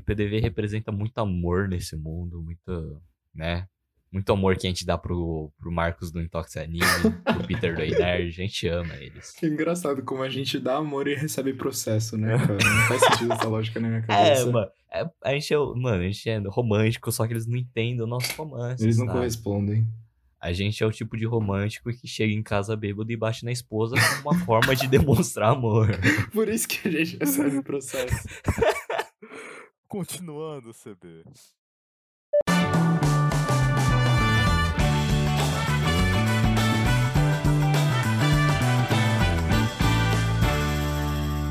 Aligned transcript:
PDV 0.00 0.40
representa 0.40 0.90
muito 0.92 1.18
amor 1.18 1.68
nesse 1.68 1.96
mundo, 1.96 2.40
muito, 2.42 3.02
né? 3.34 3.66
Muito 4.12 4.32
amor 4.32 4.56
que 4.56 4.66
a 4.66 4.70
gente 4.70 4.84
dá 4.84 4.98
pro, 4.98 5.52
pro 5.56 5.70
Marcos 5.70 6.10
do 6.10 6.20
Intox 6.20 6.56
Anime, 6.56 6.80
pro 7.22 7.46
Peter 7.46 7.76
do 7.76 7.80
Nerd, 7.80 8.26
a 8.26 8.30
gente 8.30 8.66
ama 8.66 8.94
eles. 8.96 9.30
Que 9.30 9.46
engraçado 9.46 10.02
como 10.02 10.22
a 10.22 10.28
gente 10.28 10.58
dá 10.58 10.76
amor 10.76 11.06
e 11.06 11.14
recebe 11.14 11.54
processo, 11.54 12.18
né, 12.18 12.36
cara? 12.36 12.58
Não 12.58 12.88
faz 12.88 13.00
sentido 13.06 13.32
essa 13.32 13.48
lógica 13.48 13.78
na 13.78 13.88
minha 13.88 14.02
cabeça. 14.02 14.42
É, 14.42 14.44
mano, 14.46 14.70
é, 14.92 15.10
a 15.22 15.32
gente 15.32 15.54
é, 15.54 15.58
mano, 15.58 16.02
a 16.02 16.06
gente 16.06 16.28
é 16.28 16.38
romântico, 16.48 17.12
só 17.12 17.24
que 17.24 17.32
eles 17.32 17.46
não 17.46 17.56
entendem 17.56 18.02
o 18.02 18.06
nosso 18.06 18.34
romance. 18.34 18.82
Eles 18.82 18.98
não 18.98 19.06
sabe? 19.06 19.18
correspondem. 19.18 19.86
A 20.40 20.54
gente 20.54 20.82
é 20.82 20.86
o 20.86 20.90
tipo 20.90 21.18
de 21.18 21.26
romântico 21.26 21.92
que 21.92 22.08
chega 22.08 22.32
em 22.32 22.42
casa 22.42 22.74
bêbado 22.74 23.12
e 23.12 23.16
bate 23.16 23.44
na 23.44 23.52
esposa 23.52 23.94
como 23.94 24.30
uma 24.30 24.44
forma 24.46 24.74
de 24.74 24.88
demonstrar 24.88 25.50
amor. 25.50 25.90
Por 26.32 26.48
isso 26.48 26.66
que 26.66 26.88
a 26.88 26.90
gente 26.90 27.18
recebe 27.18 27.62
processo. 27.62 28.26
Continuando, 29.90 30.70
CB. 30.72 31.24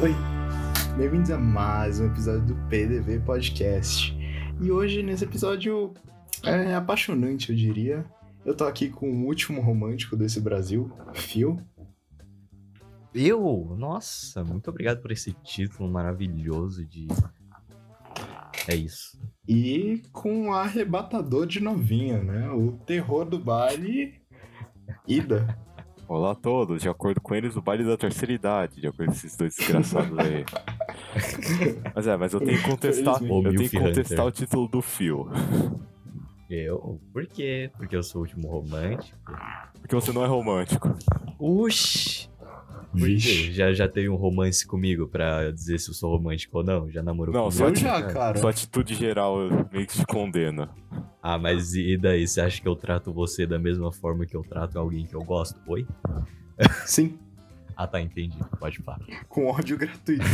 Oi, 0.02 0.16
bem-vindos 0.98 1.30
a 1.32 1.38
mais 1.38 2.00
um 2.00 2.06
episódio 2.06 2.46
do 2.46 2.56
PDV 2.70 3.20
Podcast. 3.26 4.18
E 4.62 4.72
hoje, 4.72 5.04
nesse 5.04 5.26
episódio 5.26 5.94
é 6.46 6.74
apaixonante, 6.74 7.50
eu 7.50 7.58
diria, 7.58 8.06
eu 8.46 8.56
tô 8.56 8.64
aqui 8.64 8.90
com 8.90 9.12
o 9.12 9.26
último 9.26 9.62
romântico 9.62 10.16
desse 10.16 10.40
Brasil, 10.40 10.90
Phil. 11.14 11.62
Eu? 13.14 13.76
Nossa, 13.78 14.46
muito 14.46 14.70
obrigado 14.70 15.02
por 15.02 15.12
esse 15.12 15.34
título 15.44 15.92
maravilhoso 15.92 16.86
de. 16.86 17.06
É 18.68 18.76
isso. 18.76 19.20
E 19.48 20.02
com 20.12 20.50
o 20.50 20.54
arrebatador 20.54 21.46
de 21.46 21.60
novinha, 21.60 22.22
né? 22.22 22.50
O 22.52 22.74
terror 22.86 23.26
do 23.26 23.40
baile, 23.40 24.20
Ida. 25.08 25.58
Olá 26.08 26.32
a 26.32 26.36
todos, 26.36 26.82
de 26.82 26.90
acordo 26.90 27.22
com 27.22 27.36
eles, 27.36 27.56
o 27.56 27.62
baile 27.62 27.84
da 27.84 27.96
terceira 27.96 28.34
idade, 28.34 28.82
de 28.82 28.88
acordo 28.88 29.10
com 29.10 29.16
esses 29.16 29.36
dois 29.38 29.56
desgraçados 29.56 30.18
aí. 30.18 30.44
mas 31.94 32.08
é, 32.08 32.18
mas 32.18 32.34
eu 32.34 32.40
tenho 32.40 32.58
que 32.58 32.64
contestar, 32.64 33.24
eu 33.24 33.32
O 33.32 33.44
tenho 33.44 33.70
que 33.70 33.80
contestar 33.80 34.26
o 34.26 34.32
título 34.32 34.68
do 34.68 34.82
Fio. 34.82 35.28
Eu? 36.50 37.00
Por 37.14 37.28
quê? 37.28 37.72
Porque 37.78 37.96
eu 37.96 38.02
sou 38.02 38.22
o 38.22 38.24
último 38.24 38.48
romântico? 38.48 39.34
Porque 39.80 39.94
você 39.94 40.12
não 40.12 40.24
é 40.24 40.28
romântico. 40.28 40.96
Uxi! 41.40 42.29
Quê? 42.96 43.52
Já, 43.54 43.72
já 43.72 43.88
teve 43.88 44.10
um 44.10 44.16
romance 44.16 44.66
comigo 44.66 45.08
pra 45.08 45.52
dizer 45.52 45.80
se 45.80 45.90
eu 45.90 45.94
sou 45.94 46.10
romântico 46.16 46.58
ou 46.58 46.64
não? 46.64 46.90
Já 46.90 47.04
namorou 47.04 47.34
Não, 47.34 47.50
comigo? 47.50 47.72
te- 47.74 47.82
já, 47.82 48.02
cara. 48.04 48.40
Sua 48.40 48.50
atitude 48.50 48.96
geral 48.96 49.38
meio 49.72 49.86
que 49.86 49.98
te 49.98 50.06
condena. 50.08 50.70
Ah, 51.22 51.38
mas 51.38 51.76
e 51.76 51.98
daí? 51.98 52.28
Você 52.28 52.42
acha 52.42 52.60
que 52.62 52.68
eu 52.68 52.76
trato 52.76 53.14
você 53.14 53.46
da 53.46 53.60
mesma 53.60 53.92
forma 53.92 54.26
que 54.26 54.36
eu 54.36 54.42
trato 54.42 54.80
alguém 54.80 55.06
que 55.06 55.14
eu 55.16 55.24
gosto? 55.24 55.60
Oi? 55.68 55.86
Sim, 56.86 57.18
Ah, 57.78 57.86
tá, 57.88 58.02
entendi. 58.02 58.38
Pode 58.60 58.80
falar. 58.80 59.00
com 59.30 59.46
ódio 59.48 59.78
gratuito. 59.78 60.24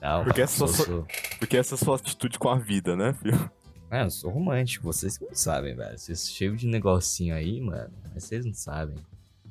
Não, 0.00 0.22
Porque 0.24 0.42
essa 0.42 0.56
sou, 0.58 0.68
sua- 0.68 0.84
sou- 0.86 1.06
Porque 1.38 1.56
essa 1.56 1.74
é 1.74 1.76
a 1.76 1.78
sua 1.78 1.96
atitude 1.96 2.38
com 2.38 2.48
a 2.48 2.56
vida, 2.58 2.94
né, 2.96 3.12
filho? 3.14 3.50
É, 3.90 4.02
eu 4.04 4.10
sou 4.10 4.30
romântico, 4.30 4.84
vocês 4.84 5.16
que 5.16 5.24
não 5.24 5.34
sabem, 5.34 5.74
velho. 5.74 5.98
Vocês 5.98 6.28
cheios 6.30 6.60
de 6.60 6.66
negocinho 6.66 7.34
aí, 7.34 7.60
mano. 7.60 7.90
Mas 8.14 8.24
vocês 8.24 8.44
não 8.44 8.52
sabem. 8.54 8.96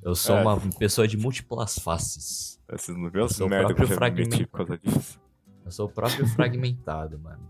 Eu 0.08 0.16
sou 0.16 0.38
É. 0.38 0.42
uma 0.42 0.58
pessoa 0.80 1.06
de 1.06 1.18
múltiplas 1.18 1.78
faces. 1.80 2.58
Você 2.72 2.94
não 2.94 3.10
viu 3.10 3.26
as 3.26 3.36
Sou 3.36 3.46
o 3.46 3.50
merda 3.50 3.74
que 3.74 3.84
eu 3.84 3.88
próprio 3.90 4.48
por 4.48 4.58
causa 4.66 4.78
disso. 4.78 5.20
Eu 5.66 5.72
sou 5.72 5.86
o 5.88 5.90
próprio 5.92 6.26
fragmentado, 6.32 7.20
mano. 7.20 7.44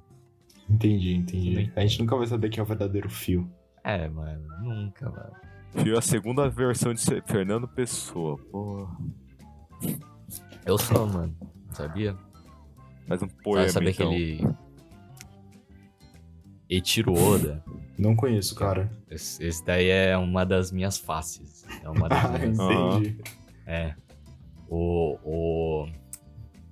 Entendi, 0.67 1.14
entendi. 1.14 1.72
A 1.75 1.81
gente 1.81 1.99
nunca 1.99 2.16
vai 2.17 2.25
saber 2.25 2.49
quem 2.49 2.59
é 2.59 2.64
o 2.64 2.66
verdadeiro 2.66 3.11
Phil. 3.11 3.47
É, 3.83 4.09
mano, 4.09 4.47
nunca, 4.59 5.08
mano. 5.08 5.31
Fio 5.83 5.94
é 5.94 5.99
a 5.99 6.02
segunda 6.02 6.49
versão 6.49 6.95
de 6.95 7.02
Fernando 7.27 7.67
Pessoa. 7.67 8.37
Pô, 8.52 8.89
Eu 10.65 10.80
sou, 10.80 11.05
mano. 11.08 11.36
Sabia? 11.73 12.17
faz 13.08 13.21
um 13.21 13.30
Sabe, 13.30 13.43
poema, 13.43 13.70
sabe 13.70 13.89
então. 13.92 14.08
aquele. 14.08 14.48
Eiichiro 16.70 17.14
Oda? 17.14 17.64
Não 17.98 18.16
conheço, 18.16 18.54
cara. 18.55 18.92
Esse, 19.10 19.44
esse 19.44 19.64
daí 19.66 19.88
é 19.89 20.17
uma 20.17 20.45
das 20.45 20.72
minhas 20.72 20.98
faces. 20.98 21.66
É 21.83 21.89
uma 21.89 22.08
das 22.10 22.20
Ah, 22.26 22.30
minhas. 22.38 22.60
entendi. 22.60 23.17
É. 23.66 23.94
O. 24.70 25.17
o 25.23 25.88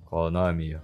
qual 0.04 0.26
é 0.26 0.28
o 0.28 0.30
nome? 0.30 0.78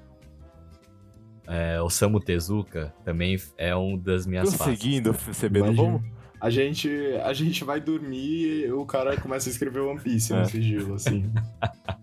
É, 1.47 1.81
o 1.81 1.91
Samu 1.91 2.19
Tezuka 2.21 2.95
também 3.05 3.37
é 3.59 3.75
um 3.77 3.97
das 3.99 4.27
minhas 4.27 4.55
faces. 4.55 4.79
Prosseguindo, 4.79 5.15
CB, 5.15 5.61
vamos? 5.75 6.03
A 6.41 6.51
gente, 6.51 6.89
a 7.23 7.33
gente 7.33 7.63
vai 7.63 7.81
dormir 7.81 8.65
e 8.67 8.73
o 8.73 8.85
cara 8.85 9.17
começa 9.21 9.49
a 9.49 9.53
escrever 9.53 9.81
One 9.81 10.01
Piece 10.01 10.33
É. 10.33 10.41
no 10.41 10.47
sigilo, 10.47 10.95
assim. 10.95 11.31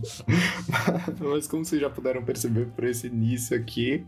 Mas 1.20 1.46
como 1.46 1.64
vocês 1.64 1.80
já 1.80 1.88
puderam 1.90 2.22
perceber 2.24 2.66
por 2.66 2.84
esse 2.84 3.06
início 3.06 3.56
aqui, 3.56 4.04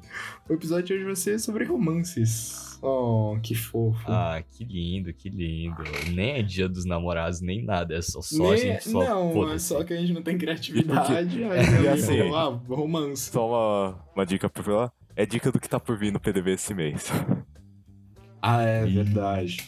o 0.49 0.53
episódio 0.53 0.87
de 0.87 0.95
hoje 0.95 1.05
vai 1.05 1.17
ser 1.17 1.39
sobre 1.39 1.65
romances. 1.65 2.79
Oh, 2.83 3.37
que 3.43 3.55
fofo. 3.55 4.01
Ah, 4.11 4.43
que 4.51 4.65
lindo, 4.65 5.13
que 5.15 5.29
lindo. 5.29 5.83
Nem 6.13 6.33
é 6.33 6.43
dia 6.43 6.69
dos 6.69 6.85
namorados, 6.85 7.41
nem 7.41 7.65
nada. 7.65 7.95
É 7.95 8.03
só, 8.03 8.21
só 8.21 8.47
a 8.47 8.51
Nem- 8.51 8.59
gente 8.59 8.89
só. 8.89 9.05
não, 9.05 9.53
é 9.53 9.59
só 9.59 9.85
que 9.85 9.93
a 9.95 9.97
gente 9.97 10.13
não 10.13 10.23
tem 10.23 10.37
criatividade. 10.39 11.15
Aí, 11.15 11.29
E 11.39 11.45
aí, 11.45 11.89
assim- 11.89 12.21
ah, 12.35 12.59
romance. 12.69 13.31
Só 13.31 13.49
uma, 13.49 14.05
uma 14.15 14.27
dica 14.27 14.49
pra 14.49 14.63
falar. 14.63 14.93
É 15.15 15.25
dica 15.27 15.53
do 15.53 15.61
que 15.61 15.69
tá 15.69 15.79
por 15.79 15.97
vir 15.99 16.11
no 16.13 16.19
PDV 16.19 16.53
esse 16.55 16.75
mês. 16.75 17.11
Ah, 18.41 18.63
é 18.63 18.85
verdade. 18.87 19.59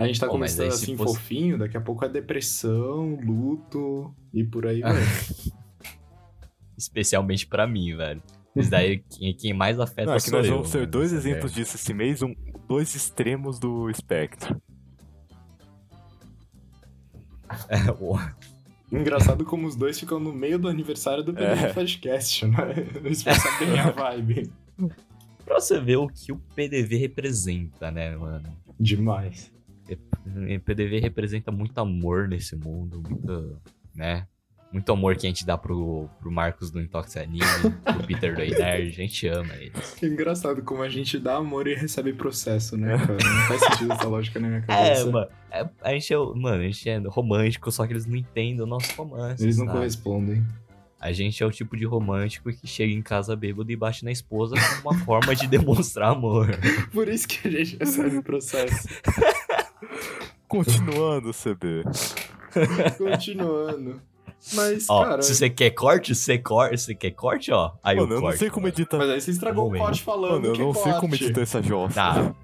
A 0.00 0.06
gente 0.06 0.18
tá 0.18 0.26
Pô, 0.26 0.32
começando 0.32 0.68
assim 0.68 0.96
fosse- 0.96 1.14
fofinho, 1.14 1.58
daqui 1.58 1.76
a 1.76 1.80
pouco 1.80 2.04
é 2.04 2.08
depressão, 2.08 3.18
luto 3.22 4.14
e 4.32 4.42
por 4.42 4.66
aí 4.66 4.80
vai. 4.80 4.94
Especialmente 6.76 7.46
pra 7.46 7.66
mim, 7.66 7.94
velho. 7.94 8.22
Isso 8.56 8.70
daí, 8.70 8.98
quem, 9.10 9.34
quem 9.34 9.52
mais 9.52 9.78
afeta 9.78 10.06
Não, 10.10 10.14
é 10.14 10.20
que 10.20 10.30
nós 10.30 10.46
eu, 10.46 10.54
vamos 10.54 10.70
ter 10.70 10.86
dois 10.86 11.12
exemplos 11.12 11.52
ideia. 11.52 11.64
disso 11.64 11.76
esse 11.76 11.92
mês, 11.94 12.22
um, 12.22 12.34
dois 12.66 12.94
extremos 12.94 13.58
do 13.58 13.88
espectro. 13.90 14.60
É, 17.68 18.96
Engraçado 18.96 19.44
como 19.44 19.66
os 19.66 19.76
dois 19.76 20.00
ficam 20.00 20.18
no 20.18 20.32
meio 20.32 20.58
do 20.58 20.66
aniversário 20.68 21.22
do 21.22 21.32
PDV 21.34 21.66
É. 21.66 21.72
Podcast, 21.72 22.46
né? 22.46 22.56
Isso 23.04 23.24
passa 23.24 23.48
bem 23.64 23.78
a 23.78 23.90
vibe. 23.90 24.50
pra 25.44 25.60
você 25.60 25.78
ver 25.78 25.96
o 25.96 26.08
que 26.08 26.32
o 26.32 26.38
PDV 26.56 26.96
representa, 26.96 27.90
né, 27.90 28.16
mano? 28.16 28.48
Demais. 28.80 29.52
O 29.96 30.60
PDV 30.60 31.00
representa 31.00 31.50
muito 31.50 31.78
amor 31.78 32.28
nesse 32.28 32.54
mundo, 32.56 33.02
muito, 33.08 33.56
né? 33.94 34.26
Muito 34.72 34.92
amor 34.92 35.16
que 35.16 35.26
a 35.26 35.28
gente 35.30 35.44
dá 35.44 35.58
pro, 35.58 36.08
pro 36.20 36.30
Marcos 36.30 36.70
do 36.70 36.80
Intox 36.80 37.16
Anime, 37.16 37.40
pro 37.82 38.06
Peter 38.06 38.32
do 38.36 38.40
Nerd, 38.40 38.88
a 38.88 38.92
gente 38.92 39.26
ama 39.26 39.52
eles. 39.56 39.94
Que 39.98 40.06
engraçado 40.06 40.62
como 40.62 40.80
a 40.82 40.88
gente 40.88 41.18
dá 41.18 41.34
amor 41.38 41.66
e 41.66 41.74
recebe 41.74 42.12
processo, 42.12 42.76
né, 42.76 42.96
cara? 42.96 43.14
Não 43.18 43.42
faz 43.48 43.60
sentido 43.62 43.92
essa 43.92 44.06
lógica 44.06 44.38
na 44.38 44.46
minha 44.46 44.60
É, 44.60 44.62
cabeça. 44.66 45.10
mano, 45.10 45.28
é- 45.50 45.68
a 45.82 45.92
gente 45.92 46.14
é, 46.14 46.16
mano, 46.16 46.62
a 46.62 46.66
gente 46.66 46.88
é 46.88 46.98
romântico, 46.98 47.72
só 47.72 47.84
que 47.84 47.92
eles 47.92 48.06
não 48.06 48.14
entendem 48.16 48.60
o 48.60 48.66
nosso 48.66 48.94
romance. 48.94 49.42
Eles 49.42 49.56
não 49.56 49.66
sabe? 49.66 49.78
correspondem. 49.78 50.46
A 51.00 51.12
gente 51.12 51.42
é 51.42 51.46
o 51.46 51.50
tipo 51.50 51.76
de 51.78 51.84
romântico 51.86 52.52
que 52.52 52.66
chega 52.66 52.92
em 52.92 53.00
casa 53.02 53.34
bêbado 53.34 53.72
e 53.72 53.74
bate 53.74 54.04
na 54.04 54.12
esposa 54.12 54.54
como 54.54 54.90
uma 54.94 55.04
forma 55.04 55.34
de 55.34 55.46
demonstrar 55.48 56.10
amor. 56.12 56.50
Por 56.92 57.08
isso 57.08 57.26
que 57.26 57.48
a 57.48 57.50
gente 57.50 57.76
recebe 57.76 58.22
processo. 58.22 58.86
Continuando, 60.48 61.30
CB. 61.32 61.82
Continuando. 62.98 64.00
Mas, 64.54 64.86
Ó, 64.88 65.04
cara. 65.04 65.22
se 65.22 65.34
você 65.34 65.50
quer 65.50 65.70
corte, 65.70 66.14
você 66.14 66.38
corte, 66.38 66.78
você 66.78 66.94
quer 66.94 67.10
corte, 67.10 67.52
ó. 67.52 67.72
Aí 67.82 67.96
Mano, 67.96 68.08
eu 68.08 68.14
não 68.16 68.22
corte. 68.22 68.38
sei 68.38 68.50
como 68.50 68.68
editar. 68.68 68.96
Mas 68.98 69.10
aí 69.10 69.20
você 69.20 69.30
estragou 69.32 69.70
o 69.72 69.76
corte 69.76 70.02
falando. 70.02 70.32
Mano, 70.32 70.46
eu 70.46 70.52
que 70.54 70.58
não 70.60 70.72
sei 70.74 70.92
como 70.94 71.08
corte. 71.10 71.24
editar 71.24 71.40
essa 71.42 71.62
jossa. 71.62 71.94
Tá, 71.94 72.34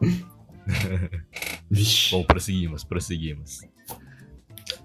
Vixe. 1.70 2.10
bom, 2.10 2.24
prosseguimos, 2.24 2.84
prosseguimos. 2.84 3.60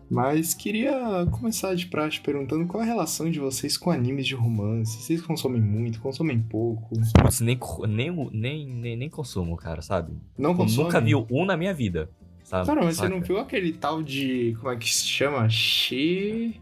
Mas 0.09 0.55
queria 0.55 1.27
começar 1.31 1.75
de 1.75 1.85
praxe 1.85 2.19
perguntando 2.19 2.65
qual 2.65 2.81
a 2.81 2.85
relação 2.85 3.29
de 3.29 3.39
vocês 3.39 3.77
com 3.77 3.91
animes 3.91 4.25
de 4.25 4.33
romance. 4.33 4.99
Vocês 5.01 5.21
consomem 5.21 5.61
muito, 5.61 5.99
consomem 6.01 6.39
pouco? 6.39 6.89
Putz, 7.21 7.39
nem, 7.41 7.59
nem, 7.87 8.11
nem, 8.31 8.65
nem, 8.67 8.97
nem 8.97 9.09
consumo, 9.09 9.55
cara, 9.55 9.81
sabe? 9.83 10.13
Não 10.37 10.51
Eu 10.51 10.55
consomem? 10.57 10.85
nunca 10.85 10.99
vi 10.99 11.13
um 11.15 11.45
na 11.45 11.55
minha 11.55 11.73
vida. 11.73 12.09
Sabe? 12.43 12.65
Cara, 12.65 12.81
mas 12.83 12.95
você 12.95 13.01
Saca? 13.03 13.13
não 13.13 13.21
viu 13.21 13.37
aquele 13.37 13.71
tal 13.73 14.01
de. 14.01 14.57
Como 14.59 14.71
é 14.73 14.75
que 14.77 14.91
se 14.91 15.05
chama? 15.05 15.47
Shi. 15.47 16.59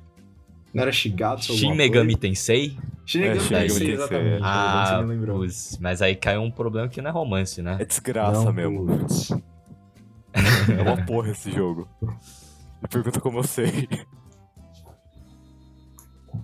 Não 0.74 0.82
era 0.84 0.92
Shigatsu? 0.92 1.54
Shin 1.54 1.74
Megami 1.74 2.08
coisa? 2.16 2.20
Tensei? 2.20 2.78
Shin 3.06 3.20
Megami 3.22 3.38
É, 3.38 3.40
Shin 3.42 3.50
Tensei, 3.56 3.88
Megami 3.88 3.94
exatamente. 3.94 4.30
Tensei. 4.32 4.42
Ah, 4.44 5.04
você 5.08 5.24
Ah, 5.24 5.34
putz, 5.34 5.78
mas 5.82 6.02
aí 6.02 6.16
caiu 6.18 6.42
um 6.42 6.52
problema 6.52 6.90
que 6.90 7.02
não 7.02 7.10
é 7.10 7.14
romance, 7.14 7.62
né? 7.62 7.78
É 7.80 7.86
desgraça 7.86 8.44
Não, 8.44 8.52
mesmo. 8.52 8.86
É 10.78 10.82
uma 10.82 10.98
porra 11.06 11.32
esse 11.32 11.50
jogo. 11.50 11.88
Me 12.82 12.88
pergunta 12.90 13.20
como 13.20 13.40
eu 13.40 13.44
sei. 13.44 13.88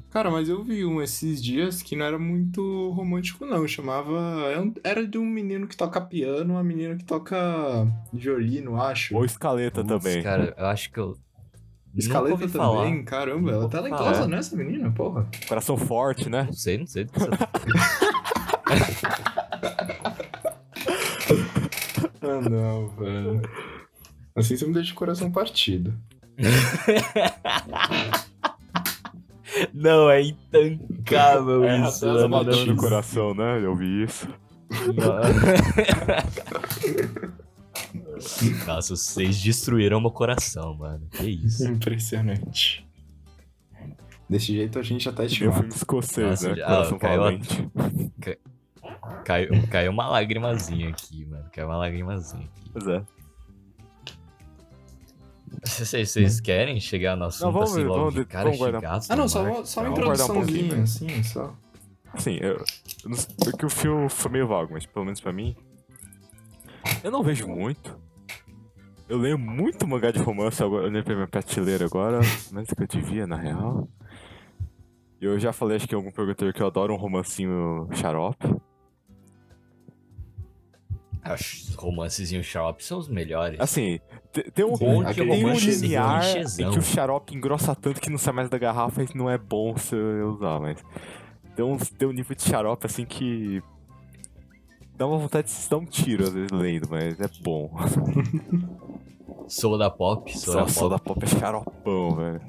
Cara, 0.09 0.29
mas 0.29 0.47
eu 0.47 0.63
vi 0.63 0.85
um 0.85 1.01
esses 1.01 1.43
dias 1.43 1.81
que 1.81 1.95
não 1.95 2.05
era 2.05 2.19
muito 2.19 2.91
romântico, 2.91 3.45
não. 3.45 3.67
Chamava. 3.67 4.19
é 4.51 4.89
Era 4.89 5.07
de 5.07 5.17
um 5.17 5.25
menino 5.25 5.67
que 5.67 5.75
toca 5.75 5.99
piano, 5.99 6.53
uma 6.53 6.63
menina 6.63 6.95
que 6.95 7.03
toca 7.03 7.35
violino, 8.11 8.79
acho. 8.81 9.15
Ou 9.15 9.25
escaleta 9.25 9.83
Putz, 9.83 10.03
também. 10.03 10.21
Cara, 10.23 10.53
eu 10.57 10.65
acho 10.67 10.91
que 10.91 10.99
eu. 10.99 11.17
Escaleta 11.95 12.37
também, 12.37 12.49
falar. 12.51 13.03
caramba, 13.03 13.49
ela 13.51 13.59
é 13.59 13.63
ouvi 13.63 13.71
talentosa, 13.71 14.13
falar. 14.13 14.27
né, 14.27 14.37
essa 14.37 14.55
menina, 14.55 14.91
porra. 14.91 15.27
Coração 15.47 15.77
forte, 15.77 16.27
né? 16.29 16.43
Não 16.43 16.53
sei, 16.53 16.77
não 16.79 16.87
sei. 16.87 17.07
Ah, 22.21 22.49
não, 22.49 22.87
velho. 22.89 23.41
Assim 24.35 24.55
você 24.55 24.65
me 24.65 24.73
deixa 24.73 24.93
o 24.93 24.95
coração 24.95 25.29
partido. 25.31 25.93
Não, 29.73 30.09
é 30.09 30.21
intancável 30.23 31.63
É, 31.63 31.87
isso. 31.87 32.01
Tá 32.01 32.07
mano, 32.13 32.29
matando 32.29 32.49
notícias. 32.51 32.75
no 32.75 32.81
coração, 32.81 33.33
né? 33.35 33.63
Eu 33.63 33.75
vi 33.75 34.03
isso. 34.03 34.27
Nossa, 38.65 38.95
vocês 38.95 39.39
destruíram 39.41 39.99
meu 40.01 40.11
coração, 40.11 40.73
mano. 40.75 41.07
Que 41.11 41.23
isso. 41.29 41.67
Impressionante. 41.67 42.87
Desse 44.29 44.47
jeito 44.47 44.79
a 44.79 44.83
gente 44.83 45.07
até 45.07 45.27
te 45.27 45.39
Tem 45.39 45.47
um 45.49 45.51
filme 45.51 45.67
mata. 45.67 45.77
escocês, 45.77 46.27
Nossa, 46.29 46.49
né? 46.49 46.55
já- 46.55 46.65
Coração 46.65 46.97
ah, 46.97 46.99
caiu 46.99 47.23
a-. 47.25 47.33
Caiu, 49.25 49.49
caiu 49.69 49.91
uma 49.91 50.07
lagrimazinha 50.07 50.89
aqui, 50.89 51.25
mano. 51.25 51.45
Caiu 51.51 51.67
uma 51.67 51.77
lagrimazinha 51.77 52.45
aqui. 52.45 52.69
Pois 52.71 52.87
é. 52.87 53.03
Vocês, 55.63 56.09
vocês 56.11 56.39
querem 56.41 56.79
chegar 56.79 57.15
no 57.15 57.25
assunto 57.25 57.51
vamos- 57.51 57.71
assim 57.71 57.83
logo 57.83 57.99
vamos 57.99 58.13
de 58.15 58.25
cara 58.25 58.51
vamos 58.51 59.09
Ah, 59.09 59.15
não, 59.15 59.23
no 59.23 59.29
só, 59.29 59.63
só 59.65 59.81
uma 59.81 59.89
guardar 59.89 60.07
um 60.07 60.13
introduçãozinha, 60.41 60.59
pouquinho. 60.63 60.83
assim, 60.83 61.23
só. 61.23 61.55
Assim, 62.13 62.37
eu, 62.41 62.53
eu 63.03 63.09
não 63.09 63.15
sei, 63.17 63.35
porque 63.51 63.65
o 63.65 63.69
filme 63.69 64.09
foi 64.09 64.31
meio 64.31 64.47
vago, 64.47 64.73
mas 64.73 64.85
pelo 64.85 65.05
menos 65.05 65.19
pra 65.19 65.33
mim. 65.33 65.55
Eu 67.03 67.11
não 67.11 67.23
vejo 67.23 67.47
muito. 67.47 67.97
Eu 69.09 69.17
leio 69.17 69.37
muito 69.37 69.87
mangá 69.87 70.11
de 70.11 70.19
romance 70.19 70.61
agora. 70.63 70.83
Eu 70.85 70.89
olhei 70.89 71.03
pra 71.03 71.13
minha 71.15 71.27
prateleira 71.27 71.85
agora, 71.85 72.19
mais 72.51 72.67
do 72.67 72.75
que 72.75 72.83
eu 72.83 72.87
devia, 72.87 73.27
na 73.27 73.35
real. 73.35 73.87
E 75.21 75.25
Eu 75.25 75.39
já 75.39 75.51
falei, 75.53 75.77
acho 75.77 75.87
que 75.87 75.95
em 75.95 75.97
algum 75.97 76.11
programa 76.11 76.51
que 76.53 76.61
eu 76.61 76.67
adoro 76.67 76.93
um 76.93 76.97
romancinho 76.97 77.87
xarope. 77.93 78.47
Os 81.31 81.73
romancezinhos 81.75 82.45
xarope 82.45 82.83
são 82.83 82.99
os 82.99 83.07
melhores. 83.07 83.59
Assim, 83.59 83.99
te- 84.31 84.51
tem 84.51 84.65
um, 84.65 84.75
Bom 84.77 85.03
tem 85.05 85.45
um 85.45 85.53
linear 85.53 86.25
em 86.37 86.69
que 86.71 86.79
o 86.79 86.81
xarope 86.81 87.35
engrossa 87.35 87.73
tanto 87.75 88.01
que 88.01 88.09
não 88.09 88.17
sai 88.17 88.33
mais 88.33 88.49
da 88.49 88.57
garrafa 88.57 89.03
e 89.03 89.07
não 89.15 89.29
é 89.29 89.37
bom 89.37 89.73
você 89.73 89.95
usar, 89.95 90.59
mas. 90.59 90.83
Tem 91.55 91.63
um, 91.63 91.77
tem 91.77 92.07
um 92.07 92.11
nível 92.11 92.35
de 92.35 92.41
xarope 92.43 92.85
assim 92.85 93.05
que. 93.05 93.61
Dá 94.97 95.07
uma 95.07 95.17
vontade 95.17 95.47
de 95.47 95.53
se 95.53 95.69
dar 95.69 95.77
um 95.77 95.85
tiro 95.85 96.23
às 96.23 96.33
vezes 96.33 96.51
lendo, 96.51 96.87
mas 96.89 97.19
é 97.19 97.27
bom. 97.41 97.71
Soda 99.47 99.89
Pop, 99.89 100.31
Soda 100.37 100.67
Soda, 100.67 100.67
Pop. 100.67 100.71
soda 100.71 100.99
pop 100.99 101.23
é 101.23 101.27
xaropão, 101.27 102.15
velho. 102.15 102.41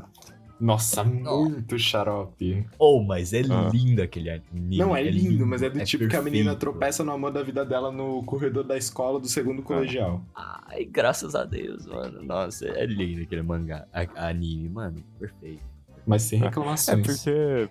Nossa, 0.61 1.03
muito 1.05 1.77
xarope. 1.79 2.65
Oh, 2.79 3.03
mas 3.03 3.33
é 3.33 3.41
Ah. 3.51 3.69
lindo 3.73 4.01
aquele 4.01 4.31
anime. 4.31 4.79
Não, 4.79 4.97
é, 4.97 5.03
lindo, 5.03 5.45
mas 5.47 5.62
é 5.62 5.69
do 5.69 5.85
tipo 5.85 6.06
que 6.09 6.17
a 6.17 6.23
menina 6.23 6.53
perfeito. 6.53 6.61
tropeça 6.61 7.03
no 7.05 7.12
amor 7.12 7.33
da 7.33 7.43
vida 7.43 7.65
dela 7.67 7.91
no 7.91 8.23
corredor 8.25 8.62
da 8.65 8.77
escola 8.77 9.19
do 9.21 9.27
segundo 9.27 9.62
colegial. 9.62 10.25
Ai, 10.35 10.85
graças 10.85 11.35
a 11.35 11.45
Deus, 11.45 11.85
mano. 11.87 12.23
Nossa, 12.23 12.67
é 12.69 12.87
lindo 12.87 13.23
aquele 13.23 13.43
mangá. 13.43 13.87
a- 13.93 14.29
anime, 14.29 14.69
mano. 14.69 15.03
Perfeito. 15.19 15.62
Mas 16.06 16.23
sem 16.23 16.41
É 16.41 16.45
reclamações. 16.45 17.05
porque. 17.07 17.69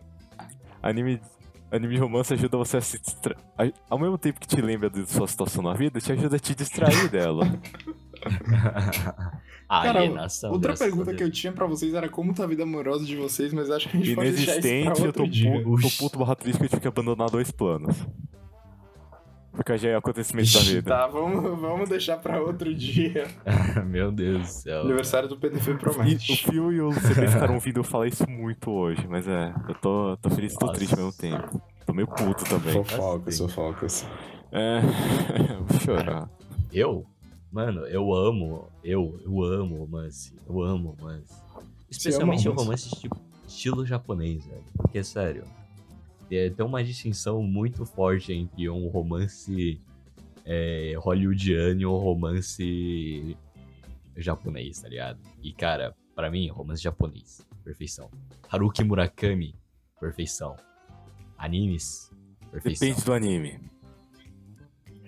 Anime, 0.82 1.22
anime 1.72 1.98
romance 1.98 2.34
ajuda 2.34 2.58
você 2.58 2.78
a 2.78 2.82
se 2.82 3.00
distrair. 3.00 3.38
Ao 3.90 3.98
mesmo 3.98 4.18
tempo 4.18 4.40
que 4.40 4.48
te 4.48 4.62
lembra 4.62 4.90
da 4.90 5.06
sua 5.06 5.28
situação 5.28 5.64
na 5.64 5.74
vida, 5.74 6.02
te 6.02 6.12
ajuda 6.12 6.36
a 6.36 6.40
te 6.40 6.54
distrair 6.54 7.10
dela. 7.10 7.46
Cara, 9.68 10.00
Alienação. 10.00 10.52
Outra 10.52 10.74
pergunta 10.76 11.06
Deus. 11.06 11.18
que 11.18 11.24
eu 11.24 11.32
tinha 11.32 11.52
pra 11.54 11.66
vocês 11.66 11.94
era 11.94 12.08
como 12.10 12.34
tá 12.34 12.44
a 12.44 12.48
vida 12.48 12.64
amorosa 12.64 13.06
de 13.06 13.16
vocês, 13.16 13.52
mas 13.54 13.70
acho 13.72 13.90
que 13.90 13.98
a 13.98 14.00
gente 14.00 14.16
pode 14.16 14.32
deixar 14.32 14.52
isso 14.54 14.62
pra 14.62 14.70
Inexistente, 14.70 15.00
eu 15.02 15.06
outro 15.08 15.24
tô, 15.24 15.30
dia. 15.30 15.64
pu- 15.64 15.82
tô 15.82 15.90
puto 15.98 16.20
barra 16.20 16.36
triste 16.36 16.58
que 16.60 16.66
eu 16.66 16.70
tive 16.70 16.82
que 16.82 16.88
abandonar 16.88 17.30
dois 17.30 17.50
planos. 17.52 17.96
Porque 19.52 19.78
já 19.78 19.90
é 19.90 19.96
acontecimento 19.96 20.52
da 20.52 20.60
vida. 20.62 20.90
Tá, 20.90 21.06
vamos, 21.08 21.60
vamos 21.62 21.88
deixar 21.88 22.18
pra 22.18 22.42
outro 22.42 22.74
dia. 22.74 23.28
Meu 23.86 24.12
Deus 24.12 24.40
do 24.42 24.48
céu. 24.48 24.82
Aniversário 24.82 25.30
do 25.30 25.38
PDV 25.38 25.72
E 25.72 25.74
o 25.76 25.78
promete. 25.78 26.36
Fio 26.38 26.72
e 26.74 26.82
o 26.82 26.90
CB 26.90 27.28
ficaram 27.28 27.54
ouvindo 27.54 27.80
eu 27.80 27.84
falar 27.84 28.08
isso 28.08 28.28
muito 28.28 28.72
hoje, 28.72 29.06
mas 29.08 29.28
é, 29.28 29.54
eu 29.70 29.76
tô, 29.76 30.18
tô 30.18 30.30
feliz 30.32 30.54
e 30.54 30.58
tô 30.58 30.66
Nossa. 30.66 30.78
triste 30.80 30.94
ao 30.94 31.06
mesmo 31.06 31.14
tempo. 31.14 31.62
Tô 31.86 31.94
meio 31.94 32.08
puto 32.08 32.44
também. 32.46 32.74
Fofocas, 32.84 33.38
fofocas. 33.38 34.08
É, 34.52 34.82
vou 35.68 35.80
chorar. 35.80 36.28
Eu? 36.72 37.06
Mano, 37.54 37.86
eu 37.86 38.12
amo. 38.12 38.68
Eu, 38.84 39.22
eu 39.24 39.44
amo 39.44 39.78
romance. 39.78 40.34
Eu 40.50 40.64
amo 40.64 40.98
romance. 41.00 41.32
Especialmente 41.88 42.50
o 42.50 42.52
romance? 42.52 42.90
tipo, 43.00 43.16
estilo 43.48 43.86
japonês, 43.86 44.44
velho. 44.44 44.64
Porque, 44.76 45.04
sério, 45.04 45.44
é, 46.32 46.50
tem 46.50 46.66
uma 46.66 46.84
distinção 46.84 47.44
muito 47.44 47.86
forte 47.86 48.34
entre 48.34 48.68
um 48.68 48.88
romance 48.88 49.80
é, 50.44 50.96
hollywoodiano 50.98 51.80
e 51.80 51.86
um 51.86 51.96
romance 51.96 53.38
japonês, 54.18 54.82
tá 54.82 54.90
ligado? 54.90 55.20
E, 55.44 55.54
cara, 55.54 55.96
pra 56.16 56.32
mim, 56.32 56.48
romance 56.50 56.82
japonês, 56.82 57.46
perfeição. 57.64 58.10
Haruki 58.50 58.84
Murakami, 58.84 59.54
perfeição. 60.00 60.56
Animes, 61.38 62.10
perfeição. 62.50 62.88
Depende 62.88 63.06
do 63.06 63.14
anime. 63.14 63.73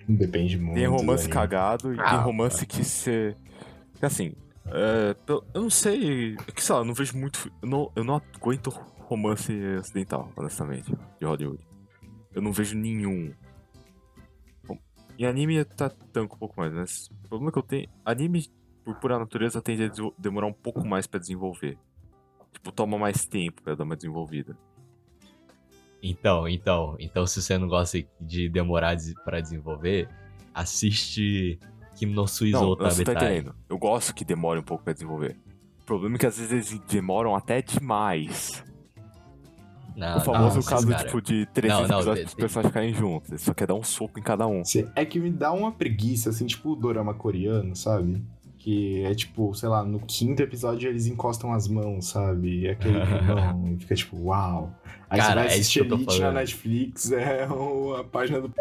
Depende 0.08 0.58
muito. 0.58 0.76
Tem 0.76 0.88
romance 0.88 1.28
cagado 1.28 1.94
e 1.94 1.96
tem 1.96 2.06
Ah, 2.06 2.22
romance 2.22 2.66
que 2.66 2.84
você. 2.84 3.36
Assim, 4.02 4.34
é, 4.68 5.16
eu 5.28 5.62
não 5.62 5.70
sei. 5.70 6.36
é 6.48 6.52
Que 6.52 6.64
sei 6.64 6.76
lá, 6.76 6.82
eu 6.82 6.86
não 6.86 6.94
vejo 6.94 7.18
muito. 7.18 7.52
Eu 7.62 7.68
não, 7.70 7.92
eu 7.96 8.04
não 8.04 8.16
aguento 8.36 8.70
romance 8.70 9.52
ocidental, 9.80 10.32
honestamente, 10.36 10.92
de 11.20 11.26
Hollywood. 11.26 11.66
Eu 12.34 12.42
não 12.42 12.52
vejo 12.52 12.78
nenhum. 12.78 13.34
Bom, 14.68 14.78
Em 15.18 15.26
anime 15.26 15.64
tá 15.66 15.90
tanto 15.90 16.36
um 16.36 16.38
pouco 16.38 16.60
mais, 16.60 16.74
mas 16.74 17.08
o 17.24 17.30
problema 17.30 17.52
que 17.52 17.58
eu 17.60 17.64
tenho. 17.64 17.88
Anime, 18.04 18.46
por 18.84 18.96
pura 18.96 19.18
natureza, 19.18 19.62
tende 19.62 19.84
a 19.86 19.92
demorar 20.20 20.48
um 20.48 20.54
pouco 20.54 20.86
mais 20.86 21.08
pra 21.08 21.20
desenvolver. 21.20 21.78
Tipo, 22.54 22.72
toma 22.72 22.98
mais 22.98 23.26
tempo 23.26 23.62
pra 23.64 23.76
dar 23.76 23.84
uma 23.84 23.96
desenvolvida. 23.96 24.56
Então, 26.08 26.48
então, 26.48 26.96
então 27.00 27.26
se 27.26 27.42
você 27.42 27.58
não 27.58 27.68
gosta 27.68 27.98
de 28.22 28.48
demorar 28.48 28.96
pra 29.24 29.42
desenvolver, 29.42 30.08
assiste 30.54 31.60
Kim 31.96 32.08
no 32.08 32.28
Suizo 32.28 32.60
Não, 32.60 32.76
você 32.76 33.04
tá 33.04 33.14
Tabetai. 33.14 33.34
entendendo. 33.38 33.56
Eu 33.68 33.78
gosto 33.80 34.14
que 34.14 34.24
demore 34.24 34.60
um 34.60 34.64
pouco 34.64 34.84
pra 34.84 34.94
desenvolver. 34.94 35.36
O 35.82 35.86
problema 35.86 36.16
é 36.16 36.20
que 36.20 36.26
às 36.28 36.38
vezes 36.38 36.52
eles 36.52 36.80
demoram 36.88 37.36
até 37.36 37.60
demais. 37.60 38.64
Não, 39.96 40.18
o 40.18 40.22
famoso 40.22 40.58
não, 40.58 40.64
caso, 40.64 40.88
cara. 40.88 41.06
tipo, 41.06 41.22
de 41.22 41.48
300 41.48 41.82
Não, 41.82 41.88
não, 41.88 41.98
episódios 41.98 42.26
pros 42.26 42.36
personagens 42.36 42.70
ficarem 42.70 42.94
juntos. 42.94 43.30
Ele 43.32 43.40
só 43.40 43.54
quer 43.54 43.66
dar 43.66 43.76
um 43.76 43.84
soco 43.84 44.20
em 44.20 44.22
cada 44.22 44.46
um. 44.46 44.62
É 44.96 45.06
que 45.06 45.20
me 45.20 45.32
dá 45.32 45.52
uma 45.54 45.72
preguiça, 45.72 46.30
assim, 46.30 46.46
tipo 46.46 46.74
o 46.74 46.76
dorama 46.76 47.14
coreano, 47.14 47.76
sabe? 47.76 48.22
Que 48.66 49.04
é 49.04 49.14
tipo, 49.14 49.54
sei 49.54 49.70
lá, 49.70 49.84
no 49.86 50.00
quinto 50.00 50.42
episódio 50.42 50.90
eles 50.90 51.06
encostam 51.06 51.54
as 51.54 51.68
mãos, 51.68 52.08
sabe? 52.08 52.62
E 52.62 52.68
aquele 52.68 52.98
climão, 53.06 53.68
e 53.72 53.78
fica 53.80 53.94
tipo, 53.94 54.18
uau. 54.24 54.74
Aí 55.08 55.22
você 55.22 55.28
Cara, 55.28 55.42
vai 55.42 55.52
é 55.52 55.54
assistir 55.54 55.88
tô 55.88 55.94
Elite 55.94 56.20
na. 56.20 56.32
Netflix, 56.32 57.12
é 57.14 57.48
o- 57.48 57.94
a 57.96 58.04
página 58.04 58.42
do 58.42 58.52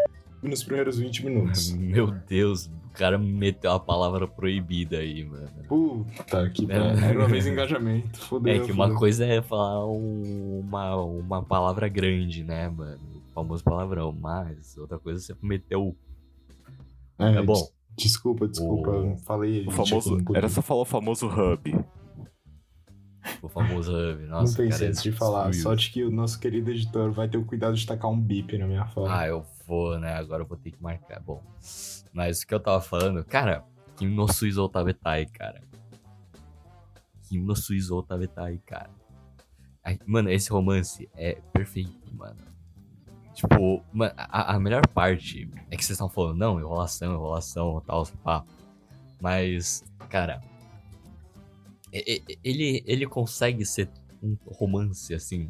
nos 0.43 0.63
primeiros 0.63 0.99
20 0.99 1.25
minutos. 1.25 1.71
Meu 1.73 2.11
Deus, 2.11 2.67
o 2.67 2.93
cara 2.93 3.17
meteu 3.17 3.71
a 3.71 3.79
palavra 3.79 4.27
proibida 4.27 4.97
aí, 4.99 5.25
mano. 5.25 5.49
Puta 5.67 6.51
que 6.51 6.65
É. 6.65 6.67
pariu. 6.67 7.03
Era 7.03 7.17
uma 7.19 7.27
vez 7.27 7.47
engajamento. 7.47 8.19
É 8.47 8.59
que 8.59 8.71
uma 8.71 8.93
coisa 8.93 9.25
é 9.25 9.41
falar 9.41 9.87
um- 9.87 10.59
uma, 10.59 10.95
uma 10.97 11.41
palavra 11.41 11.87
grande, 11.89 12.43
né, 12.43 12.69
mano? 12.69 12.99
O 13.31 13.33
famoso 13.33 13.63
palavrão, 13.63 14.11
mas 14.11 14.77
outra 14.77 14.99
coisa 14.99 15.19
é 15.19 15.25
você 15.25 15.35
meteu. 15.41 15.95
É 17.17 17.41
bom. 17.41 17.67
Des- 17.95 18.03
Desculpa, 18.05 18.47
desculpa. 18.47 18.91
O- 18.91 19.17
Falei 19.19 19.65
O 19.67 19.71
famoso. 19.71 20.17
não 20.17 20.23
podia. 20.23 20.37
Era 20.39 20.49
só 20.49 20.61
falar 20.61 20.81
o 20.81 20.85
famoso 20.85 21.27
hub. 21.27 21.85
O 23.41 23.49
famoso 23.49 23.91
hub. 23.91 24.21
Não 24.23 24.41
Nossa, 24.41 24.57
pensei 24.57 24.69
cara, 24.79 24.89
antes 24.89 25.03
de 25.03 25.11
falar. 25.11 25.49
destruiu. 25.49 25.63
Sorte 25.63 25.91
que 25.91 26.03
o 26.03 26.11
nosso 26.11 26.39
querido 26.39 26.69
editor 26.71 27.11
vai 27.11 27.27
ter 27.27 27.37
o 27.37 27.45
cuidado 27.45 27.75
de 27.75 27.85
tacar 27.85 28.09
um 28.11 28.19
bip 28.19 28.57
na 28.57 28.67
minha 28.67 28.85
fala. 28.87 29.19
Ah, 29.21 29.27
eu 29.27 29.45
vou, 29.65 29.97
né? 29.99 30.13
Agora 30.13 30.43
eu 30.43 30.47
vou 30.47 30.57
ter 30.57 30.71
que 30.71 30.81
marcar. 30.81 31.19
Bom, 31.21 31.43
mas 32.13 32.41
o 32.41 32.47
que 32.47 32.53
eu 32.53 32.59
tava 32.59 32.81
falando, 32.81 33.23
cara, 33.25 33.63
Kim 33.97 34.09
no 34.09 34.27
Suizo 34.31 34.67
Tabetai, 34.69 35.25
cara. 35.25 35.61
Kim 37.23 37.39
no 37.39 37.55
Suizo 37.55 38.01
Tabetai, 38.03 38.59
cara. 38.65 38.89
Ai, 39.83 39.97
mano, 40.05 40.29
esse 40.29 40.49
romance 40.51 41.09
é 41.15 41.35
perfeito, 41.53 42.13
mano. 42.15 42.37
Tipo, 43.35 43.83
a, 44.17 44.55
a 44.55 44.59
melhor 44.59 44.87
parte 44.87 45.47
é 45.69 45.75
que 45.75 45.83
vocês 45.83 45.91
estão 45.91 46.07
falando, 46.09 46.37
não, 46.37 46.57
enrolação, 46.59 47.13
enrolação, 47.13 47.83
tal, 47.85 48.07
pá. 48.23 48.43
Mas, 49.19 49.83
cara, 50.09 50.41
ele, 52.43 52.81
ele 52.85 53.05
consegue 53.05 53.65
ser 53.65 53.89
um 54.23 54.37
romance, 54.45 55.13
assim, 55.13 55.49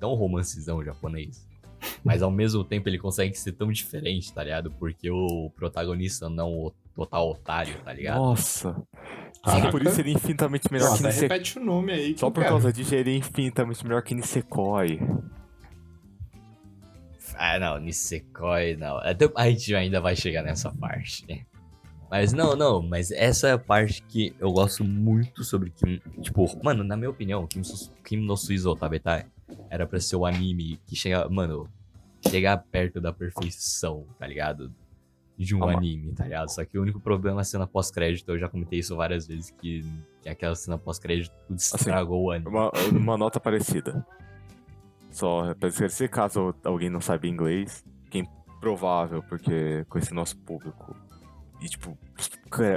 tão 0.00 0.14
romancezão 0.14 0.84
japonês. 0.84 1.46
Mas 2.04 2.22
ao 2.22 2.30
mesmo 2.30 2.64
tempo 2.64 2.88
ele 2.88 2.98
consegue 2.98 3.36
ser 3.36 3.52
tão 3.52 3.70
diferente, 3.72 4.32
tá 4.32 4.42
ligado? 4.42 4.70
Porque 4.72 5.10
o 5.10 5.50
protagonista 5.56 6.28
não 6.28 6.50
o 6.52 6.72
total 6.94 7.30
otário, 7.30 7.80
tá 7.84 7.92
ligado? 7.92 8.18
Nossa. 8.18 8.74
Só 9.44 9.50
Caraca. 9.50 9.70
por 9.70 9.82
isso 9.84 10.00
ele 10.00 10.10
é 10.10 10.14
infinitamente 10.14 10.70
melhor 10.72 10.90
Não, 10.90 10.96
que 10.96 11.02
Nisekoi. 11.04 11.28
repete 11.28 11.58
o 11.58 11.64
nome 11.64 11.92
aí. 11.92 12.14
que 12.14 12.20
Só 12.20 12.30
por 12.30 12.40
quero. 12.40 12.48
causa 12.52 12.72
disso 12.72 12.94
ele 12.94 13.12
é 13.12 13.16
infinitamente 13.16 13.82
melhor 13.84 14.02
que 14.02 14.14
Nisekoi. 14.14 15.00
Ah, 17.44 17.58
não, 17.58 17.76
Nisekoi, 17.80 18.76
não. 18.76 18.98
Até- 18.98 19.28
A 19.34 19.50
gente 19.50 19.74
ainda 19.74 20.00
vai 20.00 20.14
chegar 20.14 20.42
nessa 20.44 20.70
parte. 20.70 21.24
né? 21.28 21.40
Mas 22.08 22.32
não, 22.32 22.54
não, 22.54 22.80
mas 22.80 23.10
essa 23.10 23.48
é 23.48 23.52
a 23.52 23.58
parte 23.58 24.00
que 24.02 24.32
eu 24.38 24.52
gosto 24.52 24.84
muito 24.84 25.42
sobre 25.42 25.70
Kim. 25.70 25.98
Tipo, 26.20 26.46
mano, 26.62 26.84
na 26.84 26.96
minha 26.96 27.10
opinião, 27.10 27.44
Kim, 27.48 27.62
Kim 28.04 28.18
no 28.18 28.36
Suizo 28.36 28.76
Tabetai 28.76 29.26
era 29.68 29.86
pra 29.88 29.98
ser 29.98 30.14
o 30.16 30.24
anime 30.24 30.78
que 30.86 30.94
chega, 30.94 31.28
mano, 31.28 31.68
chegar 32.28 32.58
perto 32.58 33.00
da 33.00 33.12
perfeição, 33.12 34.06
tá 34.20 34.26
ligado? 34.26 34.72
De 35.36 35.56
um 35.56 35.64
Ah, 35.64 35.72
anime, 35.72 36.12
tá 36.12 36.24
ligado? 36.24 36.48
Só 36.50 36.64
que 36.64 36.78
o 36.78 36.82
único 36.82 37.00
problema 37.00 37.40
é 37.40 37.42
a 37.42 37.44
cena 37.44 37.66
pós-crédito, 37.66 38.30
eu 38.30 38.38
já 38.38 38.48
comentei 38.48 38.78
isso 38.78 38.94
várias 38.94 39.26
vezes, 39.26 39.50
que, 39.50 39.82
que 40.20 40.28
aquela 40.28 40.54
cena 40.54 40.78
pós-crédito 40.78 41.32
tudo 41.48 41.58
estragou 41.58 42.22
o 42.24 42.30
anime. 42.30 42.48
Uma, 42.48 42.70
uma 42.92 43.16
nota 43.18 43.40
parecida. 43.40 44.06
Só 45.12 45.54
pra 45.54 45.68
esclarecer, 45.68 46.10
caso 46.10 46.54
alguém 46.64 46.88
não 46.90 47.00
saiba 47.00 47.26
inglês, 47.26 47.84
que 48.10 48.18
é 48.18 48.22
improvável, 48.22 49.22
porque 49.22 49.84
com 49.88 49.98
esse 49.98 50.12
nosso 50.14 50.36
público. 50.38 50.96
E, 51.60 51.68
tipo, 51.68 51.96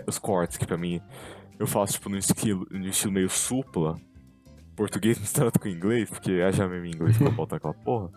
os, 0.08 0.20
cortes 0.20 0.58
que 0.58 0.66
pra 0.68 0.78
mim 0.78 1.02
eu 1.58 1.66
faço, 1.66 1.94
tipo, 1.94 2.10
no 2.10 2.18
estilo, 2.18 2.68
no 2.70 2.86
estilo 2.88 3.14
meio 3.14 3.30
supla, 3.30 3.96
português 4.76 5.18
misturado 5.20 5.58
com 5.60 5.68
inglês, 5.68 6.10
porque 6.10 6.42
haja 6.42 6.68
mesmo 6.68 6.86
inglês 6.86 7.18
pra 7.18 7.30
botar 7.32 7.56
aquela 7.56 7.74
porra. 7.74 8.12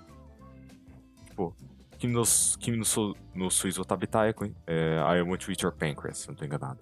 Tipo, 1.27 1.57
Kimi 1.99 2.13
no, 2.13 2.23
Kimi 2.59 2.77
no, 2.77 2.85
Su- 2.85 3.17
no 3.35 3.51
Suizo 3.51 3.85
Tabitai 3.85 4.35
é 4.67 4.97
I 5.19 5.23
Want 5.23 5.45
to 5.45 5.51
Eat 5.53 5.63
Your 5.63 5.73
Pancreas, 5.73 6.19
se 6.19 6.29
não 6.29 6.35
tô 6.35 6.45
enganado. 6.45 6.81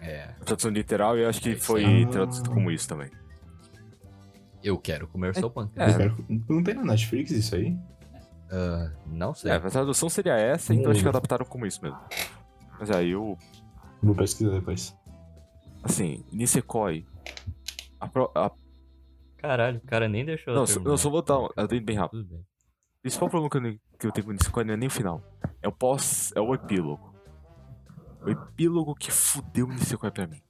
É, 0.00 0.30
A 0.40 0.44
tradução 0.44 0.70
literal 0.70 1.16
eu 1.18 1.28
acho 1.28 1.40
que 1.40 1.50
É 1.50 1.56
foi 1.56 2.06
traduzido 2.06 2.50
como 2.50 2.70
isso 2.70 2.88
também. 2.88 3.10
Eu 4.62 4.78
quero 4.78 5.06
comer 5.08 5.34
seu 5.34 5.48
É. 5.48 5.50
pâncreas. 5.50 5.92
Eu 5.92 5.98
quero- 5.98 6.26
Não 6.48 6.62
tem 6.62 6.74
na 6.74 6.84
Netflix 6.84 7.30
isso 7.30 7.54
aí? 7.54 7.76
Ah, 8.50 8.90
não 9.06 9.34
sei. 9.34 9.50
É, 9.50 9.54
a 9.56 9.60
tradução 9.60 10.08
seria 10.08 10.34
essa, 10.36 10.72
então 10.74 10.88
Hum. 10.88 10.92
acho 10.92 11.02
que 11.02 11.08
adaptaram 11.08 11.44
como 11.44 11.66
isso 11.66 11.82
mesmo. 11.82 11.98
Mas 12.78 12.90
aí 12.90 13.10
eu, 13.10 13.36
Vou 14.02 14.14
pesquisar 14.14 14.50
depois. 14.52 14.96
assim, 15.82 16.24
Nisekoi. 16.32 17.06
A 18.00 18.06
pro, 18.08 18.30
a, 18.34 18.50
Caralho, 19.36 19.78
o 19.78 19.86
cara 19.86 20.08
nem 20.08 20.24
deixou. 20.24 20.54
não, 20.54 20.66
só, 20.66 20.80
não, 20.80 20.96
só 20.96 21.10
vou 21.10 21.22
dar 21.22 21.38
um, 21.40 21.48
eu 21.56 21.80
bem 21.82 21.96
rápido. 21.96 22.22
Tudo 22.22 22.30
bem. 22.34 22.40
O 22.40 23.00
principal 23.02 23.28
problema 23.30 23.50
que 23.50 23.56
eu, 23.58 23.78
que 24.00 24.06
eu 24.06 24.12
tenho 24.12 24.26
com 24.26 24.32
Nisekoi 24.32 24.64
não 24.64 24.74
é 24.74 24.76
nem 24.76 24.88
o 24.88 24.90
final. 24.90 25.22
É 25.62 25.68
o 25.68 25.72
pós. 25.72 26.32
É 26.34 26.40
o 26.40 26.52
epílogo. 26.54 27.14
O 28.24 28.28
epílogo 28.30 28.94
que 28.94 29.10
fudeu 29.12 29.66
o 29.66 29.70
Nisekoi 29.72 30.10
pra 30.10 30.26
mim. 30.26 30.42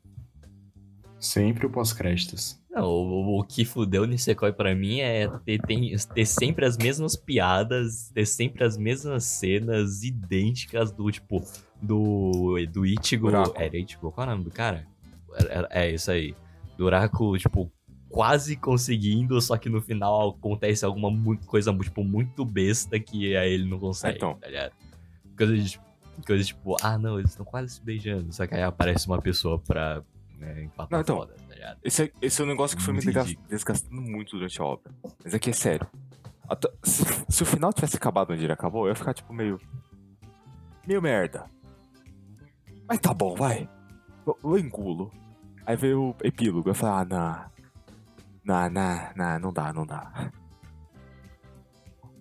Sempre 1.20 1.66
o 1.66 1.70
pós-créditos. 1.70 2.58
Não, 2.70 2.84
o, 2.84 3.38
o 3.40 3.44
que 3.44 3.64
fudeu 3.64 4.04
Nisekoi 4.06 4.52
pra 4.52 4.74
mim 4.74 5.00
é 5.00 5.26
ter, 5.44 5.60
tem- 5.62 5.96
ter 6.14 6.24
sempre 6.26 6.64
as 6.64 6.76
mesmas 6.76 7.16
piadas, 7.16 8.10
ter 8.14 8.24
sempre 8.26 8.62
as 8.64 8.76
mesmas 8.76 9.24
cenas 9.24 10.02
idênticas 10.04 10.92
do, 10.92 11.10
tipo, 11.10 11.42
do, 11.82 12.56
do 12.72 12.86
Ichigo. 12.86 13.28
Urako. 13.28 13.60
Era 13.60 13.76
Ichigo? 13.76 14.12
Qual 14.12 14.26
é 14.26 14.30
o 14.30 14.32
nome 14.32 14.44
do 14.44 14.50
cara? 14.50 14.86
Era- 15.34 15.52
era- 15.52 15.68
É, 15.70 15.90
isso 15.90 16.10
aí. 16.10 16.34
Do 16.76 16.84
Urako, 16.84 17.36
tipo, 17.36 17.70
quase 18.08 18.54
conseguindo, 18.56 19.40
só 19.40 19.56
que 19.56 19.68
no 19.68 19.82
final 19.82 20.30
acontece 20.30 20.84
alguma 20.84 21.10
coisa, 21.46 21.76
tipo, 21.78 22.04
muito 22.04 22.44
besta 22.44 22.98
que 23.00 23.36
aí 23.36 23.52
ele 23.54 23.68
não 23.68 23.78
consegue, 23.80 24.16
Então. 24.18 24.34
tá 24.34 24.46
ligado? 24.46 24.72
Coisa 25.36 25.56
de, 25.56 25.70
tipo, 25.70 25.84
coisa 26.26 26.44
tipo, 26.44 26.76
ah, 26.82 26.96
não, 26.96 27.18
eles 27.18 27.30
estão 27.32 27.44
quase 27.44 27.74
se 27.74 27.82
beijando, 27.82 28.32
só 28.32 28.46
que 28.46 28.54
aí 28.54 28.62
aparece 28.62 29.06
uma 29.08 29.20
pessoa 29.20 29.58
pra 29.58 30.02
né, 30.38 30.64
empatar 30.64 30.88
Não, 30.90 31.00
então. 31.00 31.16
foda, 31.16 31.34
tá 31.48 31.54
ligado? 31.54 31.78
Esse 31.84 32.04
é, 32.04 32.12
esse 32.22 32.40
é 32.40 32.44
um 32.44 32.48
negócio 32.48 32.76
que 32.76 32.82
foi 32.82 32.94
me 32.94 33.00
desgastando 33.48 34.00
muito 34.00 34.36
durante 34.36 34.60
a 34.60 34.64
obra. 34.64 34.92
Mas 35.24 35.34
que 35.38 35.50
é 35.50 35.52
sério. 35.52 35.86
Até- 36.48 36.70
se, 36.82 37.02
se 37.28 37.42
o 37.42 37.46
final 37.46 37.72
tivesse 37.72 37.96
acabado 37.96 38.32
onde 38.32 38.42
ele 38.44 38.52
acabou, 38.52 38.84
eu 38.86 38.90
ia 38.90 38.94
ficar 38.94 39.12
tipo 39.12 39.32
meio. 39.32 39.60
meio 40.86 41.02
merda. 41.02 41.44
Mas 42.88 42.98
tá 43.00 43.12
bom, 43.12 43.34
vai. 43.34 43.68
Eu, 44.26 44.38
eu 44.42 44.58
engulo. 44.58 45.10
Aí 45.66 45.76
veio 45.76 46.02
o 46.10 46.16
epílogo. 46.24 46.70
Eu 46.70 46.74
falei, 46.74 47.02
ah, 47.02 47.04
não. 47.04 47.58
Não, 48.44 48.70
não, 48.70 49.08
não, 49.14 49.38
não 49.40 49.52
dá, 49.52 49.72
não 49.74 49.84
dá. 49.86 50.30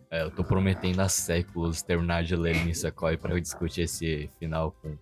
É, 0.09 0.23
eu 0.23 0.31
tô 0.31 0.43
prometendo 0.43 0.99
há 1.01 1.07
séculos 1.09 1.81
terminar 1.81 2.23
de 2.23 2.35
ler 2.35 2.65
Nisekoi 2.65 3.17
pra 3.17 3.33
eu 3.33 3.39
discutir 3.39 3.81
esse 3.81 4.29
final 4.39 4.71
com, 4.71 4.97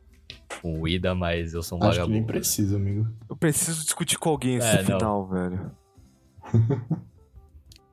com 0.62 0.80
o 0.82 0.88
Ida, 0.88 1.14
mas 1.16 1.54
eu 1.54 1.62
sou 1.64 1.80
um 1.80 1.84
Acho 1.88 2.04
que 2.06 2.12
nem 2.12 2.24
precisa, 2.24 2.76
amigo. 2.76 3.08
Eu 3.30 3.36
preciso 3.36 3.84
discutir 3.84 4.18
com 4.18 4.30
alguém 4.30 4.56
esse 4.58 4.68
É, 4.68 4.78
não. 4.78 4.86
final, 5.00 5.28
velho. 5.28 5.72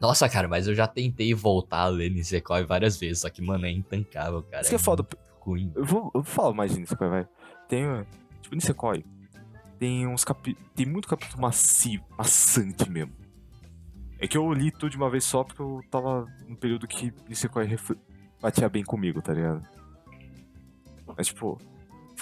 Nossa, 0.01 0.29
cara, 0.29 0.49
mas 0.49 0.67
eu 0.67 0.75
já 0.75 0.87
tentei 0.87 1.33
voltar 1.33 1.83
a 1.83 1.87
ler 1.87 2.11
Nisekoi 2.11 2.65
várias 2.65 2.99
vezes, 2.99 3.21
só 3.21 3.31
que, 3.31 3.41
mano, 3.41 3.67
é 3.67 3.71
intancável, 3.71 4.43
cara. 4.43 4.63
Isso 4.63 4.71
que 4.71 4.77
é 4.77 4.79
foda. 4.79 5.07
ruim. 5.41 5.71
Eu 5.77 5.85
vou, 5.85 6.11
eu 6.15 6.25
falo 6.25 6.53
mais 6.55 6.73
de 6.75 6.81
Nisekoi, 6.81 7.09
vai. 7.09 7.29
Tem, 7.69 7.85
tipo, 8.41 8.55
Nisekoi. 8.55 9.05
Tem 9.79 10.07
uns 10.07 10.25
capi... 10.25 10.57
Tem 10.75 10.87
muito 10.87 11.07
capítulo 11.09 11.41
macio, 11.43 12.01
maçante 12.19 12.91
mesmo. 12.91 13.13
É 14.19 14.27
que 14.27 14.37
eu 14.37 14.53
li 14.53 14.71
tudo 14.71 14.91
de 14.91 14.97
uma 14.97 15.11
vez 15.11 15.25
só 15.25 15.43
porque 15.45 15.63
eu 15.63 15.81
tava 15.91 16.27
num 16.49 16.55
período 16.57 16.87
que 16.87 17.13
Nisekoi 17.29 17.65
ref... 17.67 17.91
batia 18.41 18.69
bem 18.69 18.85
comigo, 18.85 19.23
tá 19.23 19.33
ligado? 19.33 19.63
Mas, 21.17 21.29
tipo, 21.29 21.59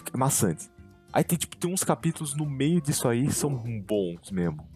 fica 0.04 0.18
maçante. 0.18 0.70
Aí 1.12 1.24
tem, 1.24 1.36
tipo, 1.36 1.56
tem 1.56 1.72
uns 1.72 1.82
capítulos 1.82 2.34
no 2.34 2.48
meio 2.48 2.80
disso 2.80 3.08
aí 3.08 3.26
que 3.26 3.34
são 3.34 3.50
bons 3.80 4.30
mesmo. 4.30 4.68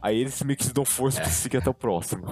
Aí 0.00 0.20
eles 0.20 0.40
meio 0.42 0.56
que 0.56 0.64
se 0.64 0.72
dão 0.72 0.84
força 0.84 1.20
pra 1.20 1.30
seguir 1.30 1.56
até 1.56 1.70
o 1.70 1.74
próximo. 1.74 2.26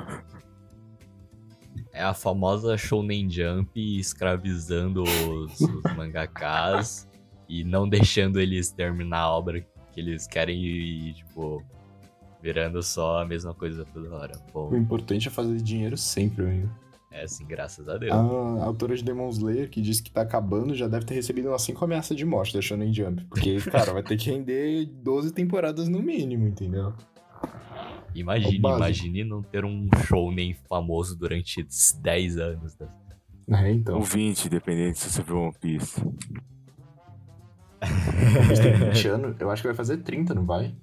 É 1.92 2.02
a 2.02 2.14
famosa 2.14 2.76
Shonen 2.76 3.28
Jump 3.28 3.98
escravizando 3.98 5.02
os, 5.02 5.60
os 5.60 5.96
mangakas 5.96 7.08
e 7.48 7.64
não 7.64 7.88
deixando 7.88 8.40
eles 8.40 8.70
terminar 8.70 9.20
a 9.20 9.30
obra 9.30 9.60
que 9.92 10.00
eles 10.00 10.26
querem 10.26 10.64
e, 10.64 11.14
tipo, 11.14 11.62
virando 12.42 12.82
só 12.82 13.22
a 13.22 13.24
mesma 13.24 13.54
coisa 13.54 13.84
toda 13.84 14.12
hora. 14.14 14.38
O 14.52 14.68
Bom, 14.68 14.76
importante 14.76 15.28
é 15.28 15.30
fazer 15.30 15.56
dinheiro 15.56 15.96
sempre, 15.96 16.44
amigo. 16.44 16.83
É 17.14 17.22
assim, 17.24 17.46
graças 17.46 17.88
a 17.88 17.96
Deus. 17.96 18.12
A 18.12 18.64
autora 18.64 18.96
de 18.96 19.04
Demon 19.04 19.28
Slayer, 19.28 19.70
que 19.70 19.80
disse 19.80 20.02
que 20.02 20.10
tá 20.10 20.22
acabando, 20.22 20.74
já 20.74 20.88
deve 20.88 21.06
ter 21.06 21.14
recebido 21.14 21.48
umas 21.48 21.62
5 21.62 21.84
ameaças 21.84 22.16
de 22.16 22.24
morte 22.24 22.52
da 22.52 22.60
Shonen 22.60 22.92
Jump. 22.92 23.24
Porque, 23.26 23.56
cara, 23.70 23.92
vai 23.92 24.02
ter 24.02 24.16
que 24.16 24.30
render 24.30 24.86
12 24.86 25.32
temporadas 25.32 25.88
no 25.88 26.02
mínimo, 26.02 26.48
entendeu? 26.48 26.92
Imagine, 28.14 28.54
É 28.54 28.56
imagine 28.56 29.24
não 29.24 29.42
ter 29.42 29.64
um 29.64 29.88
shounen 30.06 30.54
famoso 30.68 31.16
durante 31.16 31.64
10 32.00 32.36
anos. 32.38 32.76
né? 32.78 32.88
É, 33.48 33.72
então. 33.72 33.96
Ou 33.96 34.02
20, 34.02 34.48
dependendo 34.48 34.96
se 34.96 35.10
você 35.10 35.22
viu 35.22 35.38
One 35.38 35.54
Piece. 35.60 36.00
Têm 38.62 38.90
20 38.90 39.08
anos, 39.08 39.36
eu 39.40 39.50
acho 39.50 39.62
que 39.62 39.68
vai 39.68 39.74
fazer 39.76 39.98
30, 39.98 40.34
não 40.34 40.46
vai? 40.46 40.74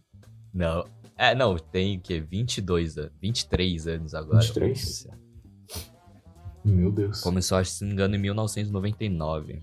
Não. 0.53 0.85
É, 1.17 1.35
não, 1.35 1.57
tem 1.57 1.97
o 1.97 2.01
quê? 2.01 2.19
22 2.19 2.97
anos, 2.97 3.11
23 3.21 3.87
anos 3.87 4.13
agora. 4.13 4.39
23? 4.41 5.07
Meu 6.63 6.91
Deus. 6.91 7.21
Começou, 7.21 7.57
acho 7.57 7.71
se 7.71 7.81
não 7.83 7.87
me 7.89 7.93
engano, 7.93 8.15
em 8.15 8.19
1999. 8.19 9.61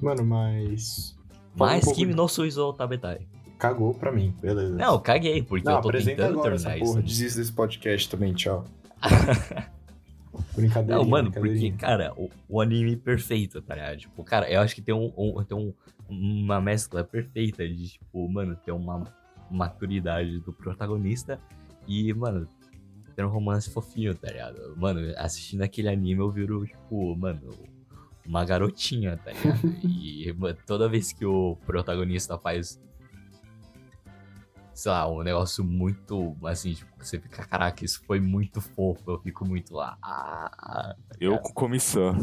Mano, 0.00 0.24
mas. 0.24 1.16
Fala 1.56 1.70
um 1.72 1.74
Mas 1.74 1.84
pouco 1.84 1.98
Kimi 1.98 2.10
de- 2.12 2.16
no 2.16 2.28
Suizo 2.28 2.72
Tabetai. 2.72 3.26
Cagou 3.58 3.94
pra 3.94 4.10
mim, 4.10 4.34
beleza. 4.40 4.74
Não, 4.74 4.98
caguei, 4.98 5.42
porque 5.42 5.64
Não, 5.68 5.76
eu 5.76 5.80
tô 5.82 5.92
tentando 5.92 6.38
agora 6.40 6.56
essa 6.56 6.70
porra. 6.70 6.80
isso. 7.00 7.02
Desista 7.02 7.38
desse 7.40 7.52
podcast 7.52 8.10
também, 8.10 8.34
tchau. 8.34 8.64
Brincadeira. 10.56 10.96
Não, 11.00 11.08
mano, 11.08 11.30
porque, 11.30 11.70
cara, 11.72 12.12
o, 12.16 12.28
o 12.48 12.60
anime 12.60 12.96
perfeito, 12.96 13.60
tá 13.62 13.74
ligado? 13.74 13.98
Tipo, 13.98 14.24
cara, 14.24 14.50
eu 14.50 14.60
acho 14.60 14.74
que 14.74 14.82
tem, 14.82 14.94
um, 14.94 15.12
um- 15.16 15.44
tem 15.44 15.56
um- 15.56 15.72
uma 16.08 16.60
mescla 16.60 17.04
perfeita 17.04 17.66
de, 17.68 17.90
tipo, 17.90 18.28
mano, 18.28 18.56
ter 18.56 18.72
uma 18.72 19.04
maturidade 19.50 20.40
do 20.40 20.52
protagonista 20.52 21.38
e, 21.86 22.12
mano, 22.14 22.48
ter 23.14 23.24
um 23.24 23.28
romance 23.28 23.70
fofinho, 23.70 24.14
tá 24.14 24.28
ligado? 24.28 24.74
Mano, 24.76 25.00
assistindo 25.16 25.62
aquele 25.62 25.88
anime 25.88 26.20
eu 26.20 26.30
viro, 26.30 26.66
tipo, 26.66 27.16
mano, 27.16 27.50
uma 28.26 28.44
garotinha, 28.44 29.16
tá 29.18 29.32
ligado? 29.32 29.60
E 29.84 30.32
mano, 30.32 30.56
toda 30.66 30.88
vez 30.88 31.12
que 31.12 31.24
o 31.24 31.56
protagonista 31.66 32.38
faz, 32.38 32.80
sei 34.74 34.90
lá, 34.92 35.08
um 35.10 35.22
negócio 35.22 35.62
muito, 35.64 36.36
assim, 36.44 36.74
tipo, 36.74 36.90
você 36.98 37.18
fica, 37.18 37.44
caraca, 37.46 37.84
isso 37.84 38.02
foi 38.06 38.20
muito 38.20 38.60
fofo, 38.60 39.10
eu 39.10 39.18
fico 39.20 39.44
muito 39.44 39.74
lá, 39.74 39.96
ah, 40.02 40.96
Eu 41.20 41.38
com 41.38 41.52
comissão. 41.52 42.16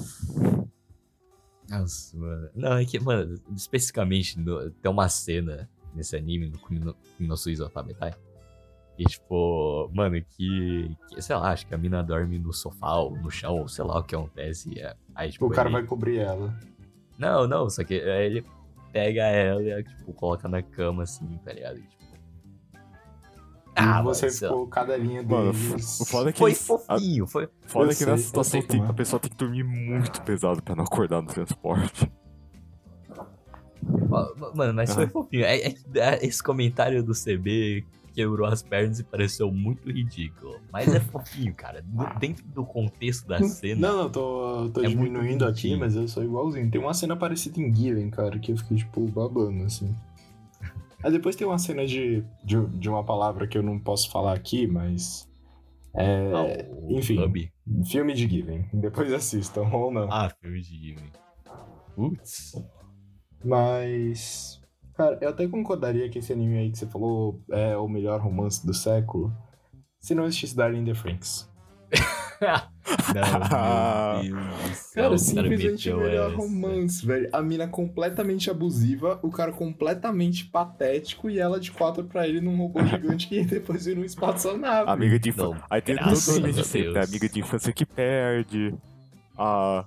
Nossa, 1.69 2.17
mano. 2.17 2.49
Não, 2.55 2.77
é 2.77 2.85
que, 2.85 2.99
mano, 2.99 3.39
especificamente 3.55 4.39
no- 4.39 4.71
tem 4.71 4.91
uma 4.91 5.07
cena 5.07 5.69
nesse 5.93 6.15
anime, 6.15 6.49
no 6.49 6.57
Kumi 6.57 6.79
no, 6.79 6.95
no 7.19 7.69
Tabetai, 7.69 8.13
E, 8.99 9.03
tipo, 9.05 9.89
mano, 9.93 10.21
que, 10.35 10.93
que, 11.07 11.21
sei 11.21 11.33
lá, 11.33 11.51
acho 11.51 11.65
que 11.65 11.73
a 11.73 11.77
mina 11.77 12.03
dorme 12.03 12.37
no 12.37 12.51
sofá 12.51 12.95
ou 12.95 13.15
no 13.17 13.31
chão, 13.31 13.59
ou 13.61 13.67
sei 13.69 13.85
lá 13.85 13.97
o 13.97 14.03
que 14.03 14.13
acontece. 14.13 14.69
e, 14.73 14.79
é- 14.81 14.93
Aí, 15.15 15.31
tipo, 15.31 15.45
o 15.45 15.49
cara 15.49 15.69
ele- 15.69 15.77
vai 15.77 15.85
cobrir 15.85 16.17
ela. 16.19 16.53
Não, 17.17 17.47
não, 17.47 17.69
só 17.69 17.81
que 17.85 17.93
aí 17.93 18.25
ele 18.25 18.45
pega 18.91 19.23
ela 19.23 19.61
e, 19.61 19.83
tipo, 19.85 20.11
coloca 20.11 20.49
na 20.49 20.61
cama, 20.61 21.03
assim, 21.03 21.25
tá 21.45 21.53
ligado? 21.53 21.77
E, 21.77 21.81
tipo... 21.83 22.03
e 23.77 24.03
você 24.03 24.25
mano, 24.25 24.37
ficou 24.37 24.67
cada 24.67 24.97
linha 24.97 25.23
Mano, 25.23 25.53
deles. 25.53 26.01
o 26.01 26.05
foda 26.05 26.33
que 26.33 26.39
Foi 26.39 26.53
fofinho, 26.53 27.25
foi... 27.25 27.47
Foda 27.67 27.95
que 27.95 28.05
nessa 28.05 28.23
situação 28.23 28.61
tem- 28.61 28.83
é. 28.83 28.85
a 28.85 28.93
pessoa 28.93 29.17
tem 29.17 29.31
que 29.31 29.37
dormir 29.37 29.63
muito 29.63 30.21
pesado 30.23 30.61
pra 30.61 30.75
não 30.75 30.83
acordar 30.83 31.21
no 31.21 31.27
transporte. 31.29 32.11
Mano, 34.53 34.73
mas 34.73 34.93
foi 34.93 35.07
fofinho. 35.07 35.45
É, 35.45 35.57
é 35.69 35.75
é, 35.95 36.25
esse 36.25 36.43
comentário 36.43 37.01
do 37.01 37.13
CB 37.13 37.85
quebrou 38.19 38.45
as 38.47 38.61
pernas 38.61 38.99
e 38.99 39.03
pareceu 39.03 39.49
muito 39.51 39.89
ridículo. 39.89 40.59
Mas 40.73 40.93
é 40.93 40.99
fofinho, 40.99 41.53
cara. 41.55 41.83
No- 41.87 42.07
Dentro 42.19 42.45
do 42.47 42.65
contexto 42.65 43.25
da 43.27 43.41
cena. 43.43 43.87
Não, 43.87 43.97
não, 44.03 44.09
tô, 44.09 44.69
tô 44.73 44.83
É 44.83 44.87
diminuindo 44.87 45.45
aqui, 45.45 45.75
mas 45.77 45.95
eu 45.95 46.07
sou 46.07 46.23
igualzinho. 46.23 46.69
Tem 46.69 46.81
uma 46.81 46.93
cena 46.93 47.15
parecida 47.15 47.59
em 47.61 47.73
Given, 47.73 48.09
cara, 48.09 48.37
que 48.37 48.51
eu 48.51 48.57
fiquei, 48.57 48.77
tipo, 48.77 49.07
babando, 49.07 49.63
assim. 49.63 49.95
Aí 51.01 51.11
depois 51.11 51.35
tem 51.35 51.47
uma 51.47 51.57
cena 51.57 51.85
de, 51.85 52.23
de, 52.43 52.65
de 52.67 52.89
uma 52.89 53.03
palavra 53.05 53.47
que 53.47 53.57
eu 53.57 53.63
não 53.63 53.79
posso 53.79 54.11
falar 54.11 54.33
aqui, 54.33 54.67
mas. 54.67 55.27
É. 55.95 56.31
Ah, 56.33 56.65
enfim. 56.89 57.19
Hub. 57.23 57.51
Filme 57.85 58.13
de 58.13 58.27
Given. 58.27 58.65
Depois 58.73 59.11
assistam, 59.13 59.61
ou 59.71 59.91
não. 59.91 60.11
Ah, 60.11 60.29
filme 60.41 60.61
de 60.61 60.77
Ghibli. 60.77 61.11
Putz. 61.95 62.53
Mas. 63.43 64.58
Cara, 64.99 65.17
eu 65.21 65.29
até 65.29 65.47
concordaria 65.47 66.09
que 66.09 66.19
esse 66.19 66.33
anime 66.33 66.57
aí 66.57 66.69
que 66.69 66.77
você 66.77 66.85
falou 66.85 67.41
é 67.51 67.77
o 67.77 67.87
melhor 67.87 68.19
romance 68.19 68.67
do 68.67 68.73
século. 68.73 69.33
Se 69.97 70.13
não 70.13 70.25
existisse 70.25 70.53
Darling 70.53 70.79
in 70.79 70.85
the 70.87 70.93
Franks. 70.93 71.49
Não, 73.13 74.23
meu 74.23 74.33
Deus. 74.33 74.91
Cara, 74.93 75.13
o 75.13 75.17
simplesmente 75.17 75.89
o 75.89 75.99
melhor 75.99 76.31
essa. 76.31 76.37
romance, 76.37 77.05
velho. 77.05 77.29
A 77.31 77.41
mina 77.41 77.65
completamente 77.65 78.51
abusiva, 78.51 79.17
o 79.23 79.29
cara 79.29 79.53
completamente 79.53 80.45
patético 80.45 81.29
e 81.29 81.39
ela 81.39 81.61
de 81.61 81.71
quatro 81.71 82.03
pra 82.03 82.27
ele 82.27 82.41
num 82.41 82.57
robô 82.57 82.83
gigante 82.83 83.29
que 83.29 83.41
depois 83.47 83.85
vira 83.85 84.01
um 84.01 84.03
espaçonave. 84.03 84.89
Amiga 84.89 85.17
de 85.17 85.29
infância. 85.29 85.63
Aí 85.69 85.81
tem 85.81 85.95
todo 85.95 86.07
o 86.07 86.93
né? 86.93 87.03
Amiga 87.03 87.29
de 87.29 87.39
infância 87.39 87.71
que 87.71 87.85
perde. 87.85 88.75
A, 89.37 89.85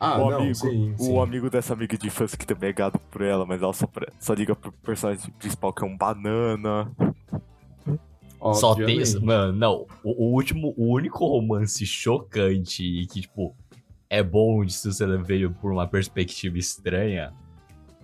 Ah, 0.00 0.18
o 0.18 0.30
não, 0.30 0.38
amigo, 0.38 0.54
sim, 0.54 0.94
sim. 0.96 1.12
o 1.12 1.20
amigo 1.20 1.50
dessa 1.50 1.72
amiga 1.72 1.96
de 1.98 2.06
infância 2.06 2.38
que 2.38 2.46
também 2.46 2.70
é 2.70 2.72
gado 2.72 2.98
por 3.10 3.20
ela, 3.22 3.44
mas 3.44 3.60
ela 3.62 3.72
só, 3.72 3.88
só 4.20 4.32
liga 4.34 4.54
pro 4.54 4.70
personagem 4.72 5.30
principal 5.38 5.72
que 5.72 5.82
é 5.84 5.86
um 5.86 5.96
banana. 5.96 6.90
Só 8.54 8.74
tem 8.74 8.98
isso. 8.98 9.24
Mano, 9.24 9.52
não. 9.52 9.86
O, 10.04 10.26
o 10.26 10.32
último, 10.34 10.72
o 10.76 10.92
único 10.94 11.26
romance 11.26 11.84
chocante 11.84 12.84
e 12.84 13.06
que, 13.06 13.22
tipo, 13.22 13.54
é 14.08 14.22
bom 14.22 14.64
de 14.64 14.72
se 14.72 14.90
você 14.92 15.04
veio 15.18 15.50
por 15.50 15.72
uma 15.72 15.86
perspectiva 15.88 16.56
estranha 16.56 17.32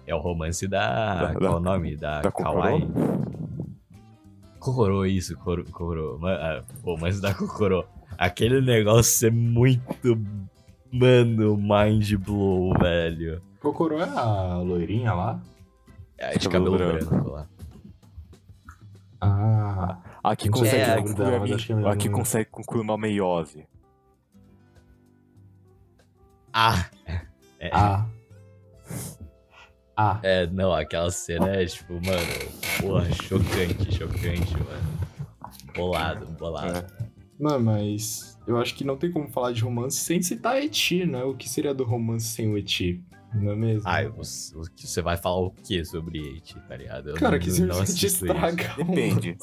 é 0.06 0.14
o 0.14 0.18
romance 0.18 0.66
da. 0.66 1.14
Da- 1.14 1.34
qual 1.34 1.44
é 1.50 1.52
da- 1.52 1.56
o 1.56 1.60
nome? 1.60 1.96
Da, 1.96 2.20
da 2.22 2.32
Kawaii. 2.32 2.88
Kokoro, 4.58 5.06
isso, 5.06 5.36
Kokoro. 5.36 6.18
O 6.82 6.90
romance 6.92 7.20
da 7.20 7.32
Kokoro. 7.34 7.84
Aquele 8.18 8.60
negócio 8.60 9.28
é 9.28 9.30
muito. 9.30 10.18
Mano, 10.94 11.56
mind 11.56 12.14
blow, 12.18 12.72
velho. 12.78 13.42
Kokoro 13.60 13.98
é 13.98 14.08
a 14.08 14.58
loirinha 14.58 15.12
lá? 15.12 15.42
É 16.16 16.38
de 16.38 16.48
Cabelo 16.48 16.78
cabelo 16.78 16.94
branco. 16.98 17.10
branco 17.10 17.30
lá. 17.30 17.48
Ah, 19.20 19.98
Aqui 20.22 20.48
Não 20.48 20.58
sei 20.58 20.70
consegue, 20.70 20.84
se 20.84 20.90
é 20.90 20.96
concluir, 21.02 21.34
a 21.52 21.56
que 21.58 21.72
é 21.72 21.74
melhor 21.74 21.92
aqui 21.92 22.08
não. 22.08 22.18
consegue 22.18 22.50
concluir 22.50 22.80
uma 22.82 22.96
meiose. 22.96 23.66
Ah! 26.52 26.88
ah. 27.72 28.06
Ah. 29.96 30.20
É, 30.22 30.46
não, 30.46 30.72
aquela 30.72 31.10
cena 31.10 31.48
é 31.48 31.66
tipo, 31.66 31.94
mano, 31.94 32.50
porra, 32.80 33.10
chocante, 33.12 33.92
chocante, 33.96 34.54
mano. 34.56 34.98
Bolado, 35.74 36.26
bolado. 36.38 36.78
É. 36.78 36.86
Mano, 37.38 37.64
mas 37.64 38.33
eu 38.46 38.56
acho 38.58 38.74
que 38.74 38.84
não 38.84 38.96
tem 38.96 39.10
como 39.10 39.28
falar 39.28 39.52
de 39.52 39.62
romance 39.62 39.96
sem 39.98 40.20
citar 40.22 40.62
Eti, 40.62 41.04
né? 41.06 41.22
O 41.24 41.34
que 41.34 41.48
seria 41.48 41.74
do 41.74 41.84
romance 41.84 42.26
sem 42.26 42.48
o 42.50 42.56
Eti? 42.58 43.02
Não 43.34 43.50
é 43.52 43.56
mesmo? 43.56 43.82
Ai, 43.88 44.08
você, 44.08 44.54
você 44.76 45.02
vai 45.02 45.16
falar 45.16 45.40
o 45.40 45.50
que 45.50 45.84
sobre 45.84 46.20
It, 46.34 46.54
tá 46.68 46.76
ligado? 46.76 47.10
Eu 47.10 47.14
Cara, 47.16 47.32
não- 47.32 47.38
que 47.40 47.48
não 47.48 47.54
simplesmente 47.56 48.06
assisto 48.06 48.26
estraga. 48.26 48.74
o 48.74 48.84
Depende. 48.84 49.36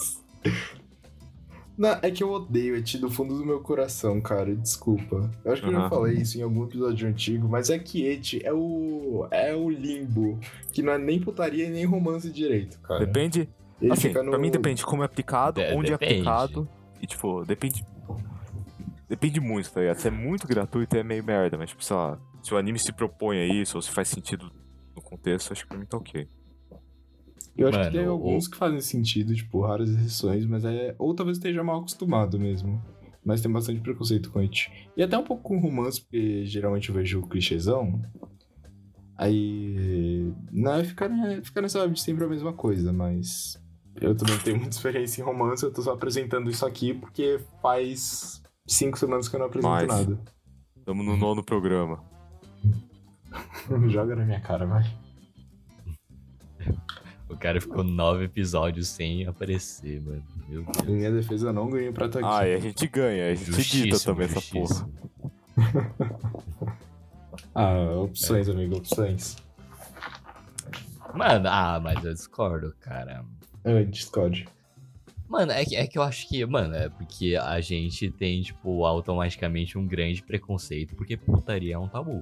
Não, 1.77 1.97
é 2.01 2.11
que 2.11 2.21
eu 2.21 2.31
odeio 2.31 2.75
Eti 2.75 2.97
do 2.97 3.09
fundo 3.09 3.35
do 3.37 3.45
meu 3.45 3.59
coração, 3.61 4.21
cara. 4.21 4.55
Desculpa. 4.55 5.31
Eu 5.43 5.51
acho 5.53 5.61
que 5.63 5.67
eu 5.69 5.71
já 5.73 5.89
falei 5.89 6.15
isso 6.17 6.37
em 6.37 6.41
algum 6.41 6.63
episódio 6.63 7.07
antigo, 7.07 7.47
mas 7.49 7.69
é 7.69 7.79
que 7.79 8.05
Eti 8.05 8.39
é 8.45 8.53
o. 8.53 9.27
é 9.31 9.55
o 9.55 9.69
limbo. 9.69 10.39
Que 10.71 10.81
não 10.83 10.93
é 10.93 10.97
nem 10.97 11.19
putaria 11.19 11.65
e 11.65 11.69
nem 11.69 11.85
romance 11.85 12.29
direito, 12.31 12.79
cara. 12.81 13.05
Depende. 13.05 13.49
Ele 13.81 13.91
assim, 13.91 14.09
fica 14.09 14.21
no- 14.21 14.29
pra 14.29 14.39
mim 14.39 14.51
depende 14.51 14.75
de 14.81 14.85
como 14.85 15.01
é 15.01 15.05
aplicado, 15.05 15.59
De- 15.59 15.73
onde 15.73 15.89
depende. 15.91 16.13
é 16.13 16.15
aplicado. 16.17 16.69
E 17.01 17.07
tipo, 17.07 17.43
depende. 17.45 17.83
Depende 19.12 19.41
muito, 19.41 19.69
tá 19.69 19.82
ligado? 19.82 19.97
Se 19.97 20.08
é 20.08 20.12
muito 20.12 20.47
gratuito 20.47 20.95
é 20.95 21.04
meio 21.04 21.21
merda, 21.21 21.58
mas 21.58 21.71
tipo, 21.71 21.84
sei 21.84 21.97
lá, 21.97 22.17
se 22.41 22.54
o 22.54 22.58
anime 22.58 22.80
se 22.80 22.93
propõe 22.93 23.39
a 23.39 23.45
isso, 23.45 23.76
ou 23.76 23.82
se 23.82 23.91
faz 23.91 24.08
sentido 24.08 24.50
no 24.95 25.02
contexto, 25.02 25.52
acho 25.52 25.63
que 25.63 25.67
pra 25.67 25.78
mim 25.78 25.86
tá 25.86 25.97
ok. 25.97 26.30
Eu 27.58 27.67
acho 27.67 27.78
Mano, 27.78 27.91
que 27.91 27.97
tem 27.97 28.08
alguns 28.08 28.47
que 28.47 28.56
fazem 28.56 28.80
sentido, 28.80 29.36
tipo, 29.36 29.60
raras 29.60 29.89
exceções, 29.89 30.45
mas 30.45 30.63
é. 30.63 30.95
Ou 30.97 31.13
talvez 31.13 31.38
esteja 31.38 31.62
mal 31.62 31.80
acostumado 31.80 32.39
mesmo. 32.39 32.82
Mas 33.21 33.41
tem 33.41 33.52
bastante 33.52 33.82
preconceito 33.82 34.32
com 34.32 34.39
it. 34.39 34.71
E 34.95 35.04
até 35.04 35.17
um 35.17 35.26
pouco 35.26 35.43
com 35.43 35.60
romance, 35.60 36.00
porque 36.00 36.45
geralmente 36.45 36.88
eu 36.88 36.95
vejo 36.95 37.19
o 37.19 37.28
clichêzão. 37.28 38.02
Aí. 39.17 40.32
Não, 40.54 40.86
fica, 40.86 41.10
né, 41.10 41.41
fica 41.43 41.62
nessa 41.62 41.80
vibe 41.80 41.95
de 41.95 42.02
sempre 42.02 42.24
a 42.24 42.30
mesma 42.30 42.54
coisa, 42.54 42.93
mas. 42.93 43.62
Eu 44.00 44.15
também 44.15 44.36
não 44.36 44.41
tenho 44.41 44.56
muita 44.56 44.71
experiência 44.78 45.21
em 45.21 45.26
romance, 45.26 45.63
eu 45.63 45.74
tô 45.74 45.82
só 45.82 45.91
apresentando 45.91 46.50
isso 46.50 46.65
aqui 46.65 46.93
porque 46.93 47.41
faz 47.62 48.41
cinco 48.73 48.97
semanas 48.97 49.27
que 49.27 49.36
eu 49.36 49.39
não 49.39 49.47
apresento 49.47 49.69
Mas- 49.73 49.88
nada. 49.88 50.19
Tamo 50.86 51.03
no 51.03 51.15
nono 51.15 51.43
programa. 51.43 52.03
Joga 53.89 54.15
na 54.15 54.25
minha 54.25 54.41
cara, 54.41 54.65
vai. 54.65 54.84
O 57.29 57.38
cara 57.38 57.62
ficou 57.62 57.84
nove 57.84 58.25
episódios 58.25 58.88
sem 58.89 59.25
aparecer, 59.25 60.01
mano. 60.01 60.23
Meu 60.49 60.63
Deus. 60.63 60.88
Em 60.88 60.91
minha 60.95 61.12
defesa 61.12 61.47
eu 61.49 61.53
não 61.53 61.69
ganhei 61.69 61.91
pra 61.91 62.07
estar 62.07 62.19
aqui. 62.19 62.27
Ah, 62.27 62.47
e 62.47 62.53
a 62.55 62.60
gente 62.60 62.88
ganha, 62.88 63.31
a 63.31 63.36
gente 63.36 63.49
edita 63.51 63.62
Justíssimo, 63.62 64.13
também 64.15 64.27
essa 64.27 64.41
porra. 64.51 64.89
Ah, 67.53 67.91
opções, 68.03 68.47
amigo, 68.47 68.77
opções. 68.77 69.36
Mano, 71.13 71.49
ah, 71.49 71.79
mas 71.81 72.03
eu 72.03 72.13
discordo, 72.13 72.73
cara. 72.79 73.25
Ah, 73.65 73.84
Discord. 73.84 74.47
Mano, 75.32 75.54
é 75.54 75.63
que, 75.63 75.78
é 75.78 75.88
que 75.88 75.98
eu 75.98 76.04
acho 76.04 76.28
que, 76.28 76.46
mano, 76.46 76.76
é 76.76 76.89
porque 76.89 77.38
a 77.41 77.62
gente 77.62 78.12
tem, 78.12 78.41
tipo, 78.41 78.84
automaticamente 78.84 79.78
um 79.78 79.88
grande 79.88 80.22
preconceito, 80.22 80.94
porque 80.94 81.15
putaria 81.15 81.76
é 81.76 81.78
um 81.78 81.88
tabu. 81.88 82.22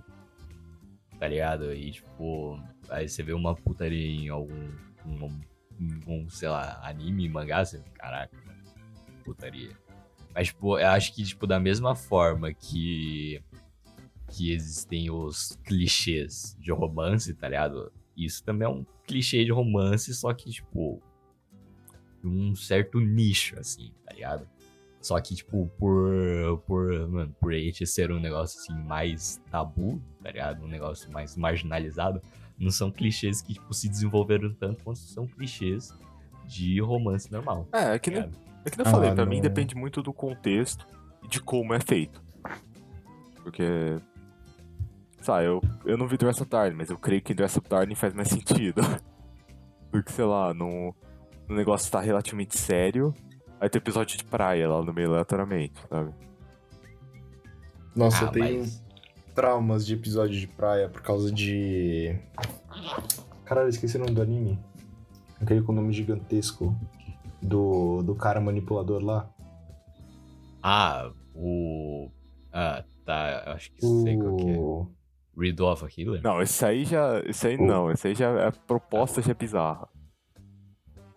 Tá 1.17 1.27
ligado? 1.27 1.73
E, 1.73 1.89
tipo, 1.89 2.61
aí 2.87 3.09
você 3.09 3.23
vê 3.23 3.33
uma 3.33 3.55
putaria 3.55 4.05
em 4.05 4.29
algum, 4.29 4.69
um, 5.07 5.41
um, 6.07 6.29
sei 6.29 6.49
lá, 6.49 6.79
anime, 6.83 7.27
mangá, 7.27 7.65
você, 7.65 7.81
caraca, 7.95 8.37
putaria. 9.25 9.75
Mas, 10.31 10.49
tipo, 10.49 10.77
eu 10.77 10.87
acho 10.89 11.11
que, 11.15 11.23
tipo, 11.23 11.47
da 11.47 11.59
mesma 11.59 11.95
forma 11.95 12.53
que, 12.53 13.41
que 14.29 14.51
existem 14.53 15.09
os 15.09 15.57
clichês 15.63 16.55
de 16.59 16.71
romance, 16.71 17.33
tá 17.33 17.49
ligado? 17.49 17.91
Isso 18.15 18.43
também 18.43 18.67
é 18.67 18.69
um 18.69 18.85
clichê 19.07 19.43
de 19.43 19.51
romance, 19.51 20.13
só 20.13 20.31
que, 20.31 20.51
tipo, 20.51 21.01
um 22.23 22.55
certo 22.55 22.99
nicho, 22.99 23.57
assim, 23.59 23.91
tá 24.05 24.13
ligado? 24.13 24.47
Só 25.01 25.19
que, 25.21 25.33
tipo, 25.35 25.71
por, 25.79 26.61
por, 26.67 27.07
mano, 27.07 27.33
por 27.39 27.53
ele 27.53 27.73
ser 27.85 28.11
um 28.11 28.19
negócio, 28.19 28.59
assim, 28.59 28.73
mais 28.83 29.41
tabu, 29.49 30.01
tá 30.21 30.29
ligado? 30.29 30.63
Um 30.63 30.67
negócio 30.67 31.09
mais 31.11 31.37
marginalizado, 31.37 32.21
não 32.57 32.69
são 32.69 32.91
clichês 32.91 33.41
que, 33.41 33.53
tipo, 33.53 33.73
se 33.73 33.87
desenvolveram 33.87 34.53
tanto 34.53 34.83
quanto 34.83 34.99
são 34.99 35.25
clichês 35.25 35.93
de 36.45 36.81
romance 36.81 37.31
normal. 37.31 37.67
É, 37.71 37.95
é 37.95 37.99
que 37.99 38.11
tá 38.11 38.21
nem, 38.21 38.29
é 38.65 38.69
que 38.69 38.77
nem 38.77 38.85
eu 38.85 38.89
Ah, 38.89 38.91
falei, 38.91 39.11
pra 39.13 39.23
não. 39.23 39.29
mim 39.31 39.39
depende 39.41 39.73
muito 39.75 40.03
do 40.03 40.11
contexto 40.11 40.85
e 41.23 41.27
de 41.29 41.39
como 41.41 41.73
é 41.73 41.79
feito. 41.79 42.21
Porque. 43.41 43.63
Sabe, 45.21 45.45
eu, 45.45 45.61
eu 45.85 45.97
não 45.97 46.07
vi 46.07 46.17
Dress 46.17 46.41
Up 46.41 46.49
Darling, 46.49 46.75
mas 46.75 46.89
eu 46.89 46.97
creio 46.97 47.21
que 47.21 47.33
Dress 47.33 47.57
Up 47.57 47.69
Darling 47.69 47.95
faz 47.95 48.13
mais 48.13 48.27
sentido. 48.29 48.81
Porque, 49.91 50.11
sei 50.11 50.25
lá, 50.25 50.53
no, 50.53 50.95
no 51.49 51.55
negócio 51.55 51.91
tá 51.91 51.99
relativamente 51.99 52.57
sério, 52.57 53.13
aí 53.59 53.67
tem 53.69 53.79
episódio 53.79 54.17
de 54.17 54.23
praia 54.23 54.69
lá 54.69 54.81
no 54.83 54.93
meio 54.93 55.09
aleatoriamente, 55.09 55.73
sabe? 55.89 56.13
Nossa, 57.95 58.25
Ah, 58.25 58.27
eu 58.27 58.31
tenho 58.31 58.59
mas- 58.59 58.83
traumas 59.35 59.85
de 59.85 59.93
episódio 59.95 60.39
de 60.39 60.47
praia 60.47 60.87
por 60.87 61.01
causa 61.01 61.31
de. 61.31 62.15
Caralho, 63.45 63.69
esqueci 63.69 63.97
o 63.97 63.99
nome 63.99 64.11
do 64.11 64.21
anime. 64.21 64.59
Aquele 65.41 65.61
com 65.61 65.71
nome 65.71 65.91
gigantesco. 65.93 66.75
Do, 67.41 68.03
do 68.03 68.13
cara 68.15 68.41
manipulador 68.41 69.01
lá. 69.01 69.29
Ah, 70.61 71.09
o. 71.33 72.09
Ah, 72.51 72.83
tá. 73.05 73.43
eu 73.47 73.53
Acho 73.53 73.71
que 73.71 73.81
sei 73.81 74.17
qual 74.17 74.35
que 74.35 74.49
é. 74.49 74.57
O... 74.57 74.91
Riddle 75.37 75.71
of 75.71 75.85
a 75.85 75.87
Killer? 75.87 76.21
Não, 76.21 76.41
esse 76.41 76.65
aí 76.65 76.83
já. 76.83 77.19
Esse 77.25 77.47
aí 77.47 77.55
O- 77.55 77.65
não, 77.65 77.89
esse 77.91 78.09
aí 78.09 78.13
já. 78.15 78.49
A 78.49 78.51
proposta 78.51 79.21
já 79.21 79.31
é 79.31 79.33
bizarra. 79.33 79.87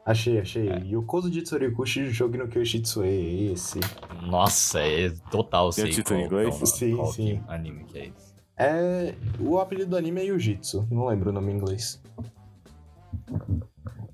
Achei, 0.05 0.41
achei. 0.41 0.69
É. 0.69 0.83
E 0.85 0.97
o 0.97 1.03
Kozo 1.05 1.33
Jitsurikushi 1.33 2.11
Jogi 2.11 2.37
no 2.38 2.49
Kyoshitsue, 2.49 3.53
esse. 3.53 3.79
Nossa, 4.29 4.81
é 4.81 5.11
total 5.31 5.71
Tem 5.71 5.85
sei 5.85 5.93
título 5.95 6.19
em 6.21 6.29
qual- 6.29 6.41
inglês? 6.43 6.57
qual- 6.59 6.67
Sim, 6.67 6.97
qual 6.97 7.07
sim. 7.12 7.25
que 7.47 7.53
anime 7.53 7.85
que 7.85 7.99
é 7.99 8.07
esse. 8.09 8.33
É. 8.59 9.15
O 9.41 9.59
apelido 9.59 9.91
do 9.91 9.97
anime 9.97 10.21
é 10.21 10.25
Yujitsu, 10.25 10.87
não 10.91 11.07
lembro 11.07 11.31
o 11.31 11.33
nome 11.33 11.53
em 11.53 11.57
inglês. 11.57 12.03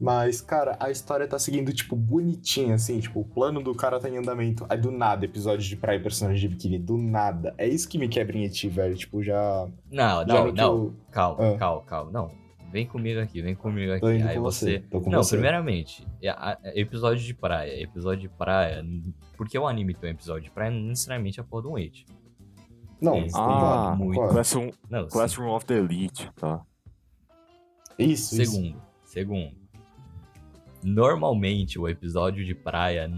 Mas, 0.01 0.41
cara, 0.41 0.77
a 0.79 0.91
história 0.91 1.27
tá 1.27 1.39
seguindo, 1.41 1.73
tipo, 1.73 1.97
bonitinha, 1.97 2.75
assim, 2.77 3.01
tipo, 3.01 3.21
o 3.21 3.25
plano 3.25 3.61
do 3.61 3.75
cara 3.75 3.99
tá 3.99 4.09
em 4.09 4.17
andamento. 4.17 4.65
Aí 4.69 4.79
do 4.79 4.93
nada, 4.93 5.25
episódio 5.25 5.67
de 5.67 5.75
praia 5.75 5.97
e 5.97 6.03
personagem 6.03 6.41
de 6.41 6.49
biquíni, 6.55 6.79
do 6.79 6.97
nada. 6.97 7.53
É 7.59 7.67
isso 7.67 7.89
que 7.89 7.99
me 7.99 8.07
quebra 8.09 8.37
em 8.39 8.45
Eti, 8.45 8.69
velho. 8.69 8.95
Tipo, 8.95 9.23
já. 9.25 9.67
Não, 9.91 10.21
já 10.21 10.27
não, 10.27 10.53
não. 10.53 10.73
eu- 10.77 10.95
Calma, 11.11 11.39
Ah. 11.55 11.59
calma, 11.59 11.83
calma. 11.83 12.11
Não. 12.13 12.31
Vem 12.71 12.87
comigo 12.87 13.19
aqui, 13.21 13.41
vem 13.41 13.55
comigo 13.55 13.93
aqui. 13.93 14.01
Tô 14.01 14.11
indo 14.11 14.29
Aí 14.29 14.37
com 14.37 14.43
você. 14.43 14.65
você. 14.65 14.79
Tô 14.91 15.01
com 15.01 15.11
não, 15.11 15.23
você. 15.23 15.37
primeiramente, 15.37 16.07
é- 16.23 16.29
é 16.65 16.81
episódio 16.81 17.25
de 17.25 17.33
praia. 17.35 17.81
Episódio 17.83 18.23
de 18.23 18.29
praia. 18.29 18.85
Porque 19.37 19.59
o 19.59 19.67
anime 19.67 19.95
tem 19.95 20.11
um 20.11 20.13
episódio 20.13 20.43
de 20.45 20.51
praia, 20.51 20.71
não 20.71 20.89
necessariamente 20.89 21.41
é 21.41 21.43
por 21.43 21.67
um 21.67 21.77
hate. 21.77 22.05
Não, 23.01 23.17
Eles 23.17 23.33
Ah, 23.35 23.95
muito. 23.97 24.21
Classroom, 24.29 24.71
Não, 24.91 25.05
sim. 25.05 25.09
Classroom 25.11 25.49
of 25.55 25.65
the 25.65 25.75
Elite, 25.79 26.31
tá? 26.37 26.61
Isso, 27.99 28.41
isso. 28.41 28.53
Segundo, 28.53 28.83
segundo. 29.05 29.57
Normalmente 30.83 31.79
o 31.79 31.89
episódio 31.89 32.45
de 32.45 32.55
praia 32.55 33.11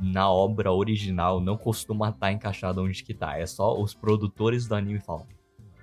na 0.00 0.30
obra 0.30 0.72
original 0.72 1.40
não 1.40 1.56
costuma 1.56 2.08
estar 2.10 2.32
encaixado 2.32 2.82
onde 2.82 3.04
que 3.04 3.14
tá. 3.14 3.38
É 3.38 3.46
só 3.46 3.78
os 3.80 3.94
produtores 3.94 4.66
do 4.66 4.74
anime 4.74 4.98
falam. 4.98 5.26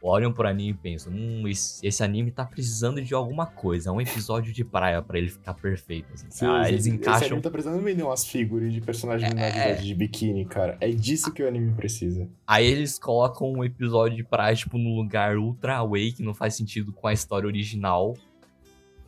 Olham 0.03 0.33
pro 0.33 0.47
anime 0.47 0.71
e 0.71 0.73
pensam, 0.73 1.13
hum, 1.13 1.47
esse, 1.47 1.85
esse 1.85 2.03
anime 2.03 2.31
tá 2.31 2.43
precisando 2.43 2.99
de 3.01 3.13
alguma 3.13 3.45
coisa. 3.45 3.89
É 3.89 3.91
um 3.91 4.01
episódio 4.01 4.51
de 4.51 4.63
praia 4.65 4.99
pra 5.01 5.17
ele 5.19 5.29
ficar 5.29 5.53
perfeito. 5.53 6.11
assim. 6.13 6.25
Sim, 6.31 6.45
ah, 6.47 6.63
sim, 6.63 6.69
eles 6.69 6.83
sim. 6.85 6.89
Esse 6.89 6.97
encaixam. 6.99 7.27
anime 7.27 7.41
tá 7.43 7.49
precisando 7.51 7.83
vender 7.83 8.01
umas 8.03 8.25
figuras 8.25 8.73
de 8.73 8.81
personagem 8.81 9.29
É, 9.37 9.71
é. 9.71 9.73
de 9.75 9.93
biquíni, 9.93 10.43
cara. 10.45 10.75
É 10.81 10.89
disso 10.89 11.31
que 11.31 11.43
o 11.43 11.47
anime 11.47 11.71
precisa. 11.73 12.27
Aí 12.47 12.65
eles 12.65 12.97
colocam 12.97 13.51
um 13.53 13.63
episódio 13.63 14.17
de 14.17 14.23
praia, 14.23 14.55
tipo, 14.55 14.77
num 14.77 14.95
lugar 14.95 15.37
ultra 15.37 15.77
away, 15.77 16.11
que 16.11 16.23
não 16.23 16.33
faz 16.33 16.55
sentido 16.55 16.91
com 16.91 17.07
a 17.07 17.13
história 17.13 17.45
original. 17.45 18.15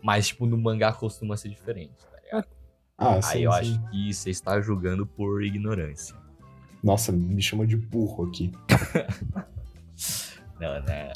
Mas, 0.02 0.28
tipo, 0.28 0.46
no 0.46 0.58
mangá 0.58 0.94
costuma 0.94 1.36
ser 1.38 1.50
diferente, 1.50 1.94
tá 1.98 2.18
ligado? 2.24 2.48
Ah, 2.98 3.20
sim, 3.22 3.38
Aí 3.38 3.44
eu 3.46 3.52
sim. 3.54 3.58
acho 3.60 3.90
que 3.90 4.14
você 4.14 4.30
está 4.30 4.62
julgando 4.62 5.08
por 5.08 5.44
ignorância. 5.44 6.16
Nossa, 6.84 7.12
me 7.12 7.42
chama 7.42 7.66
de 7.66 7.76
burro 7.78 8.26
aqui. 8.26 8.52
Não, 10.60 10.82
né? 10.84 11.12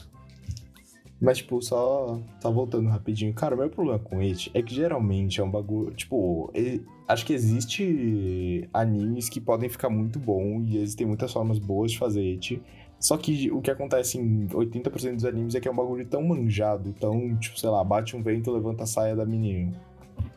Mas, 1.19 1.39
tipo, 1.39 1.59
só, 1.61 2.19
só 2.39 2.51
voltando 2.51 2.89
rapidinho. 2.89 3.33
Cara, 3.33 3.55
o 3.55 3.57
meu 3.57 3.69
problema 3.69 3.97
com 3.99 4.19
It 4.19 4.51
é 4.53 4.61
que 4.61 4.73
geralmente 4.75 5.41
é 5.41 5.43
um 5.43 5.49
bagulho. 5.49 5.91
Tipo, 5.95 6.51
e- 6.53 6.81
acho 7.07 7.25
que 7.25 7.33
existe 7.33 8.69
animes 8.71 9.27
que 9.27 9.41
podem 9.41 9.67
ficar 9.67 9.89
muito 9.89 10.19
bom 10.19 10.61
e 10.67 10.77
existem 10.77 11.07
muitas 11.07 11.33
formas 11.33 11.57
boas 11.57 11.91
de 11.91 11.97
fazer 11.97 12.21
It. 12.21 12.61
Só 12.99 13.17
que 13.17 13.51
o 13.51 13.61
que 13.61 13.71
acontece 13.71 14.17
em 14.19 14.47
80% 14.47 15.15
dos 15.15 15.25
animes 15.25 15.55
é 15.55 15.59
que 15.59 15.67
é 15.67 15.71
um 15.71 15.75
bagulho 15.75 16.05
tão 16.05 16.21
manjado, 16.23 16.93
tão, 16.93 17.35
tipo, 17.37 17.59
sei 17.59 17.69
lá, 17.69 17.83
bate 17.83 18.15
um 18.15 18.21
vento, 18.21 18.51
levanta 18.51 18.83
a 18.83 18.87
saia 18.87 19.15
da 19.15 19.25
menina. 19.25 19.73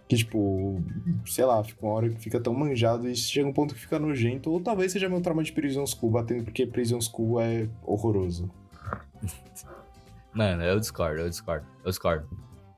Que, 0.09 0.17
tipo, 0.17 0.83
sei 1.27 1.45
lá, 1.45 1.63
fica 1.63 1.85
uma 1.87 1.93
hora 1.95 2.09
que 2.09 2.21
fica 2.21 2.41
tão 2.41 2.53
manjado 2.55 3.09
e 3.09 3.15
chega 3.15 3.49
um 3.49 3.53
ponto 3.53 3.75
que 3.75 3.81
fica 3.81 3.99
nojento. 3.99 4.51
Ou 4.51 4.61
talvez 4.61 4.93
seja 4.93 5.09
meu 5.09 5.21
trauma 5.21 5.43
de 5.43 5.53
Prison 5.53 5.87
School, 5.87 6.11
batendo 6.11 6.45
porque 6.45 6.67
Prison 6.67 7.01
School 7.01 7.41
é 7.41 7.69
horroroso. 7.85 8.51
Mano, 10.33 10.63
eu 10.63 10.79
discordo, 10.79 11.21
eu 11.23 11.29
discordo, 11.29 11.67
eu 11.85 11.91
discordo. 11.91 12.29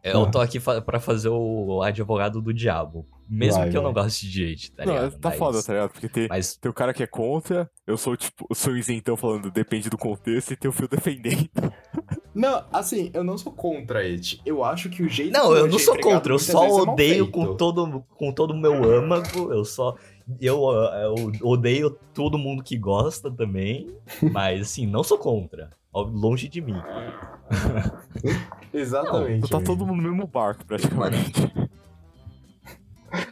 Eu 0.03 0.25
Ah. 0.25 0.31
tô 0.31 0.41
aqui 0.41 0.59
fa 0.59 0.81
pra 0.81 0.99
fazer 0.99 1.29
o 1.29 1.81
advogado 1.83 2.41
do 2.43 2.53
diabo. 2.53 3.07
Mesmo 3.29 3.61
Vai, 3.61 3.71
que 3.71 3.77
eu 3.77 3.83
vai. 3.83 3.93
não 3.93 4.03
goste 4.03 4.29
de 4.29 4.45
hate, 4.45 4.73
tá 4.73 4.85
não, 4.85 4.95
ligado? 4.95 5.19
tá 5.19 5.29
Mas- 5.31 5.39
foda, 5.39 5.63
tá 5.63 5.73
ligado? 5.73 5.91
Porque 5.93 6.09
tem, 6.09 6.27
Mas, 6.29 6.57
tem 6.57 6.71
o 6.71 6.75
cara 6.75 6.93
que 6.93 7.03
é 7.03 7.07
contra, 7.07 7.71
eu 7.87 7.97
sou 7.97 8.17
tipo, 8.17 8.47
eu 8.51 8.55
sou 8.55 8.77
isentão 8.77 9.17
falando 9.17 9.51
depende 9.51 9.89
do 9.89 9.97
contexto, 9.97 10.53
e 10.53 10.57
tem 10.57 10.69
o 10.69 10.73
fio 10.73 10.89
defendendo. 10.89 11.49
Não, 12.35 12.65
assim, 12.73 13.11
eu 13.13 13.23
não 13.23 13.37
sou 13.37 13.53
contra 13.53 13.99
It. 14.01 14.41
Eu 14.45 14.65
acho 14.65 14.89
que 14.89 15.03
o 15.03 15.09
jeito 15.09 15.33
Não, 15.35 15.55
eu 15.55 15.69
não 15.69 15.77
é 15.77 15.79
sou 15.79 15.95
empregado 15.95 16.15
contra, 16.17 16.33
eu 16.33 16.39
só 16.39 16.65
é 16.65 16.73
odeio 16.73 17.25
feito. 17.27 17.31
com 17.31 17.55
todo 17.55 18.03
com 18.17 18.33
todo 18.33 18.53
o 18.53 18.57
meu 18.57 18.73
âmago, 18.85 19.53
eu 19.53 19.63
só 19.67 19.95
eu, 20.41 20.63
eu 20.73 21.15
odeio 21.43 21.91
todo 22.15 22.39
mundo 22.39 22.63
que 22.63 22.77
gosta 22.79 23.31
também, 23.31 23.87
mas 24.33 24.63
assim, 24.63 24.87
não 24.87 25.03
sou 25.05 25.19
contra, 25.19 25.69
longe 26.01 26.49
de 26.49 26.61
mim. 26.61 26.75
Exatamente. 28.73 29.49
tá 29.51 29.57
amigo. 29.59 29.71
todo 29.71 29.87
mundo 29.87 30.03
no 30.03 30.11
mesmo 30.11 30.27
barco, 30.27 30.65
praticamente. 30.65 31.43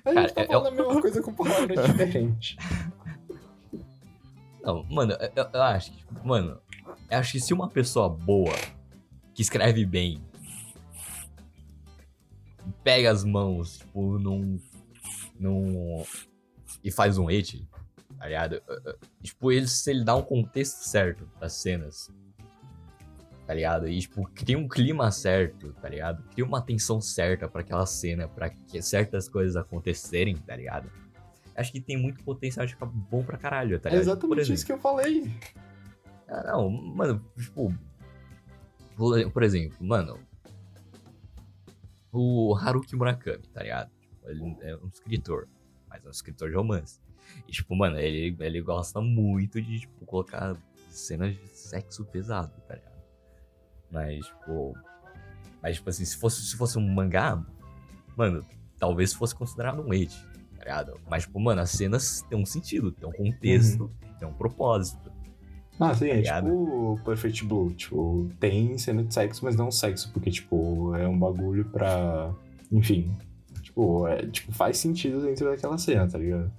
A 0.04 0.12
gente 0.12 0.14
Cara, 0.14 0.30
tá 0.32 0.42
é- 0.42 0.46
falando 0.46 0.66
a 0.66 0.70
mesma 0.70 1.00
coisa 1.00 1.22
com 1.22 1.32
palavras 1.34 1.86
diferentes. 1.86 2.56
Não, 4.62 4.84
mano, 4.84 5.14
eu, 5.34 5.48
eu- 5.54 5.62
acho 5.62 5.92
que, 5.92 6.04
mano, 6.22 6.60
eu 7.10 7.18
acho 7.18 7.32
que 7.32 7.40
se 7.40 7.54
uma 7.54 7.68
pessoa 7.68 8.08
boa, 8.10 8.54
que 9.34 9.40
escreve 9.40 9.86
bem, 9.86 10.22
pega 12.84 13.10
as 13.10 13.24
mãos, 13.24 13.78
tipo, 13.78 14.18
num. 14.18 14.60
num. 15.38 16.04
e 16.84 16.90
faz 16.90 17.16
um 17.16 17.28
hate, 17.28 17.66
tá 18.18 18.26
ligado? 18.26 18.62
Tipo, 19.22 19.50
ele, 19.50 19.66
se 19.66 19.90
ele 19.90 20.04
dá 20.04 20.14
um 20.14 20.22
contexto 20.22 20.82
certo 20.84 21.26
das 21.40 21.54
cenas, 21.54 22.10
tá 23.50 23.54
ligado? 23.54 23.88
E, 23.88 23.98
tipo, 23.98 24.30
cria 24.32 24.56
um 24.56 24.68
clima 24.68 25.10
certo, 25.10 25.72
tá 25.82 25.88
ligado? 25.88 26.22
Cria 26.30 26.44
uma 26.44 26.62
tensão 26.62 27.00
certa 27.00 27.48
pra 27.48 27.62
aquela 27.62 27.84
cena, 27.84 28.28
pra 28.28 28.48
que 28.48 28.80
certas 28.80 29.28
coisas 29.28 29.56
acontecerem, 29.56 30.36
tá 30.36 30.54
ligado? 30.54 30.88
Acho 31.56 31.72
que 31.72 31.80
tem 31.80 31.96
muito 31.96 32.22
potencial 32.22 32.64
de 32.64 32.74
ficar 32.74 32.86
bom 32.86 33.24
pra 33.24 33.36
caralho, 33.36 33.80
tá 33.80 33.88
É 33.88 33.90
ligado? 33.90 34.02
exatamente 34.04 34.28
Por 34.28 34.38
exemplo, 34.38 34.54
isso 34.54 34.66
que 34.66 34.70
eu 34.70 34.78
falei. 34.78 35.32
ah, 36.28 36.44
não, 36.44 36.70
mano, 36.70 37.24
tipo. 37.36 37.74
Por, 38.96 39.30
por 39.32 39.42
exemplo, 39.42 39.76
mano. 39.80 40.20
O 42.12 42.54
Haruki 42.54 42.94
Murakami, 42.94 43.42
tá 43.52 43.64
ligado? 43.64 43.90
Tipo, 44.00 44.30
ele 44.30 44.56
é 44.60 44.76
um 44.76 44.86
escritor, 44.86 45.48
mas 45.88 46.04
é 46.04 46.06
um 46.06 46.12
escritor 46.12 46.50
de 46.50 46.54
romance. 46.54 47.00
E, 47.48 47.50
tipo, 47.50 47.74
mano, 47.74 47.98
ele, 47.98 48.36
ele 48.38 48.60
gosta 48.62 49.00
muito 49.00 49.60
de, 49.60 49.80
tipo, 49.80 50.06
colocar 50.06 50.56
cenas 50.88 51.34
de 51.34 51.48
sexo 51.48 52.04
pesado, 52.04 52.52
tá 52.68 52.74
ligado? 52.76 52.89
Mas, 53.90 54.26
tipo. 54.26 54.74
Mas, 55.62 55.76
tipo 55.76 55.90
assim, 55.90 56.04
se 56.04 56.16
fosse, 56.16 56.42
se 56.42 56.56
fosse 56.56 56.78
um 56.78 56.88
mangá, 56.88 57.42
mano, 58.16 58.44
talvez 58.78 59.12
fosse 59.12 59.34
considerado 59.34 59.82
um 59.82 59.92
hate, 59.92 60.16
tá 60.56 60.64
ligado? 60.64 61.00
Mas, 61.08 61.24
tipo, 61.24 61.38
mano, 61.38 61.60
as 61.60 61.70
cenas 61.70 62.22
têm 62.28 62.38
um 62.38 62.46
sentido, 62.46 62.90
tem 62.92 63.08
um 63.08 63.12
contexto, 63.12 63.90
tem 64.18 64.26
um 64.26 64.32
propósito. 64.32 65.10
Ah, 65.78 65.94
sim, 65.94 66.08
é 66.08 66.16
ligado? 66.16 66.44
tipo 66.46 67.00
Perfect 67.04 67.44
Blue. 67.44 67.70
Tipo, 67.72 68.30
tem 68.38 68.76
cena 68.78 69.02
de 69.02 69.12
sexo, 69.12 69.44
mas 69.44 69.56
não 69.56 69.70
sexo, 69.70 70.10
porque, 70.12 70.30
tipo, 70.30 70.94
é 70.94 71.06
um 71.08 71.18
bagulho 71.18 71.64
pra. 71.66 72.32
Enfim. 72.70 73.14
Tipo, 73.62 74.06
é, 74.08 74.26
tipo, 74.26 74.52
faz 74.52 74.78
sentido 74.78 75.22
dentro 75.22 75.46
daquela 75.48 75.76
cena, 75.78 76.06
tá 76.08 76.18
ligado? 76.18 76.50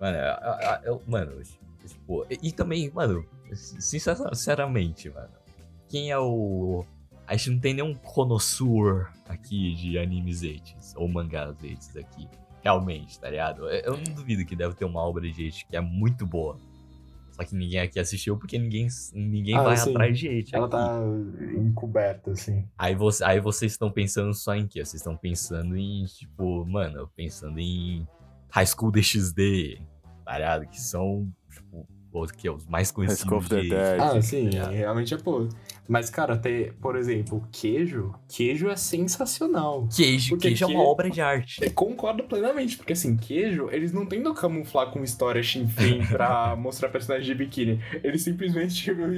Mano, 0.00 0.18
eu, 0.18 0.24
eu- 0.24 0.92
eu- 0.94 1.02
mano, 1.06 1.42
tipo, 1.86 2.26
e, 2.30 2.48
e 2.48 2.52
também, 2.52 2.90
mano, 2.92 3.24
sinceramente, 3.52 5.10
mano, 5.10 5.30
quem 5.88 6.10
é 6.10 6.18
o. 6.18 6.84
A 7.26 7.36
gente 7.36 7.50
não 7.50 7.58
tem 7.60 7.74
nenhum 7.74 7.94
connoisseur 7.94 9.10
aqui 9.28 9.74
de 9.74 9.98
animes 9.98 10.42
eights, 10.42 10.92
ou 10.96 11.08
mangás 11.08 11.56
eights 11.62 11.96
aqui, 11.96 12.28
realmente, 12.62 13.18
tá 13.18 13.30
ligado? 13.30 13.66
Eu, 13.68 13.96
não 13.96 14.04
duvido 14.14 14.44
que 14.44 14.54
deve 14.54 14.74
ter 14.74 14.84
uma 14.84 15.00
obra 15.00 15.22
de 15.30 15.42
eight 15.44 15.66
que 15.66 15.76
é 15.76 15.80
muito 15.80 16.26
boa. 16.26 16.58
Só 17.32 17.42
que 17.42 17.56
ninguém 17.56 17.80
aqui 17.80 17.98
assistiu 17.98 18.36
porque 18.38 18.56
ninguém, 18.58 18.86
ninguém 19.12 19.56
Ah, 19.56 19.62
vai 19.62 19.76
sim. 19.76 19.90
atrás 19.90 20.16
de 20.16 20.28
eight 20.28 20.54
Ela 20.54 20.66
aqui. 20.66 20.76
tá 20.76 21.00
encoberta, 21.58 22.30
assim. 22.30 22.64
Aí, 22.78 22.94
você, 22.94 23.24
aí 23.24 23.40
vocês 23.40 23.72
estão 23.72 23.90
pensando 23.90 24.32
só 24.34 24.54
em 24.54 24.68
quê? 24.68 24.84
Vocês 24.84 25.00
estão 25.00 25.16
pensando 25.16 25.76
em, 25.76 26.04
tipo, 26.04 26.64
mano, 26.66 27.10
pensando 27.16 27.58
em 27.58 28.06
High 28.52 28.66
School 28.66 28.92
DxD, 28.92 29.80
tá 30.24 30.34
ligado? 30.38 30.66
Que 30.68 30.80
são, 30.80 31.26
Pô, 32.14 32.24
que 32.26 32.46
é 32.46 32.52
os 32.52 32.64
mais 32.66 32.92
High 32.92 32.94
School 32.94 33.06
conhecidos 33.06 33.32
of 33.32 33.48
the 33.48 33.60
de... 33.60 33.70
Dead. 33.70 34.00
Ah, 34.00 34.22
sim, 34.22 34.48
ligado? 34.48 34.70
realmente 34.70 35.12
é 35.12 35.16
pô. 35.18 35.48
Mas, 35.88 36.08
cara, 36.08 36.36
ter, 36.36 36.72
por 36.74 36.94
exemplo, 36.94 37.42
queijo, 37.50 38.14
queijo 38.28 38.68
é 38.68 38.76
sensacional. 38.76 39.88
Queijo, 39.92 40.38
queijo 40.38 40.64
é 40.64 40.68
uma 40.68 40.84
obra 40.84 41.10
de 41.10 41.20
arte. 41.20 41.60
Eu 41.60 41.72
concordo 41.72 42.22
plenamente, 42.22 42.76
porque 42.76 42.92
assim, 42.92 43.16
queijo, 43.16 43.68
eles 43.72 43.92
não 43.92 44.06
tentam 44.06 44.32
camuflar 44.32 44.92
com 44.92 45.02
história 45.02 45.42
chinfrim 45.42 46.06
pra 46.06 46.54
mostrar 46.54 46.88
personagem 46.88 47.26
de 47.26 47.34
biquíni. 47.34 47.80
Eles 48.04 48.22
simplesmente 48.22 48.74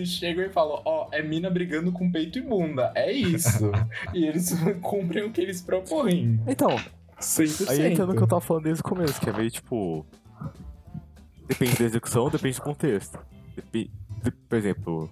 chegam 0.07 0.43
e 0.43 0.49
falam, 0.49 0.81
ó, 0.83 1.09
é 1.13 1.21
mina 1.21 1.51
brigando 1.51 1.93
com 1.93 2.11
peito 2.11 2.39
e 2.39 2.43
bunda. 2.43 2.93
É 2.95 3.13
isso. 3.13 3.71
e 4.15 4.25
eles 4.25 4.57
cumprem 4.81 5.23
o 5.23 5.31
que 5.31 5.43
eles 5.43 5.61
propõem. 5.61 6.41
Então, 6.47 6.75
100%. 7.21 7.69
aí 7.69 7.93
entra 7.93 8.07
no 8.07 8.17
que 8.17 8.23
eu 8.23 8.27
tava 8.27 8.41
falando 8.41 8.65
desde 8.65 8.81
o 8.81 8.85
começo, 8.85 9.21
que 9.21 9.29
é 9.29 9.35
meio 9.35 9.51
tipo. 9.51 10.07
Depende 11.47 11.79
da 11.79 11.85
execução, 11.85 12.29
depende 12.31 12.57
do 12.57 12.63
contexto. 12.63 13.19
Depe- 13.55 13.91
de- 14.23 14.31
por 14.31 14.59
exemplo, 14.59 15.11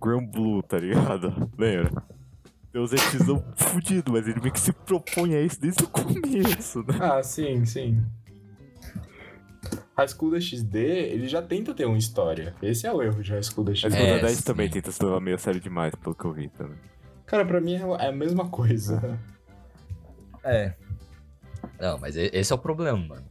Grand 0.00 0.26
Blue, 0.26 0.62
tá 0.62 0.78
ligado? 0.78 1.50
Lembra? 1.58 2.02
Deus 2.72 2.92
é 2.92 2.96
tesão 2.96 3.42
fudido, 3.56 4.12
mas 4.12 4.28
ele 4.28 4.40
meio 4.40 4.52
que 4.52 4.60
se 4.60 4.72
propõe 4.72 5.34
a 5.34 5.40
isso 5.42 5.60
desde 5.60 5.82
o 5.82 5.88
começo, 5.88 6.80
né? 6.84 6.98
Ah, 7.00 7.22
sim, 7.22 7.64
sim. 7.64 8.00
High 9.96 10.08
School 10.08 10.30
DxD, 10.30 10.78
ele 10.78 11.28
já 11.28 11.42
tenta 11.42 11.74
ter 11.74 11.84
uma 11.84 11.98
história. 11.98 12.54
Esse 12.62 12.86
é 12.86 12.92
o 12.92 13.02
erro 13.02 13.22
de 13.22 13.32
High 13.32 13.42
School 13.42 13.66
Mas 13.66 13.80
DxD. 13.80 13.96
o 14.00 14.06
É, 14.06 14.18
10 14.20 14.36
sim. 14.36 14.42
também 14.44 14.70
tenta 14.70 14.90
se 14.92 15.04
levar 15.04 15.20
meio 15.20 15.38
sério 15.38 15.60
demais, 15.60 15.94
pelo 15.96 16.14
que 16.14 16.24
eu 16.24 16.32
vi 16.32 16.48
também. 16.48 16.78
Cara, 17.26 17.44
pra 17.44 17.60
mim 17.60 17.74
é 17.74 18.08
a 18.08 18.12
mesma 18.12 18.48
coisa. 18.48 19.18
É. 20.44 20.74
Não, 21.78 21.98
mas 21.98 22.16
esse 22.16 22.52
é 22.52 22.54
o 22.54 22.58
problema, 22.58 22.96
mano. 22.98 23.26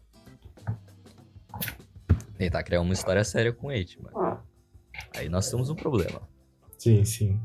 Tentar 2.39 2.63
criar 2.63 2.79
uma 2.79 2.93
história 2.93 3.21
séria 3.25 3.51
com 3.51 3.69
Eight, 3.69 4.01
mano. 4.01 4.39
Aí 5.13 5.27
nós 5.27 5.51
temos 5.51 5.69
um 5.69 5.75
problema. 5.75 6.21
Sim, 6.77 7.03
sim. 7.03 7.37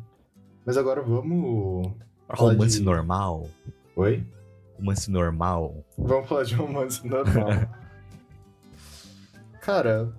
Mas 0.64 0.76
agora 0.76 1.02
vamos. 1.02 1.92
Romance 2.30 2.78
de- 2.78 2.84
normal. 2.84 3.48
Oi? 3.96 4.24
Romance 4.78 5.10
normal. 5.10 5.84
Vamos 5.98 6.28
falar 6.28 6.44
de 6.44 6.54
romance 6.54 7.04
normal. 7.06 7.48
Cara, 9.60 10.14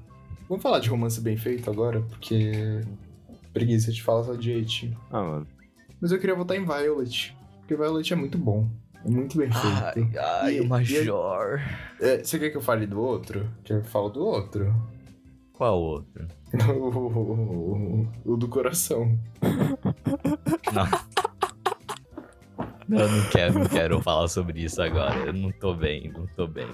vamos 0.50 0.62
falar 0.62 0.80
de 0.80 0.90
romance 0.90 1.22
bem 1.22 1.38
feito 1.38 1.72
agora, 1.72 2.02
porque. 2.02 2.82
Preguiça 3.54 3.94
de 3.94 4.04
falar 4.04 4.26
só 4.26 4.36
de 4.36 4.52
Eight. 4.52 4.98
Ah, 5.10 5.24
mano. 5.24 5.48
Mas 6.02 6.12
eu 6.12 6.20
queria 6.20 6.36
votar 6.36 6.58
em 6.58 6.66
Violet. 6.66 7.34
Porque 7.60 7.78
Violet 7.78 8.12
é 8.12 8.16
muito 8.18 8.38
bom. 8.38 8.70
É 9.06 9.10
muito 9.10 9.38
bem 9.38 9.50
feito. 9.52 10.15
Ai, 10.18 10.20
ai, 10.41 10.56
E- 10.56 10.62
o 10.62 10.63
e- 10.63 10.68
Major. 10.68 11.60
É, 12.02 12.24
você 12.24 12.39
quer 12.39 12.50
que 12.50 12.58
eu 12.58 12.62
fale 12.62 12.88
do 12.88 13.00
outro? 13.00 13.48
Quer 13.63 13.82
que 13.82 13.88
eu 13.88 13.91
falo 13.91 14.10
do 14.10 14.26
outro? 14.26 14.74
Qual 15.54 15.80
outro? 15.80 16.28
o, 16.68 18.08
o 18.26 18.36
do 18.38 18.48
coração. 18.50 19.18
Não. 20.74 20.86
Não, 22.88 23.00
eu 23.00 23.10
não 23.10 23.30
quero, 23.30 23.60
não 23.60 23.65
quero 23.68 24.02
falar 24.02 24.28
sobre 24.28 24.63
isso 24.63 24.82
agora. 24.82 25.15
Eu 25.26 25.34
não 25.34 25.52
tô 25.52 25.74
bem, 25.74 26.12
não 26.12 26.28
tô 26.36 26.46
bem. 26.48 26.68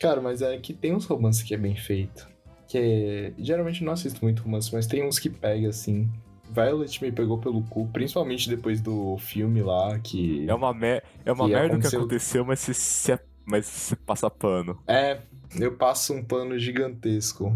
Cara, 0.00 0.20
mas 0.20 0.42
é 0.42 0.56
que 0.58 0.72
tem 0.72 0.94
uns 0.94 1.04
romances 1.06 1.42
que 1.42 1.54
é 1.54 1.58
bem 1.58 1.74
feito. 1.76 2.28
Que 2.68 2.78
é... 2.78 3.32
Geralmente 3.42 3.80
eu 3.80 3.86
não 3.86 3.92
assisto 3.92 4.22
muito 4.24 4.42
romance, 4.42 4.72
mas 4.72 4.86
tem 4.86 5.06
uns 5.06 5.18
que 5.18 5.28
pega 5.30 5.68
assim. 5.68 6.10
Violet 6.50 7.02
me 7.02 7.12
pegou 7.12 7.38
pelo 7.38 7.62
cu, 7.64 7.86
principalmente 7.92 8.48
depois 8.48 8.80
do 8.80 9.16
filme 9.18 9.62
lá, 9.62 9.98
que. 9.98 10.48
É 10.48 10.54
uma, 10.54 10.72
mer 10.72 11.02
é 11.24 11.32
uma 11.32 11.46
Que 11.46 11.52
merda 11.52 11.66
o 11.66 11.68
que 11.68 11.74
aconteceu- 11.86 12.00
aconteceu, 12.00 12.44
mas 12.44 12.60
você, 12.60 12.74
se- 12.74 13.20
mas 13.44 13.66
você 13.66 13.96
passa 13.96 14.30
pano. 14.30 14.80
É, 14.86 15.20
eu 15.58 15.76
passo 15.76 16.12
um 16.14 16.22
pano 16.24 16.58
gigantesco. 16.58 17.52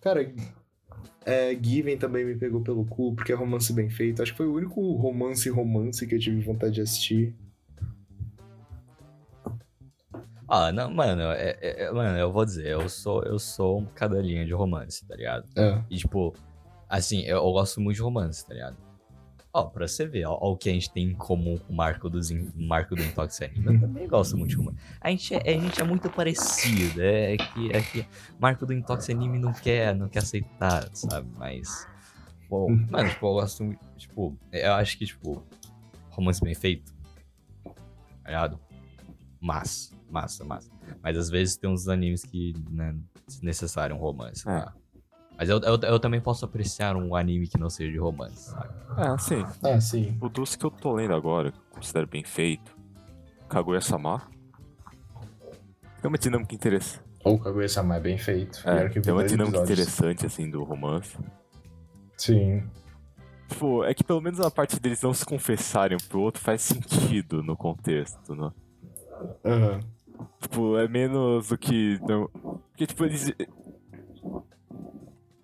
Cara, 0.00 0.32
é, 1.24 1.54
Given 1.60 1.96
também 1.98 2.24
me 2.24 2.34
pegou 2.36 2.60
pelo 2.62 2.84
cu, 2.84 3.14
porque 3.14 3.32
é 3.32 3.34
romance 3.34 3.72
bem 3.72 3.90
feito. 3.90 4.22
Acho 4.22 4.32
que 4.32 4.38
foi 4.38 4.46
o 4.46 4.54
único 4.54 4.80
romance 4.96 5.48
romance 5.50 6.06
que 6.06 6.14
eu 6.14 6.18
tive 6.18 6.40
vontade 6.40 6.74
de 6.74 6.80
assistir. 6.80 7.34
Ah, 10.48 10.70
não, 10.70 10.92
mano, 10.92 11.22
é, 11.22 11.56
é- 11.62 11.84
é- 11.84 11.92
mano, 11.92 12.18
eu 12.18 12.30
vou 12.30 12.44
dizer, 12.44 12.66
eu 12.66 12.86
sou, 12.88 13.22
eu 13.22 13.38
sou 13.38 13.78
um 13.80 13.86
cadelinha 13.86 14.44
de 14.44 14.52
romance, 14.52 15.06
tá 15.06 15.16
ligado? 15.16 15.46
É. 15.56 15.80
E, 15.88 15.96
tipo, 15.96 16.34
assim, 16.98 17.20
eu, 17.22 17.38
eu 17.38 17.52
gosto 17.52 17.80
muito 17.80 17.96
de 17.96 18.02
romance, 18.02 18.46
tá 18.46 18.54
ligado? 18.54 18.76
Ó, 19.54 19.64
pra 19.64 19.86
você 19.86 20.06
ver, 20.06 20.24
ó, 20.24 20.38
ó 20.40 20.52
o 20.52 20.56
que 20.56 20.70
a 20.70 20.72
gente 20.72 20.90
tem 20.90 21.04
em 21.08 21.14
comum 21.14 21.58
com 21.58 21.72
o 21.72 21.76
Marco 21.76 22.08
do, 22.08 22.22
Zin- 22.22 22.50
Marco 22.56 22.94
do 22.96 23.02
Intox 23.02 23.40
Anime. 23.42 23.66
Eu 23.66 23.80
também 23.80 24.08
gosto 24.08 24.36
muito 24.36 24.50
de 24.50 24.56
romance. 24.56 24.78
A 25.00 25.10
gente 25.10 25.34
é, 25.34 25.38
a 25.56 25.60
gente 25.60 25.78
é 25.80 25.84
muito 25.84 26.08
parecido, 26.08 27.02
é 27.02 27.36
que, 27.36 27.70
é 27.72 27.82
que 27.82 28.06
Marco 28.38 28.64
do 28.64 28.72
Intox 28.72 29.10
Anime 29.10 29.38
não 29.38 29.52
quer, 29.52 29.94
não 29.94 30.08
quer 30.08 30.20
aceitar, 30.20 30.88
sabe? 30.94 31.28
Mas, 31.36 31.86
pô, 32.48 32.68
mano, 32.70 33.08
tipo, 33.10 33.26
eu 33.26 33.32
gosto 33.34 33.62
muito, 33.64 33.80
tipo, 33.98 34.34
eu 34.50 34.72
acho 34.72 34.96
que, 34.96 35.04
tipo, 35.04 35.42
romance 36.08 36.40
bem 36.40 36.54
feito, 36.54 36.90
tá 37.64 37.72
ligado? 38.30 38.58
Massa, 39.38 39.94
massa, 40.10 40.44
massa. 40.44 40.70
Mas 41.02 41.18
às 41.18 41.28
vezes 41.28 41.56
tem 41.56 41.68
uns 41.68 41.88
animes 41.88 42.24
que, 42.24 42.54
né, 42.70 42.96
necessário 43.42 43.94
um 43.94 43.98
romance, 43.98 44.48
É. 44.48 44.60
tá? 44.60 44.74
Mas 45.42 45.48
eu, 45.48 45.58
eu, 45.58 45.76
eu 45.76 45.98
também 45.98 46.20
posso 46.20 46.44
apreciar 46.44 46.94
um 46.94 47.16
anime 47.16 47.48
que 47.48 47.58
não 47.58 47.68
seja 47.68 47.90
de 47.90 47.98
romance, 47.98 48.50
sabe? 48.50 48.68
É, 48.96 49.08
assim, 49.08 49.44
Ah, 49.64 49.80
sim. 49.80 50.16
o 50.20 50.28
dos 50.28 50.54
que 50.54 50.64
eu 50.64 50.70
tô 50.70 50.92
lendo 50.94 51.14
agora, 51.14 51.50
que 51.50 51.58
eu 51.58 51.62
considero 51.74 52.06
bem 52.06 52.22
feito, 52.22 52.72
Kaguya-sama. 53.48 54.22
Tem 56.00 56.08
uma 56.08 56.16
dinâmica 56.16 56.54
interessante. 56.54 57.02
Ou 57.24 57.40
Kaguya-sama 57.40 57.96
é 57.96 58.00
bem 58.00 58.16
feito. 58.18 58.62
É, 58.64 58.88
que 58.88 59.00
tem 59.00 59.12
uma 59.12 59.24
dinâmica 59.24 59.58
episódios. 59.58 59.80
interessante, 59.80 60.26
assim, 60.26 60.48
do 60.48 60.62
romance. 60.62 61.18
Sim. 62.16 62.62
Tipo, 63.48 63.82
é 63.82 63.92
que 63.94 64.04
pelo 64.04 64.20
menos 64.20 64.38
a 64.38 64.48
parte 64.48 64.78
deles 64.78 65.02
não 65.02 65.12
se 65.12 65.26
confessarem 65.26 65.96
um 66.00 66.08
pro 66.08 66.20
outro 66.20 66.40
faz 66.40 66.62
sentido 66.62 67.42
no 67.42 67.56
contexto, 67.56 68.32
né? 68.36 68.52
Aham. 69.44 69.80
Tipo, 70.40 70.78
é 70.78 70.86
menos 70.86 71.48
do 71.48 71.58
que. 71.58 71.98
Não... 72.08 72.28
Porque, 72.28 72.86
tipo, 72.86 73.04
eles. 73.04 73.32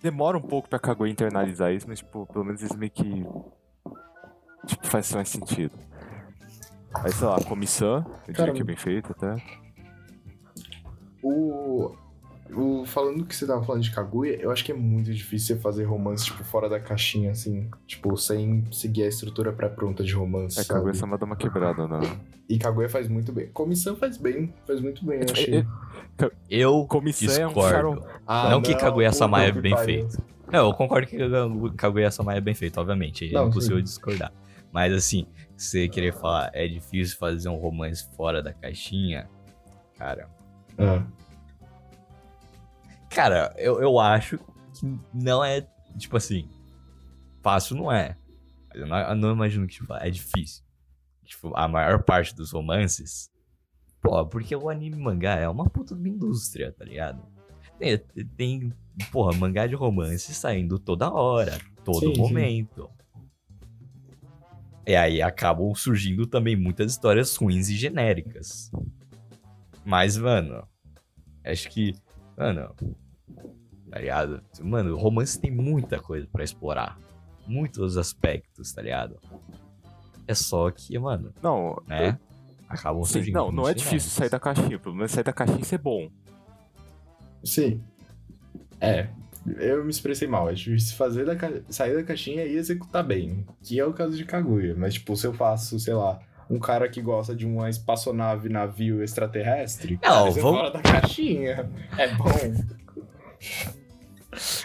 Demora 0.01 0.39
um 0.39 0.43
pouco 0.43 0.69
pra 0.69 0.79
Kaguya 0.79 1.11
internalizar 1.11 1.73
isso, 1.73 1.87
mas, 1.89 1.99
tipo, 1.99 2.27
pelo 2.27 2.45
menos 2.45 2.63
eles 2.63 2.77
meio 2.77 2.91
que. 2.91 3.27
Tipo, 4.67 4.87
faz 4.87 5.13
mais 5.13 5.29
sentido. 5.29 5.75
Aí, 6.95 7.13
sei 7.13 7.27
lá, 7.27 7.43
comissão, 7.43 7.99
eu 7.99 8.33
diria 8.33 8.35
Cara, 8.35 8.53
que 8.53 8.61
é 8.61 8.65
bem 8.65 8.77
feito 8.77 9.13
até. 9.13 9.37
O, 11.23 11.95
o. 12.53 12.85
Falando 12.87 13.25
que 13.25 13.35
você 13.35 13.47
tava 13.47 13.65
falando 13.65 13.83
de 13.83 13.91
Kaguya, 13.91 14.37
eu 14.41 14.51
acho 14.51 14.65
que 14.65 14.73
é 14.73 14.75
muito 14.75 15.13
difícil 15.13 15.57
você 15.57 15.63
fazer 15.63 15.85
romance, 15.85 16.25
tipo, 16.25 16.43
fora 16.45 16.69
da 16.69 16.79
caixinha, 16.81 17.31
assim. 17.31 17.69
Tipo, 17.87 18.17
sem 18.17 18.65
seguir 18.73 19.05
a 19.05 19.09
estrutura 19.09 19.53
pré-pronta 19.53 20.03
de 20.03 20.13
romance. 20.15 20.59
É, 20.59 20.63
sabe? 20.63 20.81
Kaguya 20.81 20.95
sama 20.95 21.19
dá 21.19 21.27
uma 21.27 21.37
quebrada 21.37 21.87
na. 21.87 22.01
E 22.49 22.59
Kaguya 22.59 22.89
faz 22.89 23.09
muito 23.09 23.33
bem. 23.33 23.49
Comissão 23.49 23.97
faz 23.97 24.17
bem, 24.17 24.53
faz 24.67 24.81
muito 24.81 25.05
bem, 25.05 25.19
eu 25.21 25.27
É, 25.29 25.33
achei. 25.33 25.59
é, 25.59 26.31
Eu 26.49 26.87
Comissão 26.87 27.35
é 27.35 27.47
um 27.47 27.53
discordo. 27.53 28.07
Ah, 28.27 28.49
não 28.51 28.63
que 28.63 28.75
Kaguya-sama 28.75 29.45
é 29.45 29.53
que 29.53 29.61
bem 29.61 29.75
pariu. 29.75 30.09
feito. 30.09 30.23
Não, 30.51 30.67
eu 30.69 30.73
concordo 30.75 31.07
que 31.07 31.17
Kaguya-sama 31.77 32.35
é 32.35 32.41
bem 32.41 32.55
feito, 32.55 32.79
obviamente. 32.81 33.29
É 33.29 33.33
Não, 33.33 33.49
impossível 33.49 33.77
sim. 33.79 33.83
discordar. 33.85 34.33
Mas 34.73 34.93
assim, 34.95 35.27
você 35.57 35.89
querer 35.89 36.13
falar 36.15 36.51
é 36.55 36.67
difícil 36.67 37.17
fazer 37.19 37.49
um 37.51 37.57
romance 37.57 38.07
fora 38.17 38.43
da 38.43 38.53
caixinha, 38.53 39.29
cara. 39.99 40.29
Ah, 40.79 41.03
Cara, 43.11 43.55
eu, 43.57 43.81
eu 43.81 43.99
acho 43.99 44.39
que 44.75 44.99
não 45.13 45.43
é, 45.43 45.67
tipo 45.97 46.17
assim, 46.17 46.49
fácil 47.43 47.77
não 47.77 47.91
é. 47.91 48.17
Eu 48.75 48.87
não, 48.87 48.97
eu 48.99 49.15
não 49.17 49.33
imagino 49.33 49.67
que 49.67 49.75
tipo, 49.75 49.93
é 49.95 50.11
difícil. 50.11 50.63
Tipo, 51.25 51.53
a 51.57 51.69
maior 51.69 52.03
parte 52.03 52.35
dos 52.35 52.53
romances. 52.53 53.31
Pô, 54.01 54.25
porque 54.27 54.55
o 54.55 54.69
anime 54.69 54.97
e 54.97 55.01
mangá 55.01 55.35
é 55.35 55.49
uma 55.49 55.69
puta 55.69 55.95
de 55.95 56.09
indústria, 56.09 56.73
tá 56.73 56.85
ligado? 56.85 57.21
Tem, 57.79 57.99
tem 58.37 58.73
porra, 59.13 59.37
mangá 59.37 59.67
de 59.67 59.75
romance 59.75 60.33
saindo 60.35 60.79
toda 60.79 61.13
hora, 61.13 61.59
todo 61.85 62.01
Sim, 62.01 62.15
sim. 62.15 62.21
momento. 62.21 62.91
E 64.87 64.97
aí 64.97 65.21
acabam 65.21 65.75
surgindo 65.75 66.27
também 66.27 66.57
muitas 66.57 66.93
histórias 66.93 67.37
ruins 67.37 67.69
e 67.69 67.77
genéricas. 67.77 68.71
Mas, 69.85 70.17
mano, 70.17 70.67
acho 71.45 71.69
que, 71.69 71.95
mano, 72.39 72.75
tá 73.91 73.99
ligado? 73.99 74.43
Mano, 74.61 74.97
romance 74.97 75.39
tem 75.41 75.51
muita 75.51 75.99
coisa 76.01 76.27
pra 76.31 76.45
explorar. 76.45 76.99
Muitos 77.47 77.97
aspectos, 77.97 78.73
tá 78.73 78.83
ligado? 78.83 79.19
É 80.27 80.35
só 80.35 80.71
que, 80.71 80.99
mano, 80.99 81.33
Não, 81.43 81.83
né? 81.87 82.19
Acabam 82.69 83.03
Sim, 83.05 83.13
surgindo. 83.15 83.35
não, 83.35 83.51
não 83.51 83.69
é 83.69 83.73
difícil 83.73 84.11
sair 84.11 84.29
da 84.29 84.39
caixinha. 84.39 84.79
Pelo 84.79 84.95
menos 84.95 85.11
sair 85.11 85.25
da 85.25 85.33
caixinha 85.33 85.61
e 85.61 85.65
ser 85.65 85.79
bom. 85.79 86.11
sim. 87.43 87.83
É. 88.81 89.09
Eu 89.57 89.83
me 89.83 89.91
expressei 89.91 90.29
mal. 90.29 90.51
É 90.51 90.53
difícil 90.53 90.95
fazer 90.97 91.25
da 91.25 91.35
ca... 91.35 91.51
sair 91.71 91.95
da 91.95 92.03
caixinha 92.05 92.45
e 92.45 92.57
executar 92.57 93.03
bem. 93.03 93.47
Que 93.63 93.81
é 93.81 93.85
o 93.87 93.95
caso 93.95 94.15
de 94.17 94.25
Kaguya. 94.27 94.75
Mas, 94.77 94.95
tipo, 94.95 95.17
se 95.17 95.27
eu 95.27 95.33
faço, 95.33 95.81
sei 95.81 95.95
lá, 95.95 96.21
um 96.51 96.59
cara 96.59 96.89
que 96.89 97.01
gosta 97.03 97.35
de 97.35 97.47
uma 97.47 97.69
espaçonave, 97.69 98.49
navio 98.49 99.03
extraterrestre. 99.03 99.99
Não, 100.03 100.27
é 100.29 100.31
vamos- 100.31 100.43
fora 100.59 100.71
da 100.71 100.81
caixinha. 100.81 101.69
É 101.97 102.09
bom. 102.15 102.25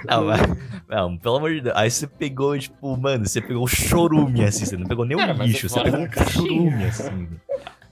Não, 0.08 0.26
mas, 0.26 0.42
não, 0.90 1.18
pelo 1.18 1.38
amor 1.38 1.52
de 1.54 1.62
Deus. 1.62 1.76
Aí 1.76 1.90
você 1.90 2.06
pegou, 2.06 2.58
tipo, 2.58 2.98
mano, 2.98 3.26
você 3.26 3.42
pegou 3.42 3.64
o 3.64 3.68
chorume, 3.68 4.44
assim. 4.44 4.66
Você 4.66 4.78
não 4.78 4.86
pegou 4.88 5.06
nem 5.06 5.18
Cara, 5.18 5.34
o 5.34 5.44
lixo, 5.44 5.70
você 5.70 5.82
pegou 5.82 6.08
caixinha. 6.10 6.48
chorume, 6.48 6.84
assim. 6.86 7.28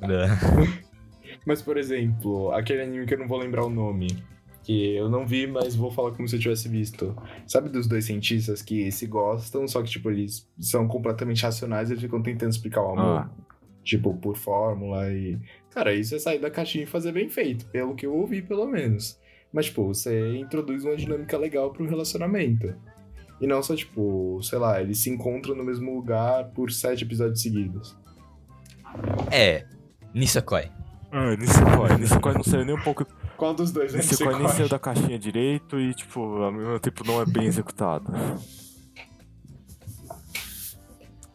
Né? 0.01 0.27
Mas, 1.45 1.61
por 1.61 1.77
exemplo, 1.77 2.51
aquele 2.51 2.81
anime 2.83 3.05
que 3.05 3.13
eu 3.13 3.19
não 3.19 3.27
vou 3.27 3.39
lembrar 3.39 3.63
o 3.65 3.69
nome, 3.69 4.07
que 4.63 4.95
eu 4.95 5.09
não 5.09 5.25
vi, 5.25 5.47
mas 5.47 5.75
vou 5.75 5.89
falar 5.91 6.11
como 6.11 6.27
se 6.27 6.35
eu 6.35 6.39
tivesse 6.39 6.67
visto. 6.69 7.15
Sabe 7.47 7.69
dos 7.69 7.87
dois 7.87 8.05
cientistas 8.05 8.61
que 8.61 8.91
se 8.91 9.07
gostam, 9.07 9.67
só 9.67 9.81
que, 9.81 9.89
tipo, 9.89 10.11
eles 10.11 10.47
são 10.59 10.87
completamente 10.87 11.41
racionais 11.43 11.89
e 11.89 11.95
ficam 11.95 12.21
tentando 12.21 12.51
explicar 12.51 12.81
o 12.83 12.91
amor? 12.91 13.05
Ah. 13.21 13.29
Tipo, 13.83 14.13
por 14.13 14.37
fórmula 14.37 15.11
e. 15.11 15.39
Cara, 15.71 15.93
isso 15.93 16.15
é 16.15 16.19
sair 16.19 16.39
da 16.39 16.51
caixinha 16.51 16.83
e 16.83 16.87
fazer 16.87 17.11
bem 17.11 17.29
feito, 17.29 17.65
pelo 17.67 17.95
que 17.95 18.05
eu 18.05 18.13
ouvi, 18.13 18.41
pelo 18.41 18.67
menos. 18.67 19.19
Mas, 19.51 19.65
tipo, 19.65 19.85
você 19.85 20.37
introduz 20.37 20.85
uma 20.85 20.95
dinâmica 20.95 21.37
legal 21.37 21.71
pro 21.71 21.87
relacionamento. 21.87 22.73
E 23.39 23.47
não 23.47 23.61
só, 23.63 23.75
tipo, 23.75 24.39
sei 24.43 24.59
lá, 24.59 24.81
eles 24.81 24.99
se 24.99 25.09
encontram 25.09 25.55
no 25.55 25.63
mesmo 25.63 25.95
lugar 25.95 26.49
por 26.49 26.71
sete 26.71 27.03
episódios 27.03 27.41
seguidos. 27.41 27.97
É, 29.31 29.65
Nisakoi. 30.13 30.69
Ah, 31.11 31.35
Nisekoi. 31.35 31.97
Nisekoi 31.99 32.33
não 32.35 32.43
saiu 32.43 32.65
nem 32.65 32.75
um 32.75 32.81
pouco. 32.81 33.05
Qual 33.35 33.53
dos 33.53 33.71
dois 33.71 33.93
é 33.93 33.97
Nisekoi 33.97 34.37
nem 34.37 34.47
saiu 34.47 34.69
da 34.69 34.77
caixinha 34.77 35.17
direito 35.17 35.79
e, 35.79 35.93
tipo, 35.93 36.21
ao 36.21 36.51
mesmo 36.51 36.79
tempo 36.79 37.03
não 37.05 37.21
é 37.21 37.25
bem 37.25 37.45
executado. 37.45 38.05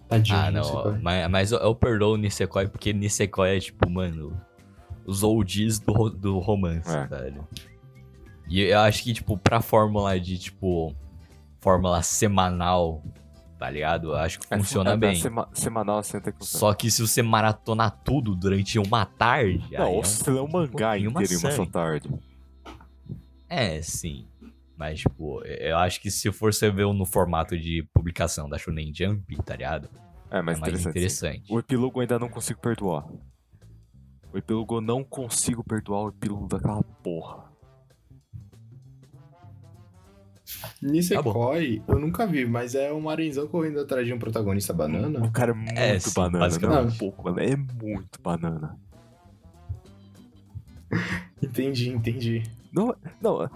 Tadinho, 0.09 0.39
Ah, 0.39 0.51
não, 0.51 0.61
Nisekoi. 0.63 0.99
mas, 1.03 1.31
mas 1.31 1.53
eu, 1.53 1.59
eu 1.59 1.75
perdoo 1.75 2.15
o 2.15 2.17
Nisekoi 2.17 2.69
porque 2.69 2.93
Nisekoi 2.93 3.57
é 3.57 3.61
tipo, 3.61 3.91
mano, 3.91 4.41
os 5.05 5.23
oldies 5.23 5.79
do, 5.81 6.09
do 6.11 6.39
romance, 6.39 6.89
É. 6.97 7.07
velho. 7.07 7.47
E 8.49 8.61
eu 8.61 8.79
acho 8.81 9.03
que, 9.03 9.13
tipo, 9.13 9.37
pra 9.37 9.61
fórmula 9.61 10.19
de, 10.21 10.39
tipo, 10.39 10.95
fórmula 11.61 12.01
semanal, 12.03 13.03
tá 13.59 13.69
ligado? 13.69 14.11
Eu 14.11 14.17
acho 14.17 14.39
que 14.39 14.47
É, 14.49 14.57
funciona 14.59 14.93
é, 14.93 14.97
bem. 14.97 15.17
sema- 15.17 15.49
semanal 15.53 15.99
assim 15.99 16.19
até 16.19 16.31
que. 16.31 16.47
Só 16.47 16.73
que 16.73 16.89
se 16.89 17.03
você 17.03 17.23
maratonar 17.23 17.91
tudo 18.05 18.37
durante 18.37 18.79
uma 18.79 19.05
tarde. 19.05 19.65
aí 19.73 19.79
Não, 19.79 19.87
é 19.87 19.89
ou 19.89 20.01
um- 20.01 20.05
se 20.05 20.23
você 20.23 20.31
lê 20.31 20.39
um 20.41 20.47
mangá 20.49 20.97
inteiro 20.97 21.33
em 21.33 21.37
uma 21.39 21.51
só 21.51 21.67
tarde. 21.67 22.09
É, 23.49 23.81
sim. 23.83 24.27
Mas, 24.77 25.01
tipo, 25.01 25.43
eu 25.45 25.79
acho 25.79 26.01
que 26.01 26.11
se 26.11 26.31
for 26.31 26.53
você 26.53 26.71
ver 26.71 26.87
no 26.93 27.07
formato 27.07 27.59
de 27.59 27.83
publicação 27.95 28.49
da 28.49 28.59
Shonen 28.59 28.93
Jump, 28.95 29.37
tá 29.43 29.57
ligado? 29.57 29.89
É, 30.31 30.43
mas 30.43 30.59
é 30.59 30.61
mais 30.61 30.73
interessante. 30.87 30.91
interessante. 30.91 31.53
O 31.53 31.59
epílogo 31.59 31.99
eu 31.99 32.03
ainda 32.03 32.19
não 32.19 32.29
consigo 32.29 32.61
perdoar. 32.61 33.07
O 34.33 34.37
epílogo 34.37 34.77
eu 34.77 34.81
não 34.83 35.03
consigo 35.03 35.65
perdoar 35.65 36.03
o 36.05 36.09
epílogo 36.09 36.47
daquela 36.47 36.83
porra. 37.03 37.47
Nisekoi, 40.81 41.83
eu 41.89 41.99
nunca 41.99 42.27
vi, 42.27 42.45
mas 42.47 42.75
é 42.75 42.93
um 42.93 43.09
arenzão 43.09 43.49
correndo 43.49 43.81
atrás 43.81 44.07
de 44.07 44.13
um 44.13 44.19
protagonista 44.19 44.73
banana. 44.73 45.25
O 45.25 45.31
cara 45.33 45.51
é 45.53 45.55
muito 45.55 45.73
É, 45.79 45.99
sim, 45.99 46.13
banana, 46.15 46.39
não 46.39 46.45
é 46.45 46.47
um 46.47 46.51
basicamente. 46.51 46.99
pouco 46.99 47.23
banana, 47.23 47.51
é 47.53 47.57
muito 47.57 48.23
banana. 48.23 48.79
Entendi, 51.43 51.91
entendi. 51.91 52.43
Não, 52.73 52.95
não, 53.21 53.49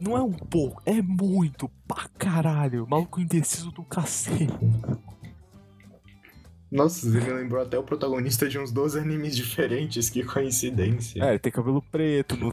não 0.00 0.16
é 0.16 0.22
um 0.22 0.32
pouco, 0.32 0.82
é 0.84 1.00
muito 1.00 1.70
pra 1.86 2.08
caralho. 2.18 2.86
Maluco 2.88 3.20
indeciso 3.20 3.70
do 3.70 3.82
cacete. 3.84 4.52
Nossa, 6.74 7.08
você 7.08 7.20
me 7.20 7.32
lembrou 7.32 7.62
até 7.62 7.78
o 7.78 7.84
protagonista 7.84 8.48
de 8.48 8.58
uns 8.58 8.72
12 8.72 8.98
animes 8.98 9.36
diferentes, 9.36 10.10
que 10.10 10.24
coincidência. 10.24 11.22
É, 11.22 11.30
ele 11.30 11.38
tem 11.38 11.52
cabelo 11.52 11.80
preto. 11.80 12.36
No... 12.36 12.52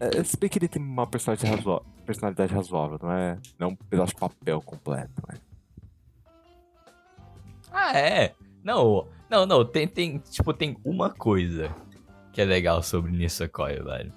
É, 0.00 0.24
se 0.24 0.36
bem 0.36 0.50
que 0.50 0.58
ele 0.58 0.66
tem 0.66 0.82
uma 0.82 1.06
personalidade 1.06 1.54
razoável, 1.54 1.86
personalidade 2.04 2.52
razoável, 2.52 2.98
não 3.00 3.12
é, 3.12 3.38
não 3.56 3.68
é 3.68 3.70
um 3.70 3.76
pedaço 3.76 4.12
de 4.12 4.20
papel 4.20 4.60
completo. 4.60 5.12
Né? 5.28 5.38
Ah, 7.70 7.96
é? 7.96 8.34
Não, 8.64 9.06
não, 9.30 9.46
não. 9.46 9.64
Tem, 9.64 9.86
tem, 9.86 10.18
tipo, 10.18 10.52
tem 10.52 10.76
uma 10.84 11.10
coisa 11.10 11.72
que 12.32 12.40
é 12.40 12.44
legal 12.44 12.82
sobre 12.82 13.12
Nisakoi, 13.12 13.80
velho. 13.80 14.12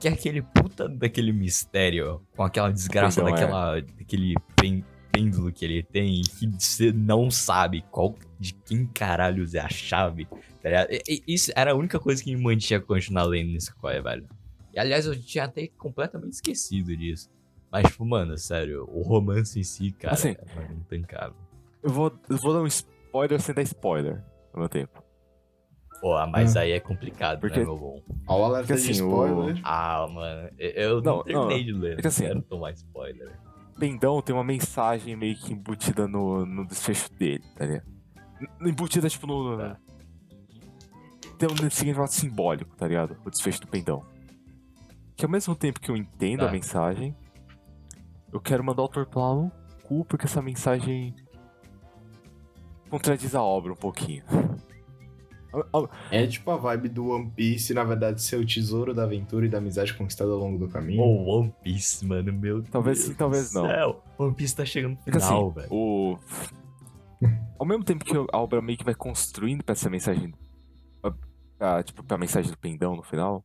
Que 0.00 0.08
é 0.08 0.12
aquele 0.12 0.42
puta 0.42 0.88
daquele 0.88 1.32
mistério 1.32 2.22
com 2.36 2.42
aquela 2.44 2.70
desgraça 2.70 3.20
Pendão, 3.20 3.36
é. 3.36 3.40
daquela, 3.40 3.80
daquele 3.80 4.34
pen- 4.56 4.84
pêndulo 5.10 5.50
que 5.52 5.64
ele 5.64 5.82
tem 5.82 6.22
que 6.22 6.46
você 6.58 6.92
não 6.92 7.30
sabe 7.30 7.82
qual 7.90 8.14
de 8.38 8.54
quem 8.54 8.86
caralhos 8.86 9.54
é 9.54 9.60
a 9.60 9.68
chave. 9.68 10.26
Tá 10.26 10.68
ligado? 10.68 10.90
E- 10.92 11.02
e- 11.08 11.22
Isso 11.34 11.50
era 11.56 11.72
a 11.72 11.74
única 11.74 11.98
coisa 11.98 12.22
que 12.22 12.34
me 12.34 12.40
mantinha 12.42 12.80
continuar 12.80 13.24
lendo 13.24 13.48
Nisakoi, 13.50 14.00
velho. 14.00 14.28
E 14.72 14.78
aliás, 14.78 15.06
eu 15.06 15.20
tinha 15.20 15.44
até 15.44 15.66
completamente 15.66 16.34
esquecido 16.34 16.96
disso. 16.96 17.28
Mas, 17.70 17.88
tipo, 17.90 18.04
mano, 18.06 18.38
sério, 18.38 18.88
o 18.88 19.02
romance 19.02 19.58
em 19.58 19.64
si, 19.64 19.90
cara, 19.90 20.14
Assim, 20.14 20.28
é 20.28 20.72
intancável. 20.72 21.34
Eu 21.82 21.90
vou, 21.90 22.12
eu 22.30 22.36
vou 22.36 22.52
dar 22.54 22.60
um 22.62 22.66
spoiler 22.66 23.40
sem 23.40 23.54
dar 23.54 23.62
spoiler 23.62 24.22
no 24.54 24.60
meu 24.60 24.68
tempo. 24.68 25.02
Pô, 26.00 26.14
mas 26.28 26.56
Ah. 26.56 26.60
aí 26.60 26.72
é 26.72 26.80
complicado, 26.80 27.40
Porque- 27.40 27.58
né, 27.58 27.64
meu 27.64 27.76
bom? 27.76 28.00
Ó, 28.26 28.40
o 28.40 28.44
alerta 28.44 28.74
assim, 28.74 28.90
o- 28.90 28.92
spoiler. 28.92 29.60
Ah, 29.64 30.06
mano, 30.08 30.48
eu- 30.58 31.02
Não, 31.02 31.16
não, 31.16 31.22
terminei 31.24 31.58
não, 31.58 31.64
de 31.64 31.72
ler, 31.72 31.92
é 31.92 31.96
que 31.96 32.02
não 32.02 32.08
assim- 32.08 32.24
quero 32.24 32.42
tomar 32.42 32.70
spoiler. 32.72 33.38
Pendão 33.78 34.20
tem 34.22 34.34
uma 34.34 34.44
mensagem 34.44 35.16
meio 35.16 35.36
que 35.36 35.52
embutida 35.52 36.06
no, 36.08 36.44
no 36.46 36.66
desfecho 36.66 37.12
dele, 37.14 37.42
tá 37.56 37.64
ligado? 37.66 37.86
Embutida, 38.60 39.08
tipo, 39.08 39.26
no. 39.26 39.56
Tá. 39.56 39.76
Tem 41.38 41.48
um 41.48 41.70
significado 41.70 42.12
simbólico, 42.12 42.76
tá 42.76 42.86
ligado? 42.88 43.16
O 43.24 43.30
desfecho 43.30 43.60
do 43.60 43.66
pendão. 43.68 44.04
Que 45.16 45.24
ao 45.24 45.30
mesmo 45.30 45.54
tempo 45.54 45.80
que 45.80 45.90
eu 45.90 45.96
entendo 45.96 46.40
Tá. 46.40 46.48
a 46.48 46.52
mensagem, 46.52 47.14
eu 48.32 48.40
quero 48.40 48.62
mandar 48.64 48.82
o 48.82 48.84
autor 48.84 49.06
pra 49.06 49.20
lá 49.20 49.34
no 49.34 49.52
cu, 49.84 50.04
porque 50.04 50.26
essa 50.26 50.42
mensagem 50.42 51.14
contradiz 52.90 53.34
a 53.34 53.42
obra 53.42 53.72
um 53.72 53.76
pouquinho. 53.76 54.24
É 56.10 56.26
tipo 56.26 56.50
a 56.50 56.56
vibe 56.56 56.88
do 56.90 57.08
One 57.08 57.30
Piece, 57.30 57.72
na 57.72 57.82
verdade, 57.84 58.22
ser 58.22 58.36
o 58.36 58.46
tesouro 58.46 58.92
da 58.92 59.04
aventura 59.04 59.46
e 59.46 59.48
da 59.48 59.58
amizade 59.58 59.94
conquistada 59.94 60.30
ao 60.30 60.38
longo 60.38 60.58
do 60.58 60.68
caminho. 60.68 61.00
Ô, 61.02 61.38
One 61.40 61.54
Piece, 61.62 62.04
mano, 62.04 62.32
meu 62.32 62.62
Talvez 62.64 62.98
Deus 62.98 63.08
sim, 63.10 63.14
talvez 63.14 63.50
do 63.52 63.62
não. 63.62 63.68
céu. 63.68 64.04
One 64.18 64.34
Piece 64.34 64.54
tá 64.56 64.64
chegando 64.64 64.92
no 64.92 65.02
Fica 65.04 65.20
final, 65.20 65.46
assim, 65.48 65.54
velho. 65.60 65.68
o... 65.72 66.18
Ao 67.58 67.66
mesmo 67.66 67.82
tempo 67.84 68.04
que 68.04 68.14
a 68.14 68.38
obra 68.38 68.62
meio 68.62 68.78
que 68.78 68.84
vai 68.84 68.94
construindo 68.94 69.64
pra 69.64 69.72
essa 69.72 69.90
mensagem. 69.90 70.32
Pra, 71.58 71.82
tipo, 71.82 72.04
pra 72.04 72.16
mensagem 72.16 72.50
do 72.50 72.56
pendão 72.56 72.94
no 72.94 73.02
final. 73.02 73.44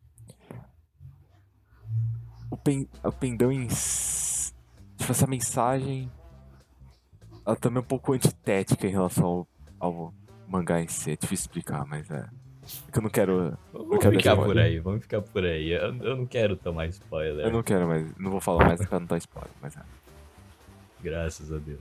O, 2.52 2.56
pen, 2.58 2.88
o 3.04 3.12
pendão 3.12 3.52
em. 3.52 3.68
Tipo, 3.68 5.12
essa 5.12 5.26
mensagem. 5.26 6.12
Ela 7.44 7.56
também 7.56 7.80
é 7.80 7.82
um 7.82 7.88
pouco 7.88 8.14
antitética 8.14 8.86
em 8.88 8.92
relação 8.92 9.26
ao, 9.26 9.48
ao 9.80 10.14
mangá 10.54 10.82
em 10.82 10.88
si. 10.88 11.12
É 11.12 11.16
difícil 11.16 11.46
explicar, 11.46 11.86
mas 11.88 12.10
é. 12.12 12.26
É 12.88 12.92
que 12.92 12.98
eu 13.00 13.04
não 13.04 13.10
quero. 13.10 13.58
Vamos 13.74 14.00
quero 14.00 14.16
ficar 14.18 14.36
por 14.38 14.58
aí, 14.58 14.80
vamos 14.80 15.02
ficar 15.02 15.22
por 15.22 15.44
aí. 15.44 15.72
Eu, 15.72 15.96
eu 15.98 16.16
não 16.16 16.26
quero 16.26 16.56
tomar 16.56 16.86
spoiler, 16.88 17.46
Eu 17.46 17.52
não 17.52 17.64
quero 17.64 17.88
mais. 17.88 18.16
Não 18.18 18.32
vou 18.32 18.40
falar 18.40 18.66
mais 18.66 18.86
pra 18.86 19.00
não 19.00 19.08
dar 19.08 19.18
spoiler, 19.18 19.52
mas 19.62 19.76
é. 19.76 19.82
graças 21.02 21.52
a 21.52 21.58
Deus. 21.58 21.80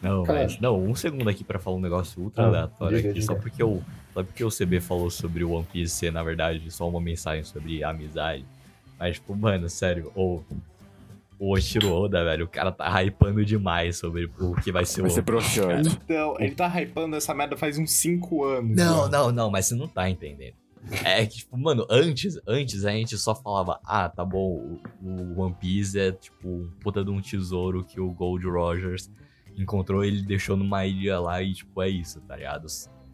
Não, 0.00 0.22
Cara. 0.24 0.42
mas, 0.42 0.58
não, 0.60 0.80
um 0.80 0.94
segundo 0.94 1.28
aqui 1.28 1.42
pra 1.44 1.58
falar 1.58 1.76
um 1.76 1.80
negócio 1.80 2.22
ultra 2.22 2.44
Ah, 2.44 2.46
aleatório 2.46 2.96
diga, 2.98 3.10
aqui, 3.10 3.22
só 3.22 3.32
diga. 3.32 3.42
porque, 3.42 3.62
eu, 3.62 3.82
só 4.14 4.22
porque 4.22 4.44
o 4.44 4.48
CB 4.48 4.80
falou 4.80 5.10
sobre 5.10 5.42
o 5.44 5.50
One 5.52 5.66
Piece 5.72 5.94
ser, 5.94 6.12
na 6.12 6.22
verdade, 6.22 6.70
só 6.70 6.88
uma 6.88 7.00
mensagem 7.00 7.42
sobre 7.44 7.82
amizade. 7.82 8.44
Mas, 8.98 9.16
tipo, 9.16 9.34
mano, 9.36 9.68
sério, 9.68 10.10
ou 10.14 10.44
o 11.38 11.52
Oshiro 11.52 11.92
Oda, 11.92 12.24
velho, 12.24 12.44
o 12.44 12.48
cara 12.48 12.72
tá 12.72 13.02
hypando 13.02 13.44
demais 13.44 13.96
sobre 13.96 14.30
o 14.38 14.54
que 14.56 14.72
vai 14.72 14.84
ser 14.84 15.02
Vai 15.02 15.10
o 15.10 15.14
ser 15.14 15.22
cara. 15.24 15.38
broxante. 15.38 15.98
Então, 16.04 16.36
ele 16.38 16.54
tá 16.54 16.68
hypando 16.80 17.16
essa 17.16 17.34
merda 17.34 17.56
faz 17.56 17.78
uns 17.78 17.92
5 17.92 18.44
anos. 18.44 18.76
Não, 18.76 19.04
já. 19.04 19.08
não, 19.08 19.32
não, 19.32 19.50
mas 19.50 19.66
você 19.66 19.74
não 19.74 19.86
tá 19.88 20.08
entendendo. 20.10 20.54
É 21.04 21.26
que, 21.26 21.38
tipo, 21.38 21.56
mano, 21.56 21.86
antes, 21.90 22.38
antes 22.46 22.84
a 22.84 22.90
gente 22.92 23.16
só 23.18 23.34
falava, 23.34 23.78
ah, 23.84 24.08
tá 24.08 24.24
bom, 24.24 24.78
o, 25.02 25.06
o 25.06 25.40
One 25.40 25.54
Piece 25.60 25.98
é, 25.98 26.12
tipo, 26.12 26.48
um 26.48 26.70
puta 26.80 27.04
de 27.04 27.10
um 27.10 27.20
tesouro 27.20 27.84
que 27.84 28.00
o 28.00 28.10
Gold 28.10 28.46
Rogers 28.46 29.10
encontrou 29.56 30.04
ele 30.04 30.22
deixou 30.22 30.56
numa 30.56 30.86
ilha 30.86 31.18
lá 31.20 31.42
e, 31.42 31.52
tipo, 31.52 31.82
é 31.82 31.88
isso, 31.88 32.20
tá 32.22 32.36
ligado? 32.36 32.66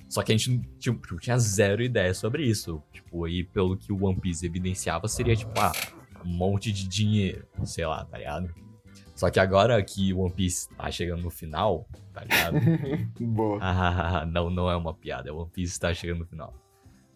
Só 0.09 0.23
que 0.23 0.31
a 0.33 0.37
gente 0.37 0.61
tipo, 0.79 1.19
tinha 1.19 1.39
zero 1.39 1.83
ideia 1.83 2.15
sobre 2.15 2.45
isso. 2.45 2.81
Tipo, 2.93 3.27
e 3.27 3.43
pelo 3.43 3.77
que 3.77 3.93
o 3.93 4.05
One 4.05 4.21
Piece 4.21 4.47
evidenciava, 4.47 5.09
seria, 5.09 5.35
tipo, 5.35 5.59
ah, 5.59 5.73
um 6.25 6.29
monte 6.29 6.73
de 6.73 6.89
dinheiro, 6.89 7.47
sei 7.65 7.87
lá, 7.87 8.05
tá 8.05 8.19
ligado? 8.19 8.53
Só 9.15 9.31
que 9.31 9.39
agora 9.39 9.81
que 9.83 10.13
o 10.13 10.21
One 10.21 10.33
Piece 10.33 10.69
tá 10.77 10.91
chegando 10.91 11.23
no 11.23 11.31
final, 11.31 11.87
tá 12.13 12.23
ligado? 12.23 12.59
Boa. 13.21 13.59
Ah, 13.61 14.27
não, 14.27 14.51
não 14.51 14.71
é 14.71 14.77
uma 14.77 14.93
piada. 14.93 15.33
O 15.33 15.39
One 15.43 15.51
Piece 15.51 15.79
tá 15.79 15.95
chegando 15.95 16.21
no 16.21 16.27
final. 16.27 16.53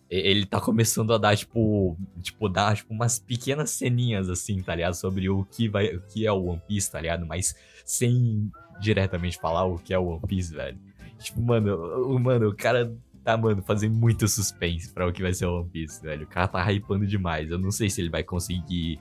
Ele 0.09 0.47
tá 0.47 0.61
começando 0.61 1.13
a 1.13 1.19
dar, 1.19 1.37
tipo, 1.37 1.97
tipo, 2.23 2.49
dar, 2.49 2.77
tipo, 2.77 2.95
umas 2.95 3.19
pequenas 3.19 3.71
ceninhas, 3.71 4.31
assim, 4.31 4.63
tá 4.63 4.75
ligado? 4.75 4.95
Sobre 4.95 5.29
o 5.29 5.45
que 5.45 5.69
vai, 5.69 5.95
o 5.95 6.01
que 6.01 6.27
é 6.27 6.33
o 6.33 6.47
One 6.47 6.63
Piece, 6.67 6.91
tá 6.91 7.01
ligado? 7.01 7.27
Mas 7.27 7.55
sem 7.85 8.51
diretamente 8.81 9.39
falar 9.39 9.65
o 9.65 9.77
que 9.79 9.93
é 9.93 9.99
o 9.99 10.07
One 10.07 10.23
Piece, 10.27 10.55
velho. 10.55 10.79
Tipo, 11.19 11.43
mano, 11.43 11.77
o, 12.07 12.19
mano, 12.19 12.49
o 12.49 12.57
cara 12.57 12.97
tá, 13.25 13.37
mano, 13.37 13.63
fazendo 13.63 13.95
muito 13.95 14.27
suspense 14.29 14.91
pra 14.91 15.07
o 15.07 15.13
que 15.13 15.21
vai 15.21 15.35
ser 15.35 15.47
o 15.47 15.61
One 15.61 15.69
Piece, 15.69 16.01
velho. 16.01 16.25
O 16.25 16.29
cara 16.29 16.49
tá 16.49 16.73
hypando 16.73 17.07
demais. 17.07 17.51
Eu 17.51 17.59
não 17.59 17.71
sei 17.71 17.91
se 17.91 18.01
ele 18.01 18.09
vai 18.09 18.23
conseguir 18.23 18.99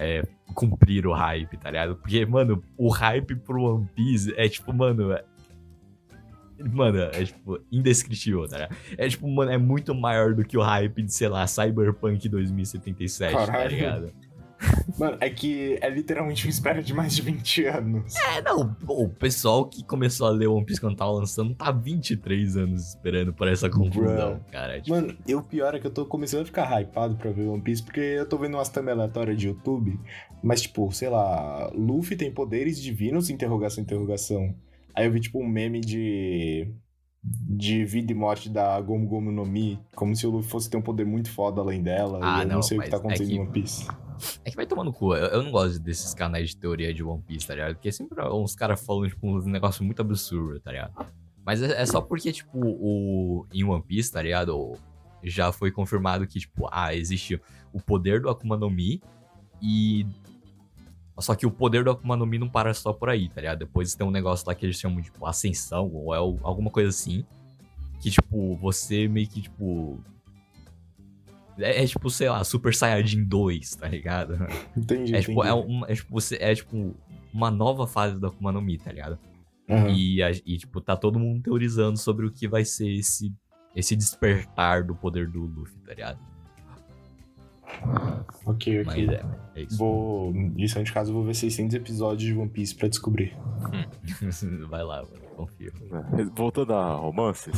é, 0.00 0.22
cumprir 0.54 1.06
o 1.06 1.12
hype, 1.12 1.58
tá 1.58 1.70
ligado? 1.70 1.94
Porque, 1.96 2.24
mano, 2.24 2.64
o 2.76 2.88
hype 2.88 3.36
pro 3.36 3.62
One 3.62 3.88
Piece 3.94 4.32
é 4.34 4.48
tipo, 4.48 4.72
mano. 4.72 5.12
É... 5.12 5.22
Mano, 6.58 6.98
é 6.98 7.24
tipo, 7.24 7.58
indescritível, 7.70 8.48
tá 8.48 8.56
ligado? 8.56 8.76
É 8.96 9.08
tipo, 9.08 9.28
mano, 9.28 9.50
é 9.50 9.58
muito 9.58 9.94
maior 9.94 10.34
do 10.34 10.44
que 10.44 10.56
o 10.56 10.62
hype 10.62 11.02
de, 11.02 11.12
sei 11.12 11.28
lá, 11.28 11.46
Cyberpunk 11.46 12.28
2077, 12.28 13.32
tá 13.32 13.46
Caralho. 13.46 13.70
ligado? 13.70 14.12
Mano, 14.98 15.16
é 15.20 15.30
que 15.30 15.78
é 15.80 15.88
literalmente 15.88 16.44
uma 16.46 16.50
espera 16.50 16.82
de 16.82 16.92
mais 16.92 17.14
de 17.16 17.22
20 17.22 17.64
anos. 17.64 18.14
É, 18.16 18.42
não, 18.42 18.76
o 18.86 19.08
pessoal 19.08 19.64
que 19.66 19.82
começou 19.84 20.26
a 20.26 20.30
ler 20.30 20.46
One 20.48 20.64
Piece 20.66 20.80
quando 20.80 20.96
tava 20.96 21.10
lançando 21.12 21.54
tá 21.54 21.70
23 21.72 22.56
anos 22.56 22.88
esperando 22.88 23.32
por 23.32 23.48
essa 23.48 23.70
conclusão, 23.70 24.34
Bruh. 24.34 24.50
cara. 24.52 24.80
Tipo, 24.80 24.90
Mano, 24.96 25.16
e 25.26 25.34
o 25.34 25.42
pior 25.42 25.74
é 25.74 25.78
que 25.80 25.86
eu 25.86 25.90
tô 25.90 26.04
começando 26.04 26.42
a 26.42 26.44
ficar 26.44 26.80
hypado 26.80 27.16
pra 27.16 27.30
ver 27.30 27.46
One 27.46 27.62
Piece, 27.62 27.82
porque 27.82 28.00
eu 28.00 28.26
tô 28.28 28.36
vendo 28.36 28.54
umas 28.58 28.68
thumb 28.68 28.90
aleatórias 28.90 29.38
de 29.38 29.48
YouTube, 29.48 29.98
mas 30.42 30.60
tipo, 30.62 30.90
sei 30.92 31.08
lá, 31.08 31.70
Luffy 31.74 32.16
tem 32.16 32.30
poderes 32.30 32.80
divinos, 32.80 33.30
interrogação, 33.30 33.82
interrogação. 33.82 34.54
Aí 34.94 35.06
eu 35.06 35.12
vi 35.12 35.20
tipo 35.20 35.40
um 35.42 35.48
meme 35.48 35.80
de 35.80 36.70
de 37.22 37.84
vida 37.84 38.12
e 38.12 38.14
morte 38.14 38.48
da 38.48 38.80
Gomu 38.80 39.06
Gomu 39.06 39.30
no 39.30 39.44
Mi, 39.44 39.78
como 39.94 40.16
se 40.16 40.26
o 40.26 40.30
Luffy 40.30 40.50
fosse 40.50 40.70
ter 40.70 40.78
um 40.78 40.82
poder 40.82 41.04
muito 41.04 41.30
foda 41.30 41.60
além 41.60 41.82
dela, 41.82 42.18
Ah, 42.22 42.38
e 42.38 42.42
eu 42.42 42.48
não, 42.48 42.54
não, 42.56 42.62
sei 42.62 42.78
o 42.78 42.82
que 42.82 42.88
tá 42.88 42.96
é 42.96 43.00
acontecendo 43.00 43.28
que- 43.28 43.34
em 43.34 43.40
One 43.40 43.50
Piece. 43.52 43.86
É 44.44 44.50
que 44.50 44.56
vai 44.56 44.66
tomar 44.66 44.84
no 44.84 44.92
cu. 44.92 45.14
Eu, 45.14 45.26
eu 45.26 45.42
não 45.42 45.50
gosto 45.50 45.78
desses 45.78 46.14
canais 46.14 46.50
de 46.50 46.56
teoria 46.56 46.92
de 46.92 47.02
One 47.02 47.22
Piece, 47.22 47.46
tá 47.46 47.54
ligado? 47.54 47.74
Porque 47.74 47.90
sempre 47.92 48.22
uns 48.24 48.54
caras 48.54 48.84
falando, 48.84 49.08
tipo, 49.08 49.26
uns 49.26 49.46
negócios 49.46 49.80
muito 49.80 50.00
absurdos, 50.00 50.60
tá 50.62 50.72
ligado? 50.72 51.06
Mas 51.44 51.62
é, 51.62 51.80
é 51.80 51.86
só 51.86 52.00
porque, 52.00 52.32
tipo, 52.32 52.58
o, 52.58 53.46
em 53.52 53.64
One 53.64 53.82
Piece, 53.82 54.12
tá 54.12 54.22
ligado? 54.22 54.76
Já 55.22 55.52
foi 55.52 55.70
confirmado 55.70 56.26
que, 56.26 56.38
tipo, 56.38 56.68
ah, 56.70 56.94
existe 56.94 57.40
o 57.72 57.80
poder 57.80 58.20
do 58.20 58.28
Akuma 58.28 58.56
no 58.56 58.70
Mi 58.70 59.02
e. 59.60 60.06
Só 61.18 61.34
que 61.34 61.44
o 61.44 61.50
poder 61.50 61.84
do 61.84 61.90
Akuma 61.90 62.16
no 62.16 62.24
Mi 62.24 62.38
não 62.38 62.48
para 62.48 62.72
só 62.72 62.92
por 62.92 63.10
aí, 63.10 63.28
tá 63.28 63.40
ligado? 63.40 63.58
Depois 63.58 63.94
tem 63.94 64.06
um 64.06 64.10
negócio 64.10 64.46
lá 64.46 64.54
que 64.54 64.64
eles 64.64 64.78
chamam 64.78 64.98
de, 64.98 65.04
tipo, 65.04 65.26
ascensão, 65.26 65.90
ou 65.92 66.14
é 66.14 66.18
alguma 66.18 66.70
coisa 66.70 66.88
assim. 66.88 67.24
Que, 68.00 68.10
tipo, 68.10 68.56
você 68.56 69.06
meio 69.06 69.28
que, 69.28 69.42
tipo. 69.42 69.98
É, 71.62 71.82
é 71.82 71.86
tipo, 71.86 72.08
sei 72.10 72.28
lá, 72.28 72.42
Super 72.44 72.74
Saiyajin 72.74 73.24
2, 73.24 73.76
tá 73.76 73.88
ligado? 73.88 74.34
Entendi, 74.76 75.14
É 75.14 75.20
tipo, 75.20 75.32
entendi. 75.44 75.48
é, 75.48 75.54
um, 75.54 75.84
é, 75.86 75.94
tipo, 75.94 76.10
você, 76.12 76.36
é 76.40 76.54
tipo 76.54 76.94
uma 77.32 77.50
nova 77.50 77.86
fase 77.86 78.18
do 78.18 78.26
Akuma 78.26 78.50
no 78.52 78.60
Mi, 78.60 78.76
tá 78.78 78.90
ligado? 78.92 79.18
Aham. 79.68 79.88
E, 79.90 80.22
a- 80.22 80.30
e, 80.30 80.58
tipo, 80.58 80.80
tá 80.80 80.96
todo 80.96 81.18
mundo 81.18 81.42
teorizando 81.42 81.96
sobre 81.96 82.26
o 82.26 82.32
que 82.32 82.48
vai 82.48 82.64
ser 82.64 82.90
esse, 82.92 83.32
esse 83.76 83.94
despertar 83.94 84.82
do 84.84 84.94
poder 84.96 85.28
do 85.28 85.40
Luffy, 85.44 85.78
tá 85.86 85.94
ligado? 85.94 86.18
Ok, 88.46 88.80
ok. 88.80 88.84
Mas 88.84 89.08
é, 89.08 89.24
é 89.54 89.62
isso. 89.62 89.78
Vou, 89.78 90.32
lição 90.56 90.82
de 90.82 90.92
casa, 90.92 91.10
eu 91.10 91.14
vou 91.14 91.24
ver 91.24 91.34
600 91.34 91.74
episódios 91.74 92.22
de 92.32 92.36
One 92.36 92.50
Piece 92.50 92.74
pra 92.74 92.88
descobrir. 92.88 93.36
vai 94.68 94.82
lá, 94.82 95.02
mano, 95.02 95.20
confio. 95.36 95.72
É, 96.18 96.24
Voltando 96.36 96.74
a 96.74 96.94
romances. 96.94 97.54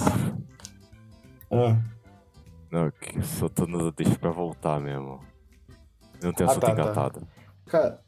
Ah, 1.51 1.81
Não, 2.73 2.91
que 2.91 3.19
eu 3.19 3.23
só 3.23 3.49
tô 3.49 3.67
no 3.67 3.93
deixa 3.93 4.19
pra 4.19 4.31
voltar 4.31 4.81
mesmo. 4.81 5.21
Eu 6.21 6.29
não 6.29 6.33
tenho 6.33 6.49
Ah, 6.49 6.53
assunto 6.53 6.63
tá, 6.67 6.75
tá. 6.75 6.83
engatado. 6.83 7.29
Cara, 7.67 8.01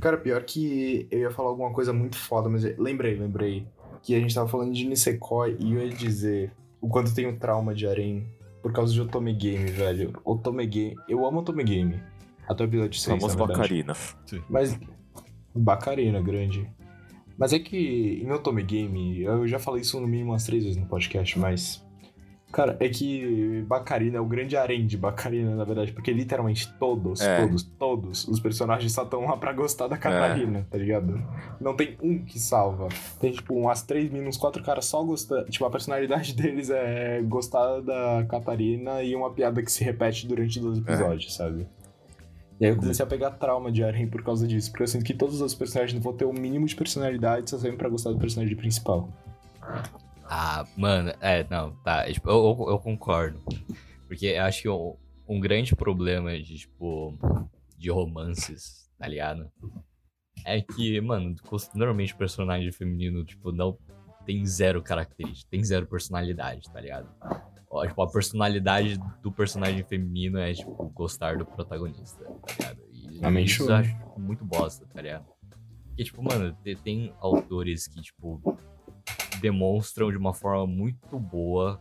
cara, 0.00 0.18
pior 0.18 0.42
que 0.44 1.08
eu 1.10 1.20
ia 1.20 1.30
falar 1.30 1.48
alguma 1.48 1.72
coisa 1.72 1.92
muito 1.92 2.16
foda, 2.16 2.48
mas 2.48 2.64
eu- 2.64 2.74
lembrei, 2.80 3.16
lembrei. 3.16 3.66
Que 4.02 4.14
a 4.14 4.20
gente 4.20 4.34
tava 4.34 4.48
falando 4.48 4.72
de 4.72 4.86
Nisekoi 4.86 5.56
e 5.58 5.72
eu 5.74 5.82
ia 5.82 5.88
dizer 5.88 6.52
o 6.80 6.88
quanto 6.88 7.08
eu 7.10 7.14
tenho 7.14 7.36
trauma 7.38 7.74
de 7.74 7.86
Arém 7.86 8.26
por 8.62 8.72
causa 8.72 8.92
de 8.92 9.00
Otome 9.00 9.32
Game, 9.32 9.64
velho. 9.70 10.12
Otome 10.24 10.66
Game. 10.66 10.96
Eu 11.08 11.26
amo 11.26 11.40
Otome 11.40 11.64
Game. 11.64 12.00
Até 12.48 12.64
o 12.64 12.66
episódio 12.66 12.98
6, 13.00 13.18
Famoso. 13.20 13.36
Bacarina. 13.38 13.94
Mas. 14.48 14.78
Bacarina, 15.54 16.20
grande. 16.20 16.70
Mas 17.36 17.52
é 17.52 17.58
que 17.58 18.20
em 18.22 18.30
Otome 18.30 18.62
Game, 18.62 19.20
eu 19.22 19.46
já 19.48 19.58
falei 19.58 19.80
isso 19.82 19.98
no 20.00 20.06
mínimo 20.06 20.30
umas 20.32 20.44
três 20.44 20.64
vezes 20.64 20.78
no 20.78 20.86
podcast, 20.86 21.38
mas. 21.38 21.84
Cara, 22.50 22.78
é 22.80 22.88
que 22.88 23.62
Bacarina 23.68 24.16
é 24.16 24.20
o 24.20 24.24
grande 24.24 24.56
harém 24.56 24.86
de 24.86 24.96
Bacarina, 24.96 25.54
na 25.54 25.64
verdade, 25.64 25.92
porque 25.92 26.10
literalmente 26.10 26.72
todos, 26.78 27.20
É. 27.20 27.42
todos, 27.42 27.62
todos 27.62 28.26
os 28.26 28.40
personagens 28.40 28.90
só 28.90 29.02
estão 29.02 29.26
lá 29.26 29.36
pra 29.36 29.52
gostar 29.52 29.86
da 29.86 29.98
Catarina, 29.98 30.66
tá 30.70 30.78
ligado? 30.78 31.22
Não 31.60 31.76
tem 31.76 31.98
um 32.02 32.24
que 32.24 32.38
salva. 32.38 32.88
Tem, 33.20 33.32
tipo, 33.32 33.54
umas 33.54 33.82
três 33.82 34.10
meninas, 34.10 34.36
uns 34.36 34.40
quatro 34.40 34.62
caras 34.62 34.86
só 34.86 35.04
gostando. 35.04 35.44
Tipo, 35.50 35.66
a 35.66 35.70
personalidade 35.70 36.32
deles 36.34 36.70
é 36.70 37.20
gostar 37.22 37.80
da 37.82 38.24
Catarina 38.26 39.02
e 39.02 39.14
uma 39.14 39.30
piada 39.30 39.62
que 39.62 39.70
se 39.70 39.84
repete 39.84 40.26
durante 40.26 40.58
dois 40.58 40.78
episódios, 40.78 41.34
sabe? 41.34 41.66
E 42.58 42.64
aí 42.64 42.72
eu 42.72 42.76
comecei 42.76 43.04
a 43.04 43.08
pegar 43.08 43.32
trauma 43.32 43.70
de 43.70 43.84
Arém 43.84 44.08
por 44.08 44.22
causa 44.24 44.46
disso, 44.46 44.70
porque 44.70 44.82
eu 44.82 44.88
sinto 44.88 45.04
que 45.04 45.12
todos 45.14 45.40
os 45.42 45.54
personagens 45.54 46.02
vão 46.02 46.14
ter 46.14 46.24
o 46.24 46.32
mínimo 46.32 46.64
de 46.66 46.74
personalidade 46.74 47.50
só 47.50 47.58
servem 47.58 47.78
pra 47.78 47.88
gostar 47.90 48.10
do 48.10 48.18
personagem 48.18 48.56
principal. 48.56 49.10
Ah, 50.30 50.66
mano, 50.76 51.10
é, 51.20 51.44
não, 51.48 51.74
tá. 51.76 52.04
tipo, 52.12 52.28
eu, 52.28 52.36
eu, 52.36 52.70
eu 52.72 52.78
concordo. 52.78 53.42
Porque 54.06 54.26
eu 54.26 54.42
acho 54.42 54.62
que 54.62 54.68
um, 54.68 54.94
um 55.26 55.40
grande 55.40 55.74
problema 55.74 56.38
de, 56.38 56.56
tipo, 56.58 57.14
de 57.76 57.90
romances, 57.90 58.90
tá 58.98 59.06
ligado? 59.08 59.50
É 60.44 60.60
que, 60.60 61.00
mano, 61.00 61.34
normalmente 61.74 62.14
o 62.14 62.16
personagem 62.18 62.70
feminino, 62.72 63.24
tipo, 63.24 63.50
não 63.52 63.76
tem 64.26 64.44
zero 64.46 64.82
característica, 64.82 65.50
tem 65.50 65.64
zero 65.64 65.86
personalidade, 65.86 66.70
tá 66.70 66.80
ligado? 66.80 67.08
Ó, 67.70 67.86
Tipo, 67.86 68.02
a 68.02 68.10
personalidade 68.10 68.98
do 69.22 69.32
personagem 69.32 69.82
feminino 69.84 70.38
é, 70.38 70.52
tipo, 70.52 70.88
gostar 70.90 71.36
do 71.38 71.44
protagonista, 71.46 72.24
tá 72.24 72.52
ligado? 72.58 72.80
E 72.92 73.24
Amém, 73.24 73.44
isso 73.44 73.56
show. 73.56 73.70
eu 73.70 73.76
acho 73.76 73.90
tipo, 73.90 74.20
muito 74.20 74.44
bosta, 74.44 74.86
tá 74.92 75.00
ligado? 75.02 75.26
Porque, 75.88 76.04
tipo, 76.04 76.22
mano, 76.22 76.54
te- 76.62 76.76
tem 76.76 77.12
autores 77.20 77.88
que, 77.88 78.00
tipo, 78.00 78.40
demonstram 79.40 80.10
de 80.10 80.16
uma 80.16 80.34
forma 80.34 80.66
muito 80.66 81.18
boa 81.18 81.80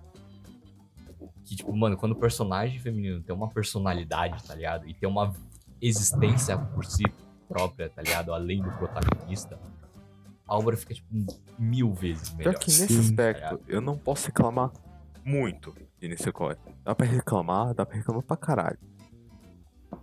que, 1.47 1.55
tipo, 1.55 1.74
mano, 1.76 1.95
quando 1.95 2.12
o 2.12 2.16
personagem 2.16 2.78
feminino 2.78 3.22
tem 3.22 3.34
uma 3.34 3.47
personalidade, 3.49 4.43
tá 4.43 4.53
ligado? 4.53 4.88
E 4.88 4.93
tem 4.93 5.08
uma 5.08 5.34
existência 5.82 6.58
por 6.58 6.86
si 6.86 7.03
própria, 7.47 7.89
tá 7.89 8.01
ligado? 8.01 8.34
Além 8.34 8.62
do 8.62 8.70
protagonista, 8.72 9.58
a 10.45 10.58
obra 10.58 10.76
fica, 10.76 10.93
tipo, 10.93 11.08
mil 11.58 11.93
vezes 11.93 12.34
melhor. 12.34 12.51
Pior 12.51 12.60
que 12.60 12.68
nesse 12.68 12.88
Sim. 12.93 12.99
aspecto, 12.99 13.62
eu 13.66 13.80
não 13.80 13.97
posso 13.97 14.28
reclamar 14.28 14.72
muito 15.24 15.74
de 15.99 16.10
Nisekoi. 16.10 16.58
Dá 16.84 16.93
pra 16.93 17.05
reclamar, 17.05 17.74
dá 17.74 17.86
pra 17.86 17.95
reclamar 17.95 18.24
pra 18.24 18.36
caralho. 18.36 18.80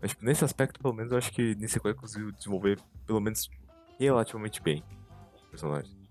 Mas 0.01 0.13
tipo, 0.13 0.25
nesse 0.25 0.45
aspecto, 0.45 0.81
pelo 0.81 0.95
menos, 0.95 1.13
eu 1.13 1.19
acho 1.19 1.31
que 1.31 1.55
Nisekoi 1.57 1.93
conseguiu 1.93 2.33
desenvolver, 2.33 2.81
pelo 3.07 3.21
menos, 3.21 3.51
relativamente 3.99 4.63
bem 4.63 4.83
o 5.47 5.51
personagem. 5.51 6.04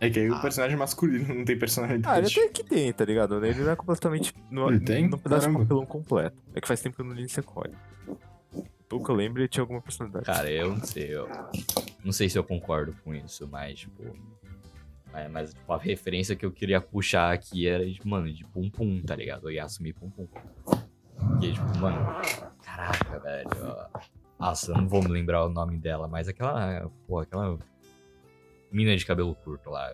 É 0.00 0.10
que 0.10 0.20
aí 0.20 0.28
Ah. 0.28 0.36
o 0.36 0.42
personagem 0.42 0.76
masculino 0.76 1.26
não 1.34 1.34
tem 1.36 1.38
Ah, 1.38 1.42
ele 1.52 1.56
personalidade. 1.56 2.38
até 2.40 2.48
que 2.48 2.62
tem, 2.64 2.92
tá 2.92 3.04
ligado? 3.04 3.44
Ele 3.44 3.62
não 3.62 3.70
é 3.72 3.76
completamente. 3.76 4.34
Não, 4.50 4.68
Ele 4.68 4.80
tem? 4.80 5.08
Não 5.08 5.18
pedaço 5.18 5.42
Caramba. 5.46 5.60
papelão 5.64 5.86
completo. 5.86 6.42
É 6.54 6.60
que 6.60 6.68
faz 6.68 6.80
tempo 6.80 6.96
que 6.96 7.02
eu 7.02 7.06
não 7.06 7.14
li 7.14 7.22
Nisekoi. 7.22 7.70
Pelo 8.88 9.02
que 9.02 9.10
eu 9.10 9.14
lembro, 9.16 9.40
ele 9.42 9.48
tinha 9.48 9.62
alguma 9.62 9.80
personalidade. 9.80 10.26
Cara, 10.26 10.50
eu 10.50 10.68
não 10.76 10.84
sei, 10.84 11.12
eu 11.14 11.28
não 12.04 12.12
sei 12.12 12.28
se 12.28 12.38
eu 12.38 12.44
concordo 12.44 12.94
com 13.02 13.12
isso, 13.14 13.48
mas, 13.50 13.80
tipo. 13.80 14.02
Mas, 15.12 15.30
mas, 15.32 15.54
tipo, 15.54 15.72
a 15.72 15.78
referência 15.78 16.36
que 16.36 16.44
eu 16.46 16.52
queria 16.52 16.80
puxar 16.80 17.32
aqui 17.32 17.66
era, 17.66 17.84
de, 17.84 17.98
mano, 18.06 18.32
de 18.32 18.44
Pum 18.44 18.70
Pum, 18.70 19.02
tá 19.02 19.16
ligado? 19.16 19.48
Eu 19.48 19.52
ia 19.52 19.64
assumir 19.64 19.92
Pum 19.94 20.10
Pum. 20.10 20.28
Porque, 21.18 21.52
tipo, 21.52 21.78
mano, 21.78 21.98
caraca, 22.62 23.18
velho. 23.18 23.48
ó. 23.64 23.86
Nossa, 24.38 24.70
eu 24.70 24.76
não 24.76 24.86
vou 24.88 25.02
me 25.02 25.08
lembrar 25.08 25.44
o 25.44 25.48
nome 25.48 25.78
dela, 25.78 26.06
mas 26.06 26.28
aquela. 26.28 26.88
Pô, 27.08 27.18
aquela. 27.20 27.58
Mina 28.70 28.96
de 28.96 29.04
cabelo 29.06 29.34
curto 29.36 29.70
lá. 29.70 29.88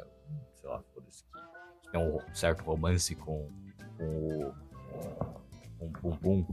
Sei 0.55 0.69
lá, 0.69 0.83
foda-se. 0.95 1.25
Que 1.83 1.91
tem 1.93 2.01
um 2.01 2.35
certo 2.35 2.63
romance 2.65 3.15
com. 3.15 3.49
Com 3.97 4.49
o. 4.49 4.55
Com 6.01 6.09
o 6.11 6.17
Pum 6.17 6.47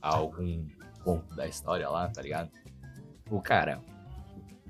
algum 0.00 0.66
ponto 1.02 1.34
da 1.34 1.46
história 1.46 1.88
lá, 1.88 2.08
tá 2.10 2.20
ligado? 2.20 2.50
O 3.30 3.40
cara, 3.40 3.80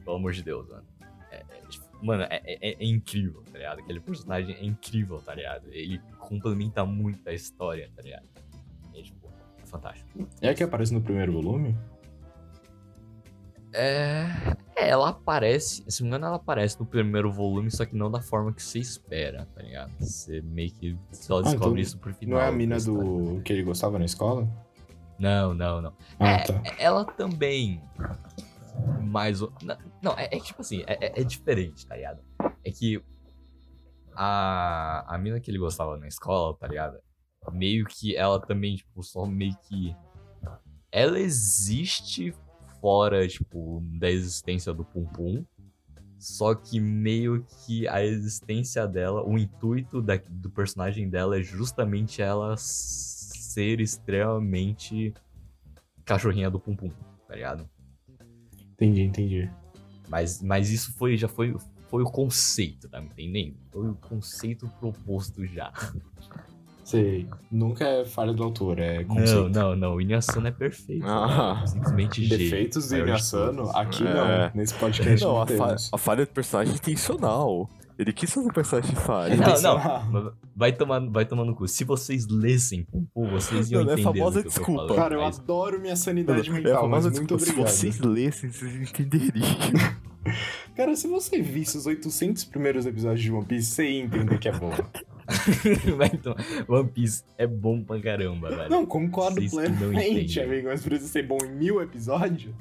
pelo 0.05 0.17
amor 0.17 0.33
de 0.33 0.43
Deus, 0.43 0.69
mano. 0.69 0.85
É, 1.31 1.37
é, 1.39 1.63
mano, 2.03 2.23
é, 2.25 2.41
é- 2.45 2.75
é 2.83 2.85
incrível, 2.85 3.43
tá 3.51 3.59
ligado? 3.59 3.81
Aquele 3.81 4.01
personagem 4.01 4.55
é 4.55 4.65
incrível, 4.65 5.21
tá 5.21 5.35
ligado? 5.35 5.67
Ele 5.73 5.99
complementa 6.19 6.85
muito 6.85 7.29
a 7.29 7.33
história, 7.33 7.91
tá 7.97 8.03
ligado? 8.03 8.27
É, 8.95 9.03
tipo, 9.03 9.29
é 9.61 9.67
fantástico. 9.67 10.09
É 10.41 10.51
a 10.51 10.55
que 10.55 10.63
aparece 10.63 10.95
no 10.95 11.01
primeiro 11.03 11.33
volume? 11.33 11.77
É, 13.73 14.27
é, 14.77 14.89
ela 14.89 15.11
aparece, 15.11 15.85
se 15.89 16.03
não 16.03 16.07
me 16.07 16.17
engano, 16.17 16.27
ela 16.27 16.37
aparece 16.37 16.79
no 16.81 16.87
primeiro 16.87 17.33
volume, 17.33 17.71
só 17.71 17.85
que 17.85 17.95
não 17.95 18.11
da 18.11 18.21
forma 18.21 18.53
que 18.53 18.63
você 18.63 18.79
espera, 18.79 19.47
tá 19.55 19.63
ligado? 19.63 19.93
Você 20.01 20.41
meio 20.43 20.73
que 20.73 20.99
só 21.13 21.41
descobre 21.41 21.69
então 21.69 21.77
isso 21.79 21.99
pro 21.99 22.13
final. 22.15 22.39
Não 22.39 22.45
é 22.45 22.49
a 22.49 22.53
mina 22.53 22.79
do 22.79 23.41
que 23.45 23.53
ele 23.53 23.63
gostava 23.63 23.99
na 23.99 24.05
escola? 24.05 24.49
Não, 25.19 25.55
não, 25.55 25.81
não. 25.81 25.95
Ah, 26.19 26.31
É, 26.33 26.39
tá. 26.45 26.63
ela 26.79 27.05
também. 27.05 27.81
Mais. 29.01 29.41
Não, 30.03 30.13
é, 30.19 30.29
é 30.33 30.41
tipo 30.41 30.61
assim, 30.61 30.83
é, 30.87 31.07
é- 31.07 31.21
é 31.21 31.25
diferente, 31.25 31.87
tá 31.87 31.95
ligado? 31.95 32.21
É 32.65 32.71
que 32.73 33.01
a, 34.17 35.05
a 35.15 35.19
mina 35.19 35.41
que 35.41 35.51
ele 35.51 35.59
gostava 35.59 35.97
na 35.97 36.09
escola, 36.09 36.57
tá 36.57 36.67
ligado? 36.67 36.99
Meio 37.53 37.85
que 37.87 38.17
ela 38.17 38.41
também, 38.41 38.77
tipo, 38.77 39.03
só 39.03 39.27
meio 39.27 39.57
que. 39.69 39.95
ela 40.91 41.19
existe 41.19 42.35
fora, 42.85 43.27
tipo, 43.27 43.83
da 43.99 44.11
existência 44.11 44.75
do 44.75 44.85
Pum 44.85 45.07
Pum. 45.07 45.43
Só 46.19 46.55
que 46.55 46.79
meio 46.79 47.43
que 47.65 47.89
a 47.89 48.05
existência 48.05 48.87
dela, 48.87 49.27
o 49.27 49.39
intuito 49.39 50.03
da- 50.03 50.21
do 50.29 50.51
personagem 50.51 51.09
dela 51.09 51.39
é 51.39 51.43
justamente 51.43 52.21
ela 52.21 52.55
ser 52.59 53.81
extremamente 53.81 55.15
cachorrinha 56.05 56.51
do 56.51 56.61
Pum 56.61 56.77
Pum, 56.77 56.91
tá 57.27 57.35
ligado? 57.35 57.67
Entendi, 58.75 59.01
entendi. 59.01 59.51
Mas, 60.07 60.43
mas 60.43 60.69
isso 60.69 60.93
foi, 60.93 61.17
já 61.17 61.27
foi, 61.27 61.57
foi 61.89 62.03
o 62.03 62.11
conceito, 62.11 62.87
tá 62.91 63.01
me 63.01 63.07
entendendo? 63.07 63.57
Foi 63.73 63.89
o 63.89 63.95
conceito 63.95 64.69
proposto 64.79 65.47
já. 65.47 65.73
Sei. 66.85 67.27
Nunca 67.51 67.85
é 67.85 68.05
falha 68.05 68.33
do 68.33 68.43
autor, 68.45 68.79
é 68.79 68.99
Não, 69.05 69.17
conceito. 69.17 69.49
não, 69.49 69.75
não. 69.75 69.95
O 69.95 70.01
Inuyasano 70.03 70.47
é 70.47 70.51
perfeito. 70.51 71.05
Ah. 71.07 71.59
né? 71.61 71.67
Simplesmente 71.67 72.23
gênio. 72.25 72.39
Defeitos 72.45 72.89
do 72.89 72.97
Inuyasano, 72.99 73.71
aqui 73.75 74.07
É. 74.07 74.15
não. 74.15 74.51
Nesse 74.55 74.75
podcast 74.75 75.25
Não, 75.25 75.33
não, 75.33 75.43
a, 75.43 75.47
fa- 75.47 75.77
a 75.93 75.99
falha 75.99 76.27
do 76.27 76.33
personagem 76.33 76.75
é 76.75 76.77
intencional. 76.77 77.71
Ele 77.99 78.13
quis 78.13 78.31
fazer 78.33 78.47
um 78.49 78.51
personagem 78.53 78.95
falha. 78.97 79.37
Não, 79.37 80.11
não. 80.13 80.33
Vai 80.55 80.73
tomar, 80.73 81.01
vai 81.09 81.25
tomar 81.25 81.45
no 81.45 81.55
cu. 81.55 81.67
Se 81.69 81.85
vocês 81.85 82.27
lessem 82.29 82.87
vocês 83.15 83.71
iam 83.71 83.83
Não, 83.85 83.91
é 83.91 83.93
entender. 83.95 84.03
famosa 84.03 84.43
que 84.43 84.49
eu 84.49 84.53
tô 84.53 84.59
desculpa. 84.59 84.81
falando, 84.83 84.95
Cara, 84.97 85.15
eu 85.15 85.21
mas- 85.21 85.39
adoro 85.39 85.81
minha 85.81 85.97
sanidade 85.97 86.49
É 86.49 86.51
a 86.51 86.55
mental, 86.55 86.73
mas 86.89 87.05
famosa 87.05 87.11
muito 87.11 87.37
desculpa, 87.37 87.53
obrigado. 87.63 87.73
Se 87.73 87.93
vocês 87.93 88.01
lessem, 88.01 88.51
vocês 88.51 88.75
entenderiam. 88.91 89.47
Cara, 90.77 90.97
se 90.97 91.07
você 91.07 91.41
visse 91.41 91.79
os 91.79 91.87
800 91.87 92.45
primeiros 92.45 92.85
episódios 92.85 93.23
de 93.23 93.31
One 93.33 93.45
Piece, 93.47 93.71
você 93.71 93.89
ia 93.89 94.03
entender 94.03 94.39
que 94.39 94.49
é 94.49 94.53
bom. 94.53 94.71
Tomar- 96.23 96.45
One 96.69 96.91
Piece 96.91 97.25
é 97.39 97.47
bom 97.47 97.83
pra 97.83 98.01
caramba, 98.01 98.51
velho. 98.51 98.71
Não, 98.71 98.87
concordo 98.87 99.37
Vocês 99.41 99.51
que 99.51 99.57
não 99.57 99.77
plenamente, 99.91 100.41
amigo, 100.41 100.69
mas 100.69 100.83
precisa 100.83 101.11
ser 101.11 101.23
bom 101.27 101.39
em 101.45 101.51
mil 101.53 101.81
episódios? 101.83 102.55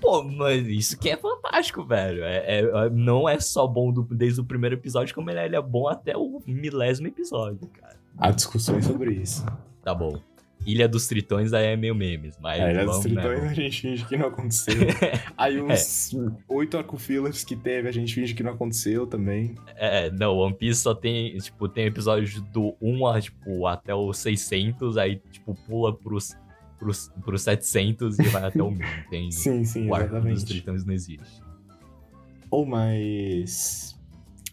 Pô, 0.00 0.22
mas 0.22 0.66
isso 0.68 0.98
que 0.98 1.10
é 1.10 1.16
fantástico, 1.16 1.84
velho. 1.84 2.22
É, 2.22 2.60
é- 2.60 2.90
não 2.90 3.28
é 3.28 3.40
só 3.40 3.66
bom 3.66 3.92
do- 3.92 4.02
desde 4.04 4.40
o 4.40 4.44
primeiro 4.44 4.76
episódio, 4.76 5.14
como 5.14 5.30
ele 5.30 5.40
é, 5.40 5.46
ele 5.46 5.56
é 5.56 5.62
bom 5.62 5.88
até 5.88 6.16
o 6.16 6.40
milésimo 6.46 7.08
episódio, 7.08 7.66
cara. 7.80 7.96
Há 8.16 8.30
discussões 8.30 8.84
sobre 8.86 9.12
isso. 9.14 9.44
Tá 9.82 9.92
bom. 9.94 10.20
Ilha 10.66 10.86
dos 10.86 11.06
Tritões 11.06 11.52
aí 11.52 11.66
é 11.66 11.76
meio 11.76 11.94
memes, 11.94 12.38
mas. 12.38 12.60
É, 12.60 12.70
Ilha 12.70 12.84
dos 12.84 12.96
né, 12.98 13.02
Tritões 13.02 13.50
a 13.50 13.54
gente 13.54 13.80
finge 13.80 14.04
que 14.04 14.16
não 14.16 14.26
aconteceu. 14.26 14.74
Aí 15.36 15.60
uns 15.60 16.12
oito 16.48 16.76
arco-fillers 16.76 17.44
que 17.44 17.56
teve, 17.56 17.88
a 17.88 17.92
gente 17.92 18.14
finge 18.14 18.34
que 18.34 18.42
não 18.42 18.52
aconteceu 18.52 19.06
também. 19.06 19.54
É, 19.76 20.10
não, 20.10 20.36
One 20.36 20.54
Piece 20.54 20.82
só 20.82 20.94
tem, 20.94 21.36
tipo, 21.38 21.68
tem 21.68 21.86
episódios 21.86 22.40
do 22.52 22.76
1 22.80 23.06
a, 23.06 23.20
tipo, 23.20 23.66
até 23.66 23.94
o 23.94 24.12
600, 24.12 24.96
aí, 24.98 25.16
tipo, 25.30 25.54
pula 25.66 25.96
pros, 25.96 26.36
pros, 26.78 27.10
pros 27.24 27.42
700 27.42 28.18
e 28.18 28.22
vai 28.24 28.44
até 28.44 28.62
o 28.62 28.70
1000, 28.70 28.86
entende? 29.06 29.34
Sim, 29.36 29.64
sim, 29.64 29.88
o 29.88 29.94
arco 29.94 30.08
dos 30.08 30.16
exatamente. 30.16 30.46
Tritões 30.46 30.84
não 30.84 30.92
existe. 30.92 31.42
Ou 32.50 32.66
mais. 32.66 33.98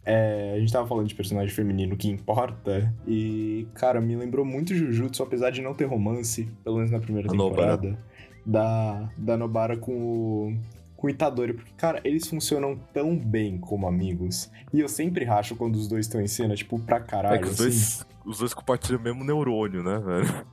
É, 0.09 0.53
a 0.55 0.59
gente 0.59 0.71
tava 0.71 0.87
falando 0.87 1.05
de 1.05 1.13
personagem 1.13 1.53
feminino 1.53 1.97
que 1.97 2.07
importa. 2.09 2.93
E, 3.05 3.67
cara, 3.73 3.99
me 3.99 4.15
lembrou 4.15 4.45
muito 4.45 4.73
Jujutsu, 4.73 5.21
apesar 5.21 5.49
de 5.49 5.61
não 5.61 5.73
ter 5.73 5.83
romance, 5.83 6.47
pelo 6.63 6.77
menos 6.77 6.89
na 6.91 6.99
primeira 6.99 7.29
A 7.29 7.33
Nobara. 7.33 7.77
temporada. 7.77 7.99
Da, 8.45 9.09
da 9.17 9.35
Nobara 9.35 9.75
com 9.75 9.91
o, 9.91 10.57
com 10.95 11.07
o 11.07 11.09
Itadori. 11.09 11.51
Porque, 11.51 11.73
cara, 11.75 11.99
eles 12.05 12.25
funcionam 12.25 12.79
tão 12.93 13.17
bem 13.17 13.57
como 13.57 13.85
amigos. 13.85 14.49
E 14.73 14.79
eu 14.79 14.87
sempre 14.87 15.25
racho 15.25 15.57
quando 15.57 15.75
os 15.75 15.89
dois 15.89 16.05
estão 16.05 16.21
em 16.21 16.27
cena, 16.27 16.55
tipo, 16.55 16.79
pra 16.79 17.01
caralho. 17.01 17.35
É 17.35 17.39
que 17.39 17.45
os 17.45 17.51
assim. 17.59 17.63
dois, 17.63 18.05
os 18.25 18.39
dois 18.39 18.53
compartilham 18.53 19.01
o 19.01 19.03
mesmo 19.03 19.25
neurônio, 19.25 19.83
né, 19.83 19.99
velho? 19.99 20.45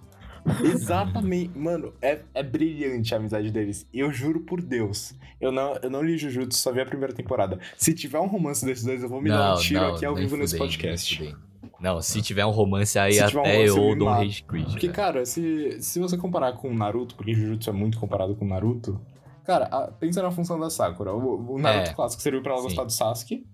Exatamente. 0.64 1.56
Mano, 1.58 1.92
é, 2.02 2.20
é 2.34 2.42
brilhante 2.42 3.14
a 3.14 3.18
amizade 3.18 3.50
deles. 3.50 3.86
E 3.92 4.00
eu 4.00 4.12
juro 4.12 4.40
por 4.40 4.60
Deus. 4.60 5.14
Eu 5.40 5.50
não, 5.50 5.74
eu 5.82 5.90
não 5.90 6.02
li 6.02 6.16
Jujutsu, 6.18 6.58
só 6.58 6.72
vi 6.72 6.80
a 6.80 6.86
primeira 6.86 7.12
temporada. 7.14 7.58
Se 7.76 7.92
tiver 7.94 8.18
um 8.18 8.26
romance 8.26 8.64
desses 8.64 8.84
dois, 8.84 9.02
eu 9.02 9.08
vou 9.08 9.20
me 9.20 9.30
dar 9.30 9.54
um 9.54 9.58
tiro 9.60 9.84
aqui 9.86 10.04
ao 10.04 10.14
vivo 10.14 10.36
nesse 10.36 10.56
podcast. 10.56 11.34
Não, 11.80 12.00
se 12.00 12.22
tiver 12.22 12.46
um 12.46 12.50
romance 12.50 12.98
aí, 12.98 13.14
Se 13.14 13.22
um 13.22 13.26
até 13.26 13.36
romance, 13.38 13.66
eu 13.78 13.96
dou 13.98 14.08
um 14.08 14.10
rage 14.12 14.42
quit. 14.42 14.64
Porque, 14.64 14.86
velho. 14.86 14.92
cara, 14.92 15.26
se, 15.26 15.76
se 15.80 15.98
você 15.98 16.16
comparar 16.16 16.52
com 16.54 16.72
Naruto, 16.74 17.14
porque 17.14 17.34
Jujutsu 17.34 17.68
é 17.68 17.72
muito 17.72 17.98
comparado 17.98 18.34
com 18.36 18.46
Naruto, 18.46 18.98
cara, 19.44 19.66
a- 19.66 19.88
pensa 19.92 20.22
na 20.22 20.30
função 20.30 20.58
da 20.58 20.70
Sakura. 20.70 21.12
O, 21.12 21.54
o 21.54 21.58
Naruto 21.58 21.90
É, 21.90 21.94
clássico 21.94 22.22
serviu 22.22 22.42
pra 22.42 22.52
ela 22.52 22.60
sim. 22.62 22.68
gostar 22.68 22.84
do 22.84 22.92
Sasuke. 22.92 23.46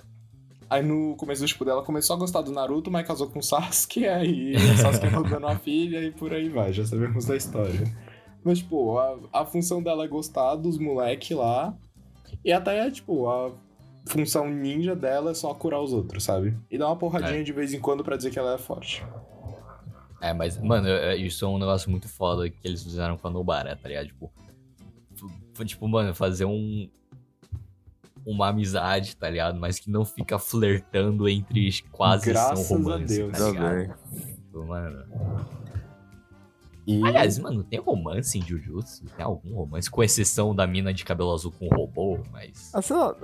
Aí 0.71 0.83
no 0.85 1.17
começo 1.17 1.43
do 1.43 1.49
tipo 1.49 1.65
dela 1.65 1.83
começou 1.83 2.15
a 2.15 2.19
gostar 2.19 2.43
do 2.43 2.53
Naruto, 2.53 2.91
mas 2.93 3.05
casou 3.07 3.29
com 3.29 3.41
o 3.41 3.43
Sasuke, 3.43 4.07
aí 4.09 4.55
o 4.55 4.77
Sasuke 4.79 5.07
acabou 5.07 5.29
dando 5.29 5.47
uma 5.47 5.57
filha 5.59 6.01
e 6.03 6.13
por 6.13 6.33
aí 6.33 6.49
vai, 6.49 6.73
já 6.73 6.87
sabemos 6.87 7.25
da 7.27 7.37
história. 7.37 7.83
Mas, 8.45 8.59
tipo, 8.59 8.97
a, 8.99 9.19
a 9.33 9.45
função 9.45 9.83
dela 9.83 10.05
é 10.05 10.09
gostar 10.09 10.55
dos 10.55 10.79
moleque 10.79 11.35
lá. 11.35 11.77
E 12.45 12.53
até, 12.53 12.89
tipo, 12.91 13.29
a 13.29 13.51
função 14.07 14.49
ninja 14.49 14.95
dela 14.97 15.33
é 15.33 15.35
só 15.35 15.53
curar 15.53 15.81
os 15.83 15.93
outros, 15.93 16.23
sabe? 16.25 16.57
E 16.71 16.79
dar 16.79 16.87
uma 16.87 16.97
porradinha 16.97 17.41
É. 17.41 17.43
de 17.43 17.53
vez 17.53 17.75
em 17.75 17.81
quando 17.81 18.03
pra 18.05 18.17
dizer 18.17 18.31
que 18.31 18.39
ela 18.39 18.55
é 18.55 18.59
forte. 18.59 19.05
É, 20.23 20.33
mas, 20.33 20.57
mano, 20.57 20.87
é- 20.89 21.17
isso 21.17 21.45
é 21.45 21.49
um 21.49 21.59
negócio 21.59 21.91
muito 21.91 22.09
foda 22.09 22.49
que 22.49 22.57
eles 22.63 22.83
fizeram 22.83 23.17
com 23.19 23.27
a 23.27 23.31
Nobara, 23.31 23.75
tá 23.77 23.89
ligado? 23.89 24.07
Tipo, 24.07 24.31
tipo, 25.65 25.89
mano, 25.89 26.15
fazer 26.15 26.45
um. 26.45 26.89
Uma 28.27 28.49
amizade, 28.49 29.17
tá 29.17 29.29
ligado? 29.31 29.59
Mas 29.59 29.79
que 29.79 29.91
não 29.91 30.05
fica 30.05 30.39
flertando 30.39 31.29
entre 31.29 31.71
quase 31.91 32.27
Graças 32.27 32.67
são 32.67 32.77
a 32.77 32.81
romance, 32.81 33.17
Deus. 33.17 33.33
tá 33.39 33.51
ligado? 33.51 33.95
Tipo, 34.15 34.67
mano. 34.67 35.05
E... 36.87 37.07
Aliás, 37.07 37.39
mano, 37.39 37.63
tem 37.63 37.79
romance 37.79 38.39
em 38.39 38.43
Jujutsu? 38.43 39.05
Tem 39.17 39.25
algum 39.25 39.55
romance? 39.55 39.91
Com 39.91 40.03
exceção 40.03 40.55
da 40.55 40.67
mina 40.67 40.93
de 40.93 41.05
cabelo 41.05 41.33
azul 41.33 41.53
com 41.53 41.69
robô, 41.69 42.19
mas. 42.33 42.71
Ah, 42.75 42.83
sei 42.83 42.97
lá. 42.97 43.15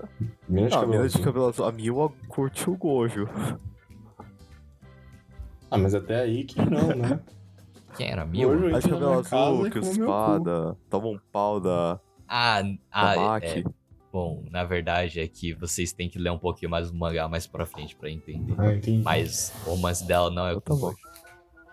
Mina 0.49 0.68
de 0.68 0.72
Não, 0.74 0.78
a 0.78 0.80
cabelo 0.82 0.88
mina 0.92 1.09
de 1.09 1.14
azul. 1.14 1.22
cabelo 1.24 1.47
azul. 1.49 1.64
A 1.66 1.72
Miwa 1.72 2.12
curte 2.28 2.70
o 2.70 2.76
Gojo. 2.76 3.28
Ah, 5.70 5.78
mas 5.78 5.94
até 5.94 6.20
aí 6.20 6.44
que 6.44 6.59
não, 6.61 6.88
né? 6.88 7.20
Quem 7.97 8.11
era? 8.11 8.28
Eu 8.34 8.76
A 8.76 8.78
de 8.78 8.88
cabelo 8.88 9.12
azul, 9.18 9.70
que 9.70 9.78
espada, 9.78 10.76
toma 10.90 11.09
um 11.09 11.18
pau 11.32 11.59
da, 11.59 11.99
Ah, 12.28 12.62
da 12.62 12.68
ah 12.92 13.16
Maki. 13.16 13.47
é, 13.47 13.64
Bom, 14.16 14.42
na 14.50 14.64
verdade 14.64 15.20
é 15.20 15.28
que 15.28 15.52
vocês 15.52 15.92
têm 15.92 16.08
que 16.08 16.18
ler 16.18 16.30
um 16.30 16.38
pouquinho 16.38 16.70
mais 16.70 16.88
o 16.90 16.96
mangá 16.96 17.28
mais 17.28 17.46
pra 17.46 17.66
frente 17.66 17.94
pra 17.94 18.08
entender. 18.10 18.54
Ah, 18.56 18.72
entendi. 18.72 19.02
Mas 19.04 19.52
o 19.66 19.72
romance 19.72 20.06
dela 20.06 20.30
não 20.30 20.46
é 20.48 20.58
com 20.58 20.72
o. 20.72 20.78
Gojo. 20.78 20.96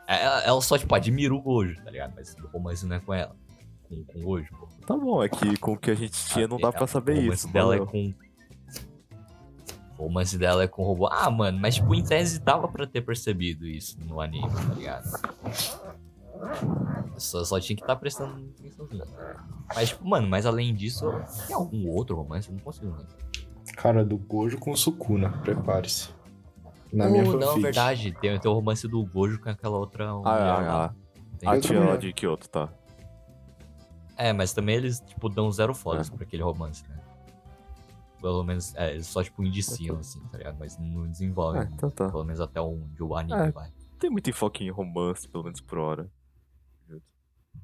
É, 0.06 0.22
Ela, 0.26 0.44
ela 0.44 0.62
só, 0.62 0.78
tipo, 0.78 0.94
admira 0.94 1.34
o 1.34 1.42
Gojo, 1.42 1.82
tá 1.82 1.90
ligado? 1.90 2.12
Mas 2.14 2.36
o 2.36 2.48
romance 2.48 2.86
não 2.86 2.98
é 2.98 3.00
com 3.00 3.14
ela. 3.14 3.34
Com, 3.84 4.04
com 4.04 4.20
o 4.20 4.24
Gojo, 4.24 4.50
pô. 4.60 4.68
Tá 4.86 4.98
bom, 4.98 5.24
é 5.24 5.30
que 5.30 5.56
com 5.58 5.72
o 5.72 5.78
que 5.78 5.92
a 5.92 5.96
gente 5.96 6.12
tinha 6.28 6.46
não 6.46 6.58
dá 6.58 6.70
pra 6.74 6.86
saber 6.86 7.14
o 7.14 7.22
romance 7.22 7.46
isso. 7.46 7.54
dela 7.54 7.76
é 7.76 7.80
mano. 7.80 7.90
com. 7.90 8.14
O 9.98 10.04
romance 10.08 10.38
dela 10.38 10.64
é 10.64 10.68
com 10.68 10.82
o 10.82 10.86
robô. 10.86 11.08
Ah, 11.08 11.32
mano, 11.32 11.58
mas 11.58 11.76
tipo, 11.76 11.96
em 11.96 12.04
tese 12.04 12.42
dava 12.42 12.68
pra 12.68 12.86
ter 12.86 13.00
percebido 13.04 13.66
isso 13.66 13.98
no 14.02 14.20
anime, 14.20 14.50
tá 14.54 14.74
ligado? 14.74 15.10
Só, 17.18 17.44
só 17.44 17.60
tinha 17.60 17.76
que 17.76 17.84
estar 17.84 17.96
prestando 17.96 18.50
atençãozinha. 18.58 19.06
Mas, 19.76 19.90
tipo, 19.90 20.08
mano, 20.08 20.28
mas 20.28 20.46
além 20.46 20.74
disso, 20.74 21.06
tem 21.48 21.56
algum 21.56 21.88
outro 21.90 22.16
romance? 22.16 22.50
Eu 22.50 22.56
não 22.56 22.62
consigo 22.64 22.88
lembrar. 22.88 23.08
Cara, 23.78 24.04
do 24.06 24.18
Gojo 24.18 24.58
com 24.58 24.76
Sukuna, 24.76 25.30
prepare-se. 25.42 26.10
Na 26.92 27.08
Oh, 27.08 27.10
minha 27.10 27.24
não, 27.24 27.32
fanfic. 27.40 27.62
verdade. 27.62 28.12
Tem, 28.20 28.38
tem 28.40 28.52
o 28.52 28.54
romance 28.54 28.88
do 28.88 29.04
Gojo 29.06 29.40
com 29.40 29.50
aquela 29.50 29.78
outra. 29.78 30.12
Ah, 30.24 30.88
ah, 30.88 30.94
Tem- 31.40 31.50
ah. 31.50 31.52
A 31.54 31.60
tia 31.60 31.80
lá 31.80 31.98
de 31.98 32.14
Kyoto, 32.14 32.48
tá. 32.50 32.70
É, 34.16 34.32
mas 34.32 34.54
também 34.54 34.76
eles, 34.76 35.00
tipo, 35.00 35.28
dão 35.28 35.52
zero 35.52 35.74
fodas 35.74 36.10
É. 36.12 36.16
pra 36.16 36.24
aquele 36.24 36.44
romance, 36.44 36.88
né? 36.88 37.00
Pelo 38.22 38.44
menos, 38.44 38.74
é, 38.76 38.92
eles 38.92 39.08
só, 39.08 39.24
tipo, 39.24 39.44
indiciam, 39.44 39.98
assim, 39.98 40.22
tá 40.32 40.38
ligado? 40.38 40.56
Mas 40.60 40.78
não 40.78 41.08
desenvolvem. 41.08 41.62
Ah, 41.64 41.70
então 41.74 41.90
tá. 41.90 42.10
Pelo 42.10 42.24
menos 42.24 42.40
até 42.40 42.62
onde 42.62 43.02
o 43.04 43.16
anime 43.16 43.40
É. 43.48 43.52
vai. 43.52 43.72
Tem 44.00 44.10
muito 44.10 44.30
enfoque 44.30 44.64
em 44.66 44.70
romance, 44.70 45.28
pelo 45.28 45.44
menos 45.46 45.60
por 45.62 45.78
hora. 45.80 46.10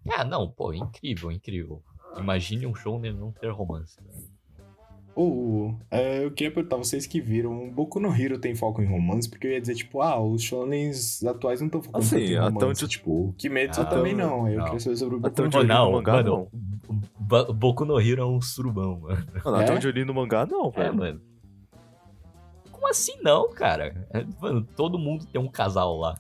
Ah, 0.08 0.24
não, 0.24 0.50
pô, 0.50 0.74
incrível, 0.74 1.32
incrível. 1.32 1.82
Imagine 2.18 2.66
um 2.68 2.76
show 2.76 3.00
nele 3.00 3.18
não 3.18 3.32
ter 3.32 3.50
romance. 3.52 3.98
Ô, 5.16 5.74
é, 5.92 6.24
eu 6.24 6.32
queria 6.32 6.54
perguntar, 6.54 6.78
vocês 6.78 7.06
que 7.06 7.20
viram, 7.20 7.68
o 7.68 7.72
Boku 7.72 8.00
no 8.00 8.14
Hero 8.16 8.40
tem 8.40 8.56
foco 8.56 8.82
em 8.82 8.86
romance? 8.86 9.30
Porque 9.30 9.48
eu 9.48 9.52
ia 9.52 9.60
dizer, 9.60 9.76
tipo, 9.76 10.02
ah, 10.02 10.18
os 10.20 10.42
shonens 10.42 11.24
atuais 11.26 11.60
não 11.60 11.68
estão 11.68 11.82
focando 11.82 12.04
Assim, 12.06 12.16
tanto 12.20 12.32
em 12.32 12.38
até 12.38 12.46
romance. 12.66 12.84
onde- 12.86 12.88
Tipo, 12.88 13.12
o 13.30 13.34
Kimetsu 13.34 13.82
Ah, 13.82 13.86
também 13.86 14.16
não. 14.16 14.46
Aí 14.46 14.54
eu 14.54 14.60
não. 14.60 14.66
queria 14.66 14.80
saber 14.80 14.96
sobre 14.96 15.16
o 15.16 15.20
Boku 15.20 15.28
Até 15.34 15.42
no 15.42 15.48
Hero. 15.50 15.68
no 15.68 15.74
não, 15.74 15.92
mangá, 15.92 16.14
mano, 16.14 16.48
não. 17.28 17.54
Boku 17.54 17.84
no 17.86 18.00
Hero 18.00 18.22
é 18.22 18.26
um 18.26 18.42
surubão, 18.42 19.00
mano. 19.02 19.26
Mano, 19.44 19.58
É? 19.58 19.64
até 19.64 19.74
onde 19.74 19.88
eu 19.88 19.92
li 19.92 20.06
no 20.06 20.14
mangá, 20.14 20.46
não, 20.46 20.68
É, 20.70 20.84
velho. 20.84 20.96
mano. 20.96 21.22
Como 22.72 22.88
assim 22.88 23.16
não, 23.22 23.50
cara? 23.52 24.08
É, 24.14 24.24
Mano, 24.42 24.64
todo 24.76 24.98
mundo 24.98 25.26
tem 25.26 25.42
um 25.42 25.50
casal 25.50 25.98
lá. 25.98 26.16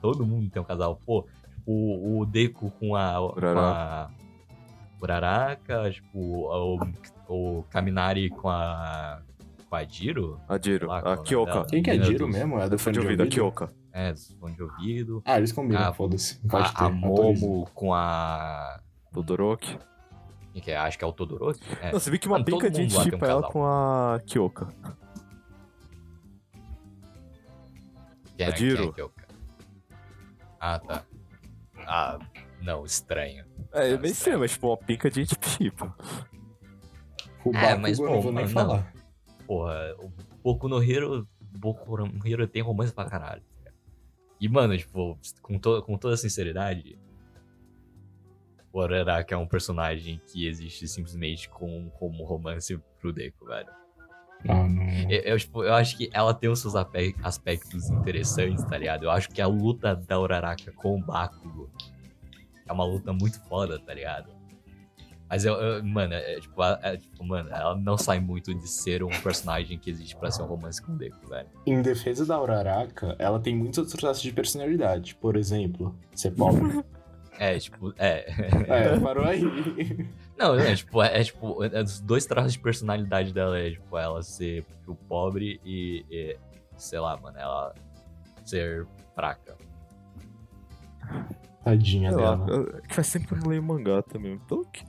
Todo 0.00 0.24
mundo 0.24 0.48
tem 0.48 0.62
um 0.62 0.64
casal. 0.64 0.98
Pô, 1.04 1.26
o, 1.66 2.20
o 2.20 2.26
Deku 2.26 2.70
com 2.72 2.94
a. 2.96 3.14
Com 3.18 3.58
a 3.58 4.10
Uraraka, 5.02 5.90
tipo, 5.90 6.18
o, 6.18 6.78
o 7.28 7.62
Kaminari 7.64 8.30
com 8.30 8.48
a. 8.48 9.20
Com 9.68 9.76
a 9.76 9.84
Jiro? 9.84 10.40
A 10.48 10.58
Jiro, 10.58 10.86
Lá, 10.88 11.00
é 11.04 11.12
a 11.12 11.16
Kyoka. 11.18 11.64
Quem 11.68 11.82
que 11.82 11.90
é 11.90 12.00
Jiro 12.02 12.26
dos- 12.26 12.34
mesmo? 12.36 12.58
É 12.58 12.68
do 12.68 12.78
Fone 12.78 12.94
de 12.94 13.00
ouvido, 13.00 13.22
a 13.22 13.26
Kyoka. 13.26 13.68
É, 13.92 14.12
dos 14.12 14.30
fones 14.38 14.56
de 14.56 14.62
ouvido. 14.62 15.22
Ah, 15.24 15.38
eles 15.38 15.52
combinam, 15.52 15.82
Ah, 15.88 15.92
foda-se. 15.92 16.38
A, 16.52 16.84
a. 16.86 16.88
Momo 16.90 17.68
com 17.74 17.92
a. 17.94 18.80
Todoroki. 19.12 19.78
Quem 20.52 20.62
que 20.62 20.70
é? 20.70 20.76
Acho 20.76 20.98
que 20.98 21.04
é 21.04 21.06
o 21.06 21.12
Todoroki. 21.12 21.60
É. 21.82 21.92
Não, 21.92 21.98
você 22.00 22.10
viu 22.10 22.20
que 22.20 22.28
uma 22.28 22.42
pica 22.44 22.70
de 22.70 22.76
tem 22.76 22.86
um 22.86 22.90
chipa 23.02 23.26
ela 23.26 23.42
com 23.42 23.64
a 23.64 24.20
Kyoka. 24.26 24.68
Quem 28.36 28.46
a 28.46 28.48
é, 28.50 28.52
quem 28.52 28.66
é 28.66 28.70
Jiro. 28.70 28.92
que 28.92 29.00
é 29.00 29.08
cara? 29.08 29.28
Ah, 30.60 30.78
tá. 30.78 31.02
Ah, 31.86 32.18
não, 32.60 32.84
estranho. 32.84 33.44
É, 33.72 33.92
é 33.92 33.98
meio 33.98 34.12
estranho, 34.12 34.40
mas 34.40 34.52
tipo, 34.52 34.68
uma 34.68 34.76
pica 34.76 35.10
de 35.10 35.24
chipa. 35.26 35.96
O 37.44 37.56
É, 37.56 37.76
mas, 37.76 37.96
pô, 37.96 38.06
não 38.06 38.20
vou 38.20 38.32
nem 38.32 38.42
mano, 38.42 38.54
falar. 38.54 38.92
Porra, 39.46 39.94
o 40.00 40.10
Boku 40.42 40.68
no 40.68 40.82
Hero. 40.82 41.28
Boku 41.40 41.96
no 41.96 42.26
Hero 42.26 42.48
tem 42.48 42.60
romance 42.60 42.92
pra 42.92 43.08
caralho. 43.08 43.40
cara. 43.62 43.72
E, 44.40 44.48
mano, 44.48 44.76
tipo, 44.76 45.16
com, 45.40 45.56
to 45.56 45.80
com 45.82 45.96
toda 45.96 46.16
sinceridade. 46.16 46.98
O 48.72 48.80
Araraka 48.80 49.32
é 49.32 49.38
um 49.38 49.46
personagem 49.46 50.20
que 50.26 50.44
existe 50.44 50.88
simplesmente 50.88 51.48
com, 51.48 51.88
como 51.90 52.24
romance 52.24 52.76
pro 53.00 53.12
Deku, 53.12 53.46
velho. 53.46 53.70
Ah, 54.48 54.68
não. 54.68 54.86
Eu, 55.10 55.20
eu, 55.22 55.38
tipo, 55.38 55.62
eu 55.64 55.74
acho 55.74 55.96
que 55.96 56.10
ela 56.12 56.32
tem 56.34 56.48
os 56.50 56.60
seus 56.60 56.74
aspectos 57.22 57.90
interessantes, 57.90 58.64
tá 58.64 58.76
ligado? 58.78 59.04
Eu 59.04 59.10
acho 59.10 59.28
que 59.28 59.40
a 59.40 59.46
luta 59.46 59.94
da 59.94 60.18
Uraraka 60.20 60.72
com 60.72 60.96
o 60.96 61.02
Bakugo 61.02 61.70
é 62.66 62.72
uma 62.72 62.84
luta 62.84 63.12
muito 63.12 63.40
foda, 63.48 63.78
tá 63.78 63.94
ligado? 63.94 64.34
Mas 65.28 65.44
eu, 65.44 65.54
eu- 65.54 65.84
mano, 65.84 66.14
é, 66.14 66.38
tipo, 66.40 66.62
a- 66.62 66.78
é, 66.82 66.96
tipo, 66.96 67.24
mano, 67.24 67.50
ela 67.50 67.74
não 67.74 67.98
sai 67.98 68.20
muito 68.20 68.54
de 68.54 68.68
ser 68.68 69.02
um 69.02 69.08
personagem 69.08 69.76
que 69.76 69.90
existe 69.90 70.14
pra 70.16 70.30
ser 70.30 70.42
um 70.42 70.46
romance 70.46 70.80
com 70.80 70.92
o 70.92 70.96
Deku, 70.96 71.28
velho. 71.28 71.48
Em 71.66 71.82
defesa 71.82 72.24
da 72.24 72.40
Uraraka, 72.40 73.16
ela 73.18 73.40
tem 73.40 73.56
muitos 73.56 73.78
outros 73.78 73.96
traços 73.98 74.22
de 74.22 74.32
personalidade. 74.32 75.16
Por 75.16 75.36
exemplo, 75.36 75.96
ser 76.14 76.30
pobre. 76.32 76.60
É, 77.38 77.58
tipo, 77.58 77.92
é. 77.98 78.24
é, 78.68 78.98
parou 79.00 79.24
aí. 79.24 79.42
Não, 80.38 80.54
é 80.58 80.74
tipo, 80.74 81.02
é, 81.02 81.20
é, 81.20 81.24
tipo, 81.24 81.62
é, 81.64 81.82
os 81.82 82.00
dois 82.00 82.24
traços 82.26 82.52
de 82.54 82.58
personalidade 82.58 83.32
dela 83.32 83.58
é, 83.58 83.70
tipo, 83.70 83.96
ela 83.98 84.22
ser 84.22 84.62
tipo, 84.64 84.94
pobre 85.08 85.60
e, 85.64 86.04
e, 86.10 86.36
sei 86.76 86.98
lá, 86.98 87.16
mano, 87.16 87.38
ela 87.38 87.74
ser 88.44 88.86
fraca. 89.14 89.56
Tadinha 91.64 92.12
Sei 92.12 92.20
lá, 92.22 92.36
dela. 92.36 92.50
eu- 92.50 92.78
é 92.78 92.80
que 92.82 92.94
faz 92.94 93.10
tempo 93.10 93.26
que 93.26 93.34
eu 93.34 93.38
não 93.38 93.48
leio 93.48 93.62
mangá 93.62 94.02
também. 94.02 94.34
Então 94.34 94.64
que. 94.64 94.84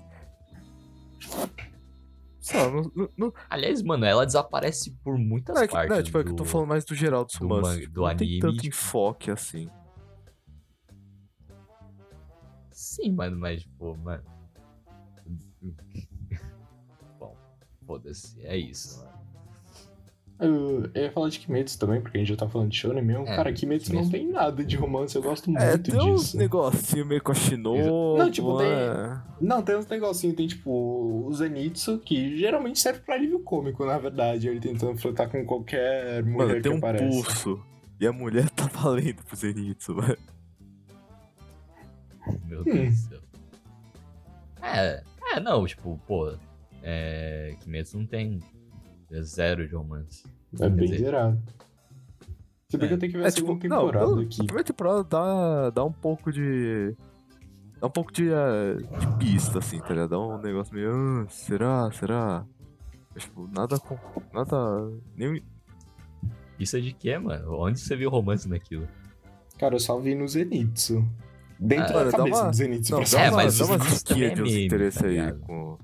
Lá, 2.54 2.70
não. 2.72 2.92
não, 2.96 3.10
não 3.18 3.34
Aliás, 3.50 3.82
mano, 3.82 4.06
ela 4.06 4.26
desaparece 4.26 4.92
por 5.04 5.18
muitas 5.18 5.56
não, 5.56 5.64
é 5.64 5.68
que, 5.68 5.74
partes. 5.74 5.96
não, 5.98 6.04
tipo, 6.04 6.18
é 6.18 6.24
que 6.24 6.30
eu 6.30 6.36
tô 6.36 6.44
do- 6.44 6.50
falando 6.50 6.68
mais 6.70 6.86
do 6.86 6.96
geral 6.96 7.26
dos 7.26 7.36
do 7.36 7.48
man- 7.48 7.78
tipo, 7.78 7.92
do 7.92 8.02
não 8.02 8.08
anime, 8.08 8.30
tem 8.32 8.40
tanto 8.40 8.56
tipo- 8.58 8.68
enfoque 8.68 9.32
assim. 9.32 9.70
Sim, 12.98 13.12
mano, 13.12 13.38
mas, 13.38 13.62
tipo, 13.62 13.96
mano. 13.98 14.24
Bom, 17.20 17.36
foda-se, 17.86 18.40
é 18.44 18.58
isso, 18.58 19.00
mano. 19.00 19.18
Eu, 20.40 20.84
eu 20.94 21.04
ia 21.06 21.12
falar 21.12 21.30
de 21.30 21.40
Kimetsu 21.40 21.80
também, 21.80 22.00
porque 22.00 22.16
a 22.18 22.20
gente 22.20 22.30
já 22.30 22.36
tá 22.36 22.48
falando 22.48 22.70
de 22.70 22.78
Shonen 22.78 23.04
mesmo. 23.04 23.24
É, 23.28 23.36
Cara, 23.36 23.52
Kimetsu, 23.52 23.92
não 23.92 24.02
Kimetsu. 24.04 24.12
tem 24.12 24.32
nada 24.32 24.64
de 24.64 24.76
romance, 24.76 25.16
eu 25.16 25.22
gosto 25.24 25.50
muito 25.50 25.64
É, 25.64 25.78
tem 25.80 25.96
uns 26.00 26.22
disso. 26.26 26.38
negocinho 26.38 27.06
meio 27.08 27.24
com 27.24 27.32
a 27.32 27.36
Shinobu. 27.36 28.18
Não, 28.20 28.30
tipo, 28.30 28.56
tem- 28.58 28.68
é. 28.68 29.20
Não, 29.42 29.64
tem 29.64 29.76
uns 29.78 29.88
negocinhos, 29.88 30.36
tem 30.36 30.46
tipo 30.48 30.70
o 31.26 31.34
Zenitsu, 31.34 31.98
que 32.00 32.38
geralmente 32.38 32.78
serve 32.80 33.00
pra 33.00 33.16
alívio 33.16 33.40
cômico, 33.40 33.84
na 33.84 33.98
verdade. 33.98 34.48
Ele 34.48 34.60
tentando 34.60 34.96
flertar 35.00 35.28
com 35.28 35.44
qualquer 35.44 36.24
mulher 36.24 36.38
Mano, 36.48 36.54
que 36.56 36.62
tem 36.62 36.72
um 36.72 36.78
aparece. 36.78 37.24
pulso. 37.24 37.60
E 38.00 38.06
a 38.06 38.14
mulher 38.14 38.48
tá 38.54 38.68
valendo 38.68 39.24
pro 39.24 39.36
Zenitsu, 39.36 39.96
velho. 39.96 40.20
Meu. 42.46 42.64
Deus 42.64 42.90
do 42.90 43.10
céu. 43.10 43.20
É, 44.62 45.04
é, 45.34 45.40
não, 45.40 45.66
tipo, 45.66 46.00
pô. 46.08 46.34
É. 46.84 47.56
Kimetsu 47.62 47.98
não 47.98 48.06
tem. 48.06 48.40
É 49.12 49.22
zero 49.22 49.68
de 49.68 49.74
romance. 49.76 50.24
É 50.60 50.70
bem 50.70 50.86
dizer- 50.86 51.00
zerado. 51.00 51.42
Se 52.70 52.78
bem 52.78 52.86
É. 52.86 52.88
que 52.90 52.94
eu 52.96 53.00
tenho 53.00 53.12
que 53.14 53.18
ver 53.18 53.24
É 53.24 53.28
a 53.28 53.32
tipo, 53.32 53.48
segunda 53.48 53.68
não, 53.70 53.86
temporada 53.86 54.12
não, 54.12 54.20
aqui. 54.22 54.42
a 54.42 54.44
primeira 54.46 54.64
temporada 54.64 55.04
dá, 55.06 55.70
dá 55.70 55.86
um 55.86 55.92
pouco 55.92 56.32
de. 56.32 56.96
Dá 57.80 57.88
um 57.88 57.92
pouco 57.92 58.12
de, 58.12 58.28
eh, 58.30 58.76
de 59.00 59.18
pista, 59.20 59.60
assim, 59.60 59.80
tá 59.80 59.90
ligado? 59.90 60.10
Dá 60.10 60.20
um 60.20 60.42
negócio 60.42 60.74
meio. 60.74 60.92
"Ah, 60.92 61.26
será? 61.30 61.92
Será? 61.92 62.46
Mas, 63.14 63.24
tipo, 63.24 63.48
nada 63.56 63.80
com. 63.80 63.98
Nada. 64.34 64.92
Nem. 65.16 65.42
Isso 66.60 66.76
é 66.76 66.80
de 66.82 66.92
quê, 66.92 67.18
mano? 67.20 67.54
Onde 67.60 67.80
você 67.80 67.96
viu 67.96 68.10
romance 68.10 68.50
naquilo? 68.50 68.88
Cara, 69.60 69.76
eu 69.76 69.80
só 69.80 69.98
vi 70.00 70.16
no 70.16 70.28
Zenitsu. 70.28 71.08
Dentro 71.60 71.98
Ah, 71.98 72.04
da 72.04 72.12
dá 72.12 72.18
cabeça 72.18 72.44
uma- 72.44 72.52
do. 72.52 72.92
Não, 72.92 73.04
dá, 73.04 73.20
É, 73.22 73.30
uma, 73.30 73.38
mas 73.38 73.58
dá 73.58 73.66
uma 73.66 73.76
é 73.76 73.78
de 73.80 74.42
uns 74.42 74.52
meme, 74.52 74.66
interesses 74.66 75.02
tá 75.02 75.08
aí 75.08 75.34
com. 75.34 75.78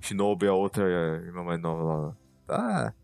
Shinobi 0.00 0.46
e 0.46 0.48
a 0.48 0.54
outra 0.54 0.84
irmã 1.24 1.42
mais 1.44 1.60
nova 1.60 1.82
lá. 1.82 2.16
Tá. 2.46 2.94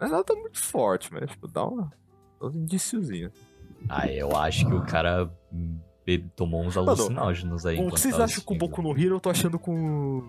Não 0.00 0.06
é 0.06 0.10
nada 0.10 0.34
muito 0.34 0.58
forte, 0.62 1.12
mas, 1.12 1.30
tipo, 1.30 1.48
dá 1.48 1.64
uma. 1.64 1.92
Dá 2.40 2.46
um 2.48 2.50
indiciozinho. 2.50 3.30
Ah, 3.88 4.06
eu 4.10 4.34
acho 4.36 4.66
que 4.66 4.74
o 4.74 4.82
cara 4.84 5.30
tomou 6.34 6.62
uns 6.64 6.76
alucinógenos 6.76 7.64
aí. 7.66 7.78
O 7.80 7.90
que 7.90 8.00
vocês 8.00 8.14
acham 8.14 8.42
com 8.44 8.54
assistindo. 8.54 8.58
Boku 8.58 8.82
no 8.82 8.90
Hero? 8.98 9.16
Eu 9.16 9.20
tô 9.20 9.30
achando 9.30 9.58
com. 9.58 10.22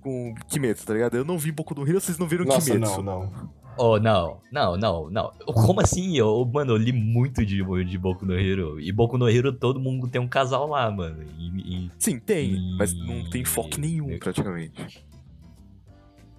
Com 0.00 0.34
Kimetsu, 0.48 0.84
tá 0.86 0.92
ligado? 0.94 1.16
Eu 1.16 1.24
não 1.24 1.38
vi 1.38 1.52
Boku 1.52 1.74
no 1.74 1.86
Hero, 1.88 2.00
vocês 2.00 2.18
não 2.18 2.26
viram 2.26 2.44
Nossa, 2.44 2.72
Kimetsu. 2.72 3.02
não, 3.02 3.24
não. 3.26 3.50
Oh, 3.76 3.98
não, 3.98 4.38
não, 4.52 4.76
não, 4.76 5.10
não. 5.10 5.32
Como 5.46 5.80
assim? 5.80 6.16
Eu, 6.16 6.44
mano, 6.44 6.72
eu 6.72 6.76
li 6.76 6.92
muito 6.92 7.44
de, 7.44 7.62
de 7.84 7.98
Boku 7.98 8.26
no 8.26 8.38
Hero. 8.38 8.78
E 8.80 8.92
Boku 8.92 9.16
no 9.16 9.28
Hero 9.28 9.52
todo 9.52 9.80
mundo 9.80 10.06
tem 10.08 10.20
um 10.20 10.28
casal 10.28 10.68
lá, 10.68 10.90
mano. 10.90 11.22
E, 11.38 11.84
e 11.86 11.90
Sim, 11.98 12.18
tem, 12.18 12.54
E- 12.54 12.76
mas 12.78 12.92
não 12.92 13.28
tem 13.30 13.44
foco 13.44 13.80
nenhum, 13.80 14.18
praticamente. 14.18 15.02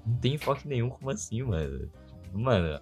não 0.05 0.15
tem 0.17 0.37
foco 0.37 0.61
nenhum, 0.65 0.89
como 0.89 1.09
assim, 1.09 1.41
mano? 1.43 1.89
Mano. 2.33 2.79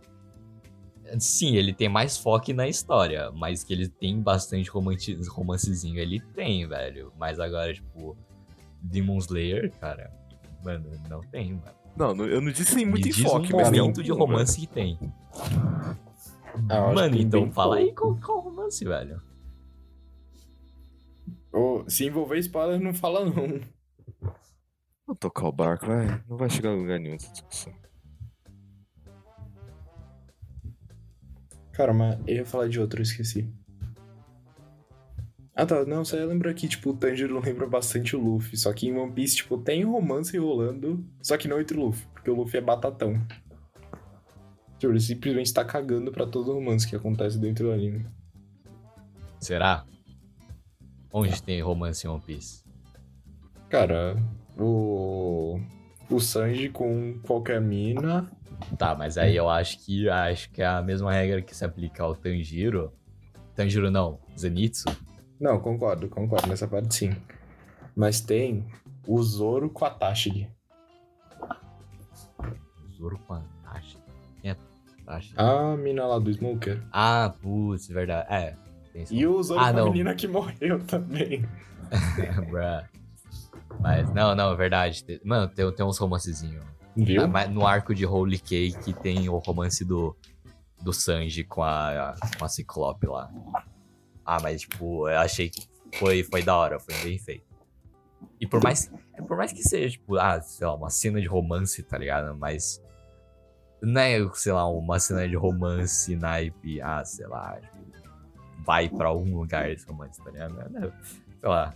Sim, 1.20 1.56
ele 1.56 1.74
tem 1.74 1.89
mais 1.89 2.18
foco 2.18 2.54
na 2.54 2.68
história, 2.68 3.32
mas 3.32 3.64
que 3.64 3.74
ele 3.74 3.88
tem 3.89 4.22
bastante 4.22 4.70
romanti- 4.70 5.18
romancezinho, 5.30 5.97
ele 5.99 6.20
tem, 6.36 6.68
velho. 6.68 7.12
Mas 7.18 7.39
agora, 7.39 7.74
tipo, 7.74 8.16
Demon 8.82 9.18
Slayer, 9.18 9.72
cara, 9.80 10.12
mano, 10.64 10.86
não 11.10 11.22
tem, 11.22 11.54
mano. 11.54 11.81
Não, 11.96 12.16
eu 12.26 12.42
não 12.42 12.52
disse 12.52 12.74
sem 12.74 12.86
muito 12.86 13.04
Me 13.04 13.10
enfoque, 13.10 13.54
um 13.54 13.58
mas 13.58 13.68
momento 13.68 14.02
de 14.02 14.12
romance 14.12 14.60
que 14.60 14.68
tem. 14.68 14.98
Ah, 16.70 16.94
Mano, 16.94 17.12
que 17.12 17.18
tem 17.18 17.22
então 17.22 17.52
fala 17.52 17.78
aí 17.78 17.94
qual, 17.94 18.16
qual 18.18 18.39
romance, 18.39 18.84
velho. 18.84 19.22
Ô, 21.52 21.84
se 21.88 22.06
envolver 22.06 22.38
spoiler, 22.39 22.80
não 22.80 22.94
fala 22.94 23.26
não. 23.26 23.60
Vou 25.06 25.16
tocar 25.16 25.48
o 25.48 25.52
barco, 25.52 25.86
vai. 25.86 26.24
Não 26.28 26.38
vai 26.38 26.50
chegar 26.50 26.70
a 26.70 26.76
lugar 26.76 27.00
nenhum 27.00 27.16
essa 27.16 27.32
discussão. 27.32 27.74
Cara, 31.74 31.94
mas 31.94 32.20
eu 32.28 32.36
ia 32.38 32.46
falar 32.46 32.68
de 32.70 32.80
outro, 32.80 33.00
eu 33.00 33.04
esqueci. 33.04 33.50
Ah 35.62 35.66
tá, 35.68 35.86
não, 35.86 36.03
só 36.03 36.18
ia 36.18 36.26
lembrar 36.26 36.55
que, 36.55 36.68
tipo, 36.68 36.89
o 36.89 36.93
Tanjiro 36.95 37.38
lembra 37.45 37.68
bastante 37.68 38.16
o 38.16 38.20
Luffy. 38.20 38.57
Só 38.57 38.74
que 38.74 38.88
em 38.88 38.97
One 38.97 39.12
Piece, 39.12 39.36
tipo, 39.36 39.59
tem 39.59 39.84
romance 39.84 40.36
rolando, 40.36 41.05
só 41.22 41.38
que 41.38 41.47
não 41.47 41.62
entre 41.62 41.78
o 41.78 41.86
Luffy, 41.86 42.03
porque 42.16 42.32
o 42.32 42.36
Luffy 42.36 42.57
é 42.57 42.62
batatão. 42.62 43.14
Tipo, 44.80 44.91
ele 44.91 44.99
simplesmente 44.99 45.53
tá 45.53 45.64
cagando 45.64 46.12
pra 46.12 46.26
todo 46.26 46.51
romance 46.51 46.88
que 46.88 46.95
acontece 46.95 47.38
dentro 47.38 47.66
do 47.66 47.74
anime. 47.74 48.07
Será? 49.39 49.86
Onde 51.14 51.43
tem 51.43 51.62
romance 51.62 52.07
em 52.07 52.09
One 52.09 52.24
Piece? 52.26 52.64
Cara, 53.70 54.16
o. 54.57 55.59
O 56.09 56.20
Sanji 56.20 56.70
com 56.70 57.20
qualquer 57.22 57.62
mina. 57.62 58.28
Tá, 58.80 58.95
mas 58.95 59.16
aí 59.16 59.36
eu 59.36 59.47
acho 59.47 59.78
que 59.86 60.09
acho 60.09 60.49
que 60.49 60.64
é 60.64 60.66
a 60.66 60.82
mesma 60.82 61.14
regra 61.14 61.39
que 61.39 61.55
se 61.55 61.64
aplica 61.64 62.01
ao 62.01 62.16
Tanjiro. 62.16 62.91
Tanjiro 63.53 63.91
não, 63.91 64.20
Zenitsu. 64.36 64.89
Não, 65.42 65.60
concordo, 65.60 66.08
concordo 66.08 66.48
nessa 66.48 66.68
parte 66.68 66.94
sim. 66.94 67.16
Mas 67.96 68.22
tem 68.22 68.64
o 69.08 69.22
Zoro 69.24 69.72
com 69.72 69.84
a 69.84 69.89
Tashigi. 69.89 70.48
Zoro 72.96 73.18
com 73.26 73.34
a 73.34 73.42
Tashi. 73.64 73.98
Quem 74.39 74.52
é 74.52 74.58
Tashi? 75.04 75.34
A 75.36 75.76
mina 75.76 76.06
lá 76.06 76.20
do 76.20 76.32
Smoker. 76.32 76.80
Ah, 76.92 77.34
putz, 77.42 77.88
verdade. 77.88 78.28
É. 78.32 78.56
E 79.10 79.26
o 79.26 79.42
Zoro 79.42 79.60
Ah, 79.60 79.74
com 79.74 79.80
a 79.80 79.86
menina 79.86 80.14
que 80.14 80.28
morreu 80.28 80.80
também. 80.86 81.44
Bruh. 82.52 82.86
Mas, 83.80 84.14
não, 84.14 84.36
não, 84.36 84.54
é 84.54 84.56
verdade. 84.56 85.04
Mano, 85.26 85.48
tem, 85.48 85.70
tem 85.72 85.84
uns 85.84 85.98
romancezinhos. 85.98 86.64
Viu? 86.96 87.24
Ah, 87.24 87.48
no 87.48 87.66
arco 87.66 87.96
de 87.96 88.06
Holy 88.06 88.38
Cake 88.38 88.94
tem 88.94 89.28
o 89.28 89.39
romance 89.39 89.84
do, 89.84 90.16
do 90.84 90.94
Sanji 90.94 91.44
com 91.44 91.64
a, 91.64 92.14
com 92.38 92.46
a 92.46 92.48
Ciclope 92.48 93.08
lá. 93.08 93.32
Ah, 94.26 94.39
mas 94.41 94.61
tipo, 94.61 95.07
eu 95.09 95.17
achei 95.19 95.49
que 95.49 95.61
foi, 95.97 96.24
foi 96.24 96.41
da 96.43 96.55
hora, 96.55 96.80
foi 96.80 96.93
bem 97.03 97.17
feito. 97.17 97.45
E 98.39 98.47
por 98.47 98.61
mais, 98.63 98.91
é, 99.13 99.22
por 99.22 99.38
mais 99.38 99.51
que 99.51 99.61
seja, 99.63 99.89
tipo, 99.89 100.15
ah, 100.17 100.41
sei 100.41 100.65
lá, 100.65 100.76
uma 100.76 100.89
cena 100.89 101.19
de 101.22 101.28
romance, 101.28 101.82
tá 101.84 101.97
ligado? 101.97 102.36
Mas 102.38 102.82
não 103.82 103.99
é, 104.01 104.17
sei 104.34 104.51
lá, 104.53 104.67
uma 104.69 104.99
cena 104.99 105.28
de 105.28 105.36
romance 105.36 106.15
naipe, 106.15 106.82
ah, 106.82 107.03
sei 107.03 107.28
lá, 107.28 107.59
tipo, 107.59 107.78
vai 108.63 108.89
pra 108.89 109.07
algum 109.09 109.36
lugar 109.38 109.69
esse 109.72 109.86
romance, 109.88 110.24
tá 110.24 110.30
ligado? 110.32 110.53
Não 110.72 110.84
é, 110.84 110.91
sei 111.39 111.49
lá? 111.49 111.74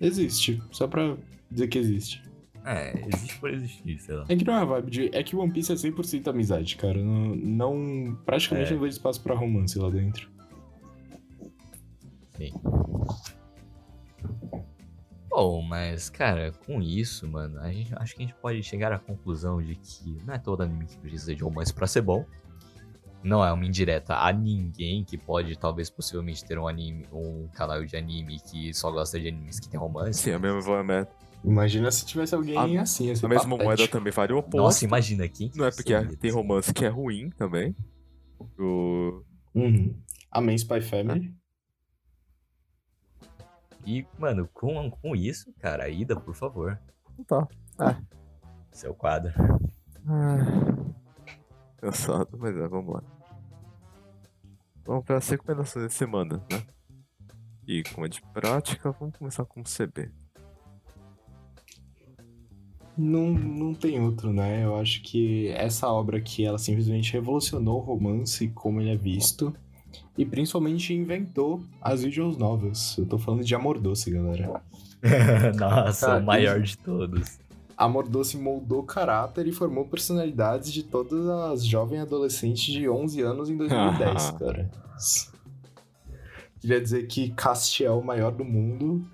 Existe, 0.00 0.62
só 0.72 0.86
pra 0.88 1.16
dizer 1.50 1.68
que 1.68 1.78
existe. 1.78 2.22
É, 2.64 2.92
existe 3.08 3.38
por 3.38 3.50
existir, 3.50 3.98
sei 4.00 4.14
lá. 4.16 4.24
É 4.28 4.36
que 4.36 4.44
não 4.44 4.54
é 4.54 4.58
a 4.60 4.64
vibe 4.64 4.90
de. 4.90 5.10
É 5.16 5.22
que 5.22 5.34
One 5.36 5.50
Piece 5.52 5.72
é 5.72 5.74
100% 5.76 6.28
amizade, 6.28 6.76
cara. 6.76 6.98
Não. 7.02 7.34
não 7.34 8.18
praticamente 8.26 8.70
É. 8.70 8.74
não 8.74 8.80
vejo 8.82 8.92
espaço 8.96 9.22
pra 9.22 9.34
romance 9.34 9.78
lá 9.78 9.88
dentro. 9.88 10.28
Sim. 12.38 12.52
Bom, 15.28 15.60
mas, 15.62 16.08
cara, 16.08 16.52
com 16.66 16.80
isso, 16.80 17.28
mano, 17.28 17.60
a 17.60 17.70
gente, 17.70 17.94
acho 17.96 18.16
que 18.16 18.22
a 18.22 18.26
gente 18.26 18.34
pode 18.40 18.62
chegar 18.62 18.92
à 18.92 18.98
conclusão 18.98 19.62
de 19.62 19.74
que 19.74 20.16
não 20.24 20.34
é 20.34 20.38
todo 20.38 20.62
anime 20.62 20.86
que 20.86 20.96
precisa 20.96 21.34
de 21.34 21.42
romance 21.42 21.72
pra 21.72 21.86
ser 21.86 22.00
bom. 22.00 22.24
Não 23.22 23.44
é 23.44 23.52
uma 23.52 23.64
indireta 23.66 24.14
a 24.16 24.32
ninguém 24.32 25.04
que 25.04 25.18
pode, 25.18 25.56
talvez, 25.58 25.90
possivelmente 25.90 26.44
ter 26.44 26.58
um 26.58 26.66
anime, 26.66 27.06
um 27.12 27.48
canal 27.52 27.84
de 27.84 27.96
anime 27.96 28.40
que 28.40 28.72
só 28.72 28.90
gosta 28.90 29.20
de 29.20 29.28
animes 29.28 29.60
que 29.60 29.68
tem 29.68 29.78
romance. 29.78 30.20
Sim, 30.22 30.32
a 30.32 30.38
mesma 30.38 30.60
moeda, 30.84 31.08
Imagina 31.44 31.90
se 31.90 32.04
tivesse 32.04 32.34
alguém 32.34 32.78
A- 32.78 32.82
assim, 32.82 33.14
ser 33.14 33.26
a 33.26 33.28
mesma 33.28 33.48
moeda 33.48 33.64
patético. 33.64 33.96
também 33.98 34.12
vale 34.12 34.32
o 34.32 34.38
oposto. 34.38 34.56
Nossa, 34.56 34.84
imagina 34.84 35.28
quem 35.28 35.48
que 35.48 35.58
Não 35.58 35.66
é 35.66 35.70
porque 35.70 35.94
seria 35.96 36.16
tem 36.16 36.30
romance 36.32 36.72
que 36.72 36.84
é 36.84 36.88
ruim 36.88 37.30
também. 37.30 37.74
O... 38.58 39.22
Uhum. 39.54 39.94
Amém, 40.32 40.56
Spy 40.56 40.80
Family. 40.80 41.32
E, 43.86 44.06
mano, 44.18 44.48
com, 44.52 44.90
com 44.90 45.16
isso, 45.16 45.52
cara, 45.58 45.88
Ida, 45.88 46.18
por 46.18 46.34
favor, 46.34 46.78
Tá. 47.26 48.00
seu 48.72 48.94
quadro. 48.94 49.32
Cansado, 51.78 52.36
mas 52.38 52.56
é, 52.56 52.68
vamos 52.68 52.94
lá. 52.94 53.02
Vamos 54.84 55.04
para 55.04 55.18
as 55.18 55.28
recomendações 55.28 55.84
da 55.84 55.90
semana, 55.90 56.42
né? 56.50 56.62
E 57.66 57.82
como 57.92 58.06
é 58.06 58.08
de 58.08 58.22
prática, 58.32 58.90
vamos 58.92 59.16
começar 59.18 59.44
com 59.44 59.60
o 59.60 59.64
CB. 59.64 60.10
Não, 62.96 63.30
não 63.30 63.74
tem 63.74 64.00
outro, 64.00 64.32
né? 64.32 64.64
Eu 64.64 64.76
acho 64.76 65.02
que 65.02 65.48
essa 65.50 65.86
obra 65.88 66.18
aqui, 66.18 66.44
ela 66.44 66.58
simplesmente 66.58 67.12
revolucionou 67.12 67.78
o 67.78 67.84
romance 67.84 68.48
como 68.48 68.80
ele 68.80 68.90
é 68.90 68.96
visto. 68.96 69.54
E 70.18 70.26
principalmente 70.26 70.92
inventou 70.92 71.62
as 71.80 72.02
visual 72.02 72.32
novels. 72.32 72.98
Eu 72.98 73.06
tô 73.06 73.16
falando 73.18 73.44
de 73.44 73.54
Amor 73.54 73.78
Doce, 73.78 74.10
galera. 74.10 74.60
Nossa, 75.56 76.06
Cara, 76.08 76.18
o 76.20 76.24
maior 76.26 76.60
de 76.60 76.76
todos. 76.76 77.38
Amor 77.76 78.08
Doce 78.08 78.36
moldou 78.36 78.82
caráter 78.82 79.46
e 79.46 79.52
formou 79.52 79.84
personalidades 79.86 80.72
de 80.72 80.82
todas 80.82 81.28
as 81.28 81.64
jovens 81.64 82.00
adolescentes 82.00 82.64
de 82.64 82.88
11 82.88 83.22
anos 83.22 83.48
em 83.48 83.56
2010, 83.56 84.30
cara. 84.40 84.70
Queria 86.60 86.80
dizer 86.80 87.06
que 87.06 87.30
Castiel 87.30 87.92
é 87.92 87.96
o 87.96 88.02
maior 88.04 88.32
do 88.32 88.44
mundo 88.44 89.06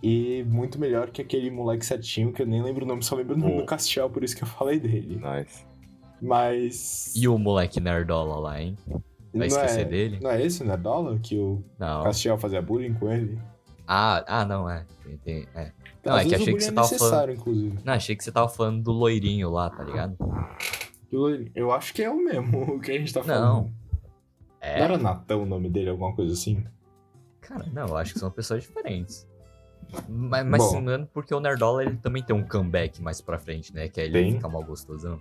e 0.00 0.44
muito 0.46 0.78
melhor 0.78 1.10
que 1.10 1.20
aquele 1.20 1.50
moleque 1.50 1.84
certinho, 1.84 2.32
que 2.32 2.40
eu 2.42 2.46
nem 2.46 2.62
lembro 2.62 2.84
o 2.84 2.88
nome, 2.88 3.02
só 3.02 3.16
lembro 3.16 3.34
o 3.34 3.38
nome 3.38 3.54
Oh. 3.54 3.60
do 3.62 3.66
Castiel, 3.66 4.08
por 4.08 4.22
isso 4.22 4.36
que 4.36 4.44
eu 4.44 4.48
falei 4.48 4.78
dele. 4.78 5.16
Nice. 5.16 5.64
Mas. 6.22 7.12
E 7.16 7.26
o 7.26 7.36
moleque 7.36 7.80
nerdola 7.80 8.36
lá, 8.36 8.62
hein? 8.62 8.76
Vai 9.38 9.48
não 9.48 9.56
esquecer 9.56 9.80
é, 9.80 9.84
dele? 9.84 10.18
Não 10.22 10.30
é 10.30 10.42
esse, 10.42 10.62
né? 10.64 10.76
Dólar? 10.76 11.18
Que 11.20 11.36
o 11.38 11.62
Não. 11.78 12.02
Castiel 12.04 12.38
fazia 12.38 12.62
bullying 12.62 12.94
com 12.94 13.10
ele? 13.10 13.38
Ah, 13.86 14.24
ah, 14.26 14.44
não, 14.44 14.68
é. 14.70 14.86
Tem, 15.02 15.16
tem- 15.18 15.48
é. 15.54 15.72
Não, 16.04 16.16
é 16.18 16.24
que 16.24 16.34
achei 16.34 16.46
que 16.46 16.50
bullying 16.52 16.60
você 16.64 16.70
é 16.70 16.72
tava 16.72 16.90
necessário, 16.90 17.34
inclusive. 17.34 17.78
Não, 17.84 17.92
achei 17.92 18.16
que 18.16 18.24
você 18.24 18.32
tava 18.32 18.48
falando 18.48 18.82
do 18.82 18.92
loirinho 18.92 19.50
lá, 19.50 19.70
tá 19.70 19.82
ligado? 19.82 20.16
Eu 21.54 21.70
acho 21.72 21.94
que 21.94 22.02
é 22.02 22.10
o 22.10 22.16
mesmo 22.16 22.62
o 22.76 22.80
que 22.80 22.90
a 22.90 22.98
gente 22.98 23.12
tá 23.12 23.20
Não. 23.20 23.26
falando. 23.26 23.62
Não 23.66 23.72
É. 24.60 24.80
era 24.80 24.96
Natão 24.98 25.42
o 25.42 25.46
nome 25.46 25.68
dele, 25.68 25.90
alguma 25.90 26.14
coisa 26.14 26.32
assim? 26.32 26.64
Cara, 27.40 27.66
não, 27.72 27.88
eu 27.88 27.96
acho 27.96 28.14
que 28.14 28.18
são 28.18 28.30
pessoas 28.30 28.62
diferentes. 28.62 29.28
Mas, 30.08 30.44
mas 30.46 30.62
Bom. 30.62 30.70
se 30.70 30.80
não 30.80 31.06
porque 31.06 31.34
o 31.34 31.40
Nerdola 31.40 31.84
ele 31.84 31.96
também 31.96 32.22
tem 32.22 32.34
um 32.34 32.42
comeback 32.42 33.00
mais 33.02 33.20
pra 33.20 33.38
frente, 33.38 33.72
né? 33.74 33.88
Que 33.88 34.00
aí 34.00 34.06
ele 34.08 34.32
fica 34.32 34.48
mal 34.48 34.64
gostosão. 34.64 35.20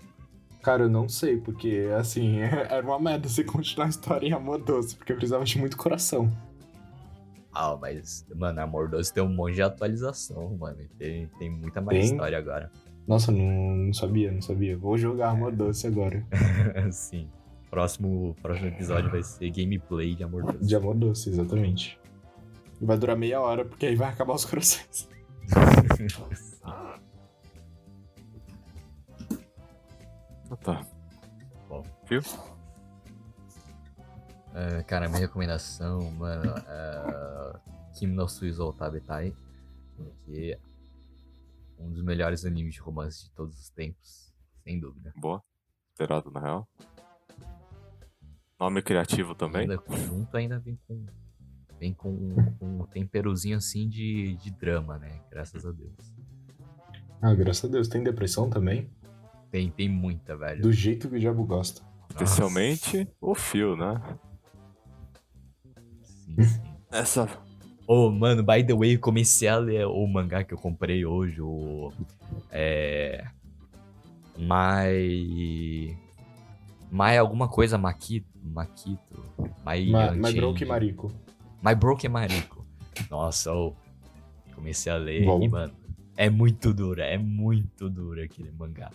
Cara, 0.64 0.84
eu 0.84 0.90
não 0.90 1.10
sei, 1.10 1.36
porque, 1.38 1.90
assim, 2.00 2.40
era 2.40 2.82
uma 2.82 2.98
merda 2.98 3.28
você 3.28 3.44
continuar 3.44 3.88
a 3.88 3.90
história 3.90 4.26
em 4.26 4.32
Amor 4.32 4.64
Doce, 4.64 4.96
porque 4.96 5.14
precisava 5.14 5.44
de 5.44 5.60
muito 5.60 5.76
coração. 5.76 6.32
Ah, 7.54 7.78
mas, 7.80 8.26
mano, 8.34 8.62
Amor 8.62 8.90
Doce 8.90 9.14
tem 9.14 9.22
um 9.22 9.28
monte 9.28 9.56
de 9.56 9.62
atualização, 9.62 10.58
mano. 10.58 10.78
Tem, 10.98 11.30
tem 11.38 11.50
muita 11.50 11.82
mais 11.82 12.00
Tem? 12.00 12.12
história 12.12 12.38
agora. 12.38 12.72
Nossa, 13.06 13.30
não, 13.30 13.76
não 13.76 13.94
sabia, 13.94 14.32
não 14.32 14.42
sabia. 14.42 14.78
Vou 14.78 14.98
jogar 14.98 15.32
Amor 15.32 15.52
Doce 15.52 15.86
agora. 15.86 16.26
Sim. 16.92 17.30
Próximo, 17.70 18.34
próximo 18.42 18.68
episódio 18.68 19.12
vai 19.12 19.22
ser 19.22 19.52
gameplay 19.52 20.16
de 20.16 20.24
Amor 20.24 20.46
Doce. 20.46 20.66
De 20.66 20.76
Amor 20.76 20.96
Doce, 20.96 21.30
exatamente. 21.30 22.00
Vai 22.80 22.98
durar 22.98 23.18
meia 23.18 23.42
hora, 23.42 23.66
porque 23.66 23.86
aí 23.86 23.96
vai 23.96 24.08
acabar 24.08 24.34
os 24.34 24.46
corações. 24.46 25.10
Então 30.54 30.58
tá. 30.58 30.86
Bom. 31.68 31.84
Viu? 32.08 32.22
É, 34.54 34.84
cara, 34.84 35.08
minha 35.08 35.22
recomendação, 35.22 36.12
mano, 36.12 36.54
é 36.68 37.60
Kim 37.98 38.08
no 38.08 38.28
Suizo 38.28 38.72
Tabetai, 38.74 39.36
que 40.26 40.54
é 40.54 40.60
um 41.80 41.92
dos 41.92 42.04
melhores 42.04 42.46
animes 42.46 42.76
de 42.76 42.82
romance 42.82 43.24
de 43.24 43.32
todos 43.32 43.60
os 43.60 43.70
tempos, 43.70 44.32
sem 44.64 44.80
dúvida. 44.80 45.12
Boa. 45.16 45.44
Esperado, 45.92 46.30
na 46.32 46.40
real. 46.40 46.68
Nome 48.60 48.82
criativo 48.82 49.34
também. 49.34 49.64
Ainda 49.64 49.82
junto 50.08 50.38
ainda 50.38 50.60
vem 50.60 50.80
com 50.88 51.06
vem 51.80 51.94
com 51.94 52.12
um, 52.12 52.56
um 52.62 52.86
temperozinho 52.86 53.58
assim 53.58 53.90
de, 53.90 54.36
de 54.36 54.52
drama, 54.52 54.98
né? 54.98 55.20
Graças 55.30 55.66
a 55.66 55.72
Deus. 55.72 56.16
Ah, 57.22 57.34
graças 57.34 57.66
a 57.66 57.68
Deus. 57.68 57.88
Tem 57.88 58.04
depressão 58.04 58.50
também? 58.50 58.90
Tem, 59.54 59.70
tem 59.70 59.88
muita, 59.88 60.36
velho. 60.36 60.64
Do 60.64 60.74
jeito 60.74 61.08
que 61.08 61.16
o 61.16 61.20
diabo 61.20 61.46
gosta. 61.46 61.84
Especialmente 62.10 63.08
o 63.22 63.36
fio, 63.36 63.76
né? 63.76 64.02
Sim, 66.02 66.42
sim. 66.42 66.62
Essa. 66.92 67.30
Ô, 67.86 68.10
mano, 68.10 68.42
by 68.42 68.66
the 68.66 68.74
way, 68.74 68.98
comecei 68.98 69.48
a 69.48 69.58
ler 69.58 69.86
o 69.86 70.08
mangá 70.08 70.44
que 70.44 70.56
eu 70.56 70.58
comprei 70.58 71.06
hoje, 71.06 71.40
o. 71.40 71.94
É. 72.50 73.28
Mai. 74.40 75.96
Mai 76.90 77.20
alguma 77.20 77.48
coisa, 77.48 77.78
Makito. 77.78 78.28
Makito. 78.42 79.24
Mai. 79.64 79.86
Ma. 79.86 80.14
My 80.14 80.34
Broke 80.34 80.66
Marico. 80.66 81.12
My 81.64 81.76
Broken 81.76 82.10
Marico. 82.10 82.66
Nossa, 83.08 83.54
ô. 83.54 83.76
Comecei 84.56 84.92
a 84.92 84.98
ler 84.98 85.24
Bom. 85.26 85.44
e, 85.44 85.48
mano, 85.48 85.76
é 86.18 86.28
muito 86.28 86.74
dura, 86.74 87.06
é 87.06 87.20
muito 87.20 87.88
dura 87.88 88.24
aquele 88.24 88.52
mangá. 88.52 88.90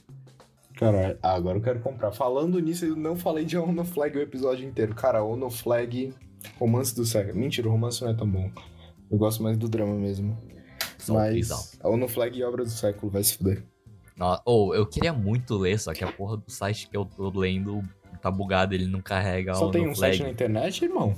Cara, 0.79 1.19
ah, 1.23 1.35
agora 1.35 1.59
eu 1.59 1.63
quero 1.63 1.81
comprar. 1.81 2.13
Falando 2.13 2.59
nisso, 2.61 2.85
eu 2.85 2.95
não 2.97 3.17
falei 3.17 3.45
de 3.45 3.57
Ono 3.59 3.85
Flag 3.85 4.17
o 4.17 4.21
episódio 4.23 4.67
inteiro. 4.69 4.95
Cara, 4.95 5.23
Ono 5.25 5.51
Flag, 5.51 6.15
romance 6.59 6.95
do 6.95 7.05
século. 7.05 7.37
Mentira, 7.39 7.69
o 7.69 7.73
romance 7.73 8.01
não 8.03 8.11
é 8.11 8.15
tão 8.15 8.29
bom. 8.31 8.51
Eu 9.11 9.19
gosto 9.19 9.43
mais 9.43 9.57
do 9.59 9.69
drama 9.69 9.95
mesmo. 9.95 10.39
Só 10.99 11.15
Mas 11.15 11.79
a 11.83 11.89
Ono 11.89 12.07
Flag 12.07 12.39
e 12.39 12.45
obra 12.45 12.63
do 12.65 12.71
século, 12.71 13.11
vai 13.11 13.25
se 13.25 13.37
fuder. 13.37 13.65
No- 14.17 14.41
Ô, 14.45 14.75
eu 14.75 14.87
queria 14.87 15.13
muito 15.13 15.57
ler, 15.57 15.79
só 15.81 15.93
que 15.93 16.05
a 16.05 16.13
porra 16.13 16.37
do 16.37 16.51
site 16.51 16.89
que 16.89 16.97
eu 16.97 17.05
tô 17.05 17.31
lendo 17.31 17.83
tá 18.21 18.31
bugado, 18.31 18.75
ele 18.75 18.87
não 18.87 19.01
carrega 19.01 19.55
Só 19.55 19.71
tem 19.71 19.83
um 19.89 19.95
flag. 19.95 20.17
site 20.17 20.23
na 20.27 20.31
internet, 20.31 20.85
irmão? 20.85 21.15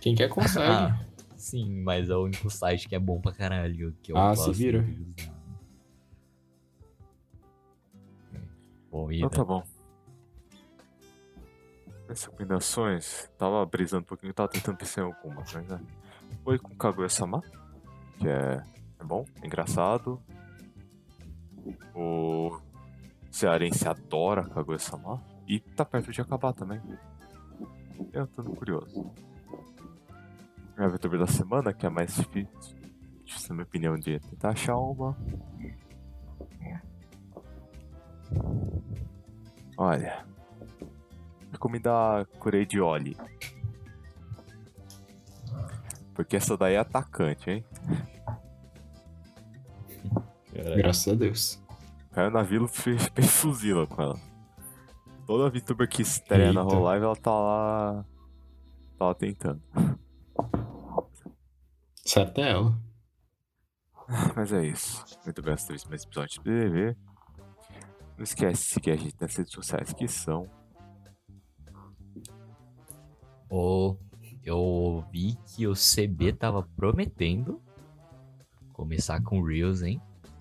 Quem 0.00 0.14
quer 0.14 0.28
consegue. 0.30 0.64
Ah, 0.66 0.98
sim, 1.36 1.82
mas 1.82 2.08
é 2.08 2.14
o 2.16 2.24
único 2.24 2.48
site 2.50 2.88
que 2.88 2.94
é 2.94 2.98
bom 2.98 3.20
pra 3.20 3.32
caralho. 3.32 3.94
Que 4.02 4.12
eu 4.12 4.16
Ah, 4.16 4.34
se 4.36 4.50
vira. 4.52 4.82
de 4.82 5.30
Então 9.26 9.28
tá 9.28 9.44
bom. 9.44 9.62
As 12.08 12.24
recomendações, 12.24 13.28
tava 13.36 13.64
brisando 13.66 14.02
um 14.02 14.06
pouquinho, 14.06 14.32
tava 14.32 14.48
tentando 14.48 14.76
pensar 14.76 15.00
em 15.00 15.04
algumas, 15.04 15.52
mas 15.52 15.66
né? 15.66 15.80
Foi 16.44 16.58
com 16.58 16.74
Kaguya-sama, 16.76 17.42
que 18.18 18.28
é, 18.28 18.62
é 19.00 19.04
bom, 19.04 19.24
é 19.42 19.46
engraçado. 19.46 20.22
O 21.94 22.60
cearense 23.30 23.88
adora 23.88 24.44
Kaguya-sama 24.44 25.20
e 25.48 25.58
tá 25.58 25.84
perto 25.84 26.12
de 26.12 26.20
acabar 26.20 26.52
também. 26.52 26.80
Eu 28.12 28.26
tô 28.28 28.42
curioso. 28.44 29.12
A 30.76 30.84
aventura 30.84 31.18
da 31.18 31.26
semana, 31.26 31.72
que 31.72 31.86
é 31.86 31.88
mais 31.88 32.14
difícil, 32.14 32.76
difícil 33.24 33.48
na 33.50 33.54
minha 33.54 33.64
opinião, 33.64 33.96
de 33.96 34.20
tentar 34.20 34.50
achar 34.50 34.76
uma. 34.76 35.16
Olha. 39.76 40.24
Recomendar 41.52 42.26
Curei 42.38 42.66
de 42.66 42.80
Oli. 42.80 43.16
Porque 46.14 46.36
essa 46.36 46.56
daí 46.56 46.74
é 46.74 46.78
atacante, 46.78 47.50
hein? 47.50 47.64
Caralho. 50.54 50.76
Graças 50.76 51.12
a 51.12 51.16
Deus. 51.16 51.62
Caiu 52.12 52.30
na 52.30 52.42
vila 52.42 52.68
e 53.16 53.22
fuzila 53.22 53.86
com 53.86 54.02
ela. 54.02 54.20
Toda 55.26 55.50
VTuber 55.50 55.88
que 55.88 56.02
estreia 56.02 56.52
na 56.52 56.60
Eita. 56.60 56.74
Hololive, 56.74 57.04
ela 57.04 57.16
tá 57.16 57.30
lá. 57.32 58.04
Tá 58.98 59.06
lá 59.06 59.14
tentando. 59.14 59.62
Certo 61.96 62.40
é 62.40 62.50
ela. 62.50 62.78
Mas 64.36 64.52
é 64.52 64.64
isso. 64.64 65.04
Muito 65.24 65.38
obrigado 65.38 65.66
por 65.66 65.76
ter 65.76 65.88
mais 65.88 66.04
episódio 66.04 66.40
do 66.40 66.44
PDV. 66.44 66.96
Não 68.16 68.22
esquece 68.24 68.62
de 68.66 68.70
seguir 68.74 68.90
a 68.92 68.96
gente 68.96 69.16
nas 69.20 69.34
redes 69.34 69.52
sociais 69.52 69.92
que 69.92 70.06
são. 70.08 70.48
Ou 73.48 73.98
eu 74.44 74.56
ouvi 74.58 75.36
que 75.46 75.66
o 75.66 75.74
CB 75.74 76.32
tava 76.34 76.62
prometendo 76.76 77.60
começar 78.72 79.22
com 79.22 79.42
Reels, 79.42 79.82
hein? 79.82 80.00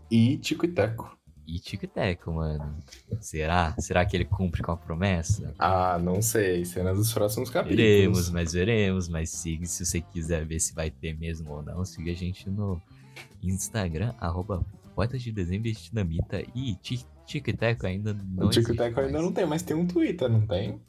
E 0.09 0.37
Tico 0.37 0.65
e 0.65 0.69
Teco. 0.69 1.17
E 1.45 1.59
Tico 1.59 1.85
e 1.85 1.87
Teco, 1.87 2.31
mano. 2.33 2.77
Será? 3.19 3.75
Será 3.79 4.05
que 4.05 4.15
ele 4.15 4.25
cumpre 4.25 4.61
com 4.63 4.71
a 4.71 4.77
promessa? 4.77 5.53
Ah, 5.59 5.99
não 6.01 6.21
sei. 6.21 6.63
Cenas 6.65 6.97
dos 6.97 7.13
próximos 7.13 7.49
capítulos. 7.49 7.77
Veremos, 7.77 8.29
mas 8.29 8.53
veremos. 8.53 9.07
Mas 9.09 9.29
siga 9.29 9.65
se 9.65 9.85
você 9.85 10.01
quiser 10.01 10.45
ver 10.45 10.59
se 10.59 10.73
vai 10.73 10.89
ter 10.89 11.17
mesmo 11.17 11.51
ou 11.51 11.61
não. 11.61 11.83
Siga 11.85 12.11
a 12.11 12.15
gente 12.15 12.49
no 12.49 12.81
Instagram, 13.41 14.13
arroba 14.19 14.65
Poetas 14.95 15.21
de 15.21 15.31
Dezembro 15.31 15.67
e 15.67 15.73
Dinamita. 15.73 16.41
E 16.55 16.75
Ti- 16.75 17.05
Tico 17.25 17.49
e 17.49 17.53
Teco 17.53 17.85
ainda 17.87 18.13
não 18.13 18.47
O 18.47 18.49
Tico 18.49 18.71
e 18.71 18.73
existe 18.73 18.77
Teco 18.77 18.99
ainda 18.99 19.11
mais. 19.13 19.23
não 19.25 19.31
tem, 19.33 19.45
mas 19.45 19.61
tem 19.63 19.75
um 19.75 19.85
Twitter, 19.87 20.29
não 20.29 20.45
tem? 20.45 20.81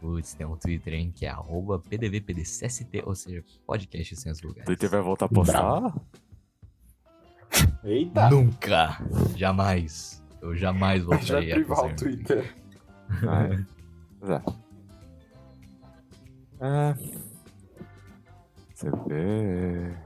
Putz, 0.00 0.34
tem 0.34 0.46
um 0.46 0.56
Twitter, 0.56 0.94
hein, 0.94 1.12
que 1.14 1.26
é 1.26 1.28
arroba 1.28 1.78
PDVPDCST, 1.80 3.02
ou 3.04 3.14
seja, 3.14 3.44
podcast 3.66 4.16
sem 4.16 4.30
os 4.30 4.40
O 4.42 4.46
lugares. 4.48 4.64
Twitter 4.66 4.88
vai 4.88 5.02
voltar 5.02 5.26
a 5.26 5.28
postar. 5.28 5.94
Eita! 7.84 8.30
Nunca! 8.30 8.98
Jamais! 9.36 10.22
Eu 10.40 10.54
jamais 10.54 11.02
Já 11.04 11.06
voltarei 11.08 11.52
a 11.52 11.54
privar 11.56 11.84
o. 11.84 11.96
Twitter. 11.96 12.54
Ah, 13.26 13.44
é. 13.44 13.66
É. 14.34 14.42
É. 16.60 16.94
Você 18.74 18.90
vê. 19.08 19.96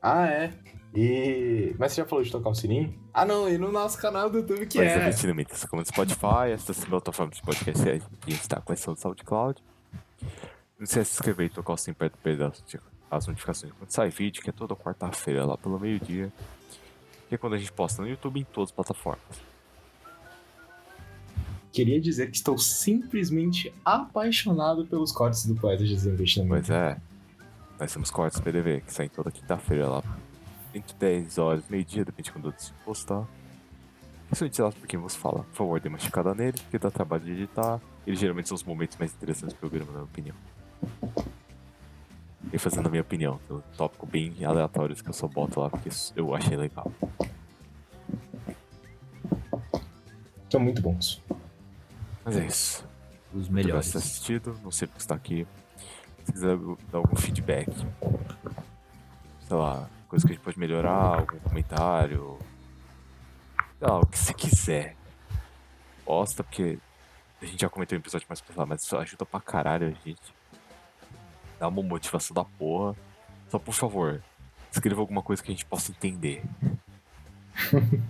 Ah, 0.00 0.26
é. 0.26 0.52
E... 0.94 1.74
Mas 1.78 1.92
você 1.92 2.00
já 2.00 2.06
falou 2.06 2.24
de 2.24 2.30
tocar 2.30 2.50
o 2.50 2.54
sininho? 2.54 2.92
Ah, 3.14 3.24
não. 3.24 3.48
E 3.48 3.56
no 3.56 3.70
nosso 3.70 3.98
canal 3.98 4.28
do 4.28 4.38
YouTube 4.38 4.66
que 4.66 4.78
Pois 4.78 4.90
é. 4.90 5.08
é, 5.08 5.10
Dinamita, 5.10 5.54
você 5.54 5.66
como 5.66 5.80
no 5.80 5.86
Spotify, 5.86 6.50
essas 6.52 6.84
plataformas 6.84 7.36
de 7.36 7.42
podcast 7.42 7.82
que 7.84 7.90
a 7.90 8.30
gente 8.30 8.48
tá 8.48 8.60
com 8.60 8.72
essa 8.72 8.92
do 8.92 8.98
SoundCloud. 8.98 9.62
Não 10.78 10.84
esquece 10.84 11.00
de 11.00 11.06
se 11.08 11.14
inscrever 11.14 11.46
e 11.46 11.50
tocar 11.50 11.74
o 11.74 11.76
sininho 11.76 11.96
perto 11.96 12.14
do 12.14 12.18
perder 12.18 12.52
as 13.10 13.26
notificações 13.26 13.72
quando 13.72 13.90
sai 13.90 14.08
vídeo, 14.08 14.42
que 14.42 14.50
é 14.50 14.52
toda 14.52 14.74
quarta-feira 14.74 15.44
lá 15.44 15.56
pelo 15.56 15.78
meio-dia. 15.78 16.32
Que 17.28 17.34
é 17.34 17.38
quando 17.38 17.54
a 17.54 17.58
gente 17.58 17.72
posta 17.72 18.02
no 18.02 18.08
YouTube 18.08 18.40
em 18.40 18.44
todas 18.44 18.70
as 18.70 18.74
plataformas. 18.74 19.50
Queria 21.72 22.00
dizer 22.00 22.30
que 22.30 22.36
estou 22.36 22.58
simplesmente 22.58 23.72
apaixonado 23.84 24.84
pelos 24.86 25.12
cortes 25.12 25.46
do 25.46 25.54
Poeta 25.54 25.84
de 25.84 25.94
Desinvestimento. 25.94 26.50
Pois 26.50 26.70
é, 26.70 27.00
nós 27.78 27.92
temos 27.92 28.10
cortes 28.10 28.40
PDV, 28.40 28.80
que 28.80 28.92
saem 28.92 29.08
toda 29.08 29.30
quinta-feira 29.30 29.88
lá. 29.88 30.02
Entre 30.74 30.94
10 30.96 31.38
horas, 31.38 31.64
meio-dia, 31.68 32.04
depende 32.04 32.26
de 32.26 32.32
quando 32.32 32.48
eu 32.48 32.54
postar. 32.84 33.26
Isso 34.30 34.44
é 34.44 34.46
editado 34.46 34.76
por 34.76 34.86
quem 34.86 34.98
vos 34.98 35.16
fala. 35.16 35.42
Por 35.44 35.54
favor, 35.54 35.80
dê 35.80 35.88
uma 35.88 35.98
esticada 35.98 36.34
nele, 36.34 36.56
porque 36.58 36.78
dá 36.78 36.90
trabalho 36.90 37.24
de 37.24 37.32
editar. 37.32 37.80
Eles 38.06 38.20
geralmente 38.20 38.48
são 38.48 38.54
os 38.54 38.62
momentos 38.62 38.96
mais 38.96 39.12
interessantes 39.12 39.54
do 39.54 39.58
programa, 39.58 39.86
na 39.86 39.92
minha 39.92 40.04
opinião. 40.04 40.36
E 42.52 42.58
fazendo 42.58 42.86
a 42.86 42.90
minha 42.90 43.02
opinião, 43.02 43.38
tem 43.46 43.56
um 43.56 43.60
tópico 43.76 44.06
bem 44.06 44.44
aleatório 44.44 44.94
que 44.94 45.08
eu 45.08 45.12
só 45.12 45.26
boto 45.26 45.60
lá 45.60 45.68
porque 45.68 45.90
eu 46.16 46.34
achei 46.34 46.56
legal. 46.56 46.90
São 50.48 50.60
muito 50.60 50.80
bons. 50.82 51.22
Mas 52.24 52.36
é 52.36 52.46
isso. 52.46 52.84
Os 53.32 53.48
Muito 53.48 53.52
melhores. 53.52 53.92
ter 53.92 53.98
assistido, 53.98 54.58
não 54.62 54.72
sei 54.72 54.88
porque 54.88 55.00
está 55.00 55.14
aqui. 55.14 55.46
Se 56.24 56.32
quiser 56.32 56.56
dar 56.90 56.98
algum 56.98 57.14
feedback, 57.16 57.70
sei 59.46 59.56
lá, 59.56 59.88
coisa 60.10 60.26
que 60.26 60.32
a 60.32 60.34
gente 60.34 60.44
pode 60.44 60.58
melhorar, 60.58 61.20
algum 61.20 61.38
comentário, 61.38 62.36
sei 63.78 63.88
lá, 63.88 64.00
o 64.00 64.06
que 64.06 64.18
você 64.18 64.34
quiser. 64.34 64.96
Posta, 66.04 66.42
porque 66.42 66.78
a 67.40 67.46
gente 67.46 67.60
já 67.60 67.68
comentou 67.68 67.96
em 67.96 68.00
episódio 68.00 68.26
mais 68.28 68.40
pesado, 68.40 68.66
mas 68.66 68.82
isso 68.82 68.96
ajuda 68.96 69.24
pra 69.24 69.40
caralho 69.40 69.86
a 69.86 69.90
gente. 70.08 70.34
Dá 71.60 71.68
uma 71.68 71.82
motivação 71.82 72.34
da 72.34 72.44
porra. 72.44 72.96
Só 73.48 73.58
por 73.58 73.72
favor, 73.74 74.20
escreva 74.72 75.00
alguma 75.00 75.22
coisa 75.22 75.42
que 75.42 75.50
a 75.50 75.54
gente 75.54 75.64
possa 75.64 75.92
entender. 75.92 76.42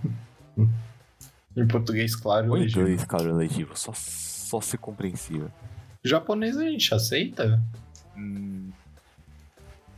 Em 1.55 1.67
português, 1.67 2.15
claro. 2.15 2.49
Ou 2.51 2.57
em 2.57 2.61
legível. 2.61 2.83
inglês, 2.83 3.03
claro, 3.03 3.35
legível, 3.35 3.75
só, 3.75 3.91
só 3.93 4.61
ser 4.61 4.77
compreensível. 4.77 5.51
Japonês 6.03 6.57
a 6.57 6.63
gente 6.63 6.93
aceita? 6.93 7.61
Hum, 8.15 8.71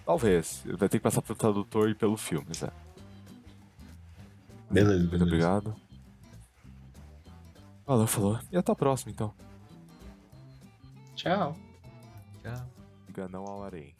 talvez. 0.06 0.64
Vai 0.66 0.90
ter 0.90 0.98
que 1.00 1.04
passar 1.04 1.22
pelo 1.22 1.38
tradutor 1.38 1.90
e 1.90 1.96
pelo 1.96 2.18
filme, 2.18 2.48
Zé. 2.54 2.70
Beleza, 4.70 5.00
Muito 5.00 5.10
beleza. 5.12 5.26
obrigado. 5.26 5.76
Valeu, 7.86 8.08
falou. 8.08 8.40
E 8.52 8.58
até 8.58 8.72
a 8.72 8.76
próxima, 8.76 9.12
então. 9.12 9.34
Tchau. 11.16 11.56
Tchau. 12.42 12.68
Diga 13.08 13.28
não 13.28 13.46
ao 13.46 13.64
harém. 13.64 13.94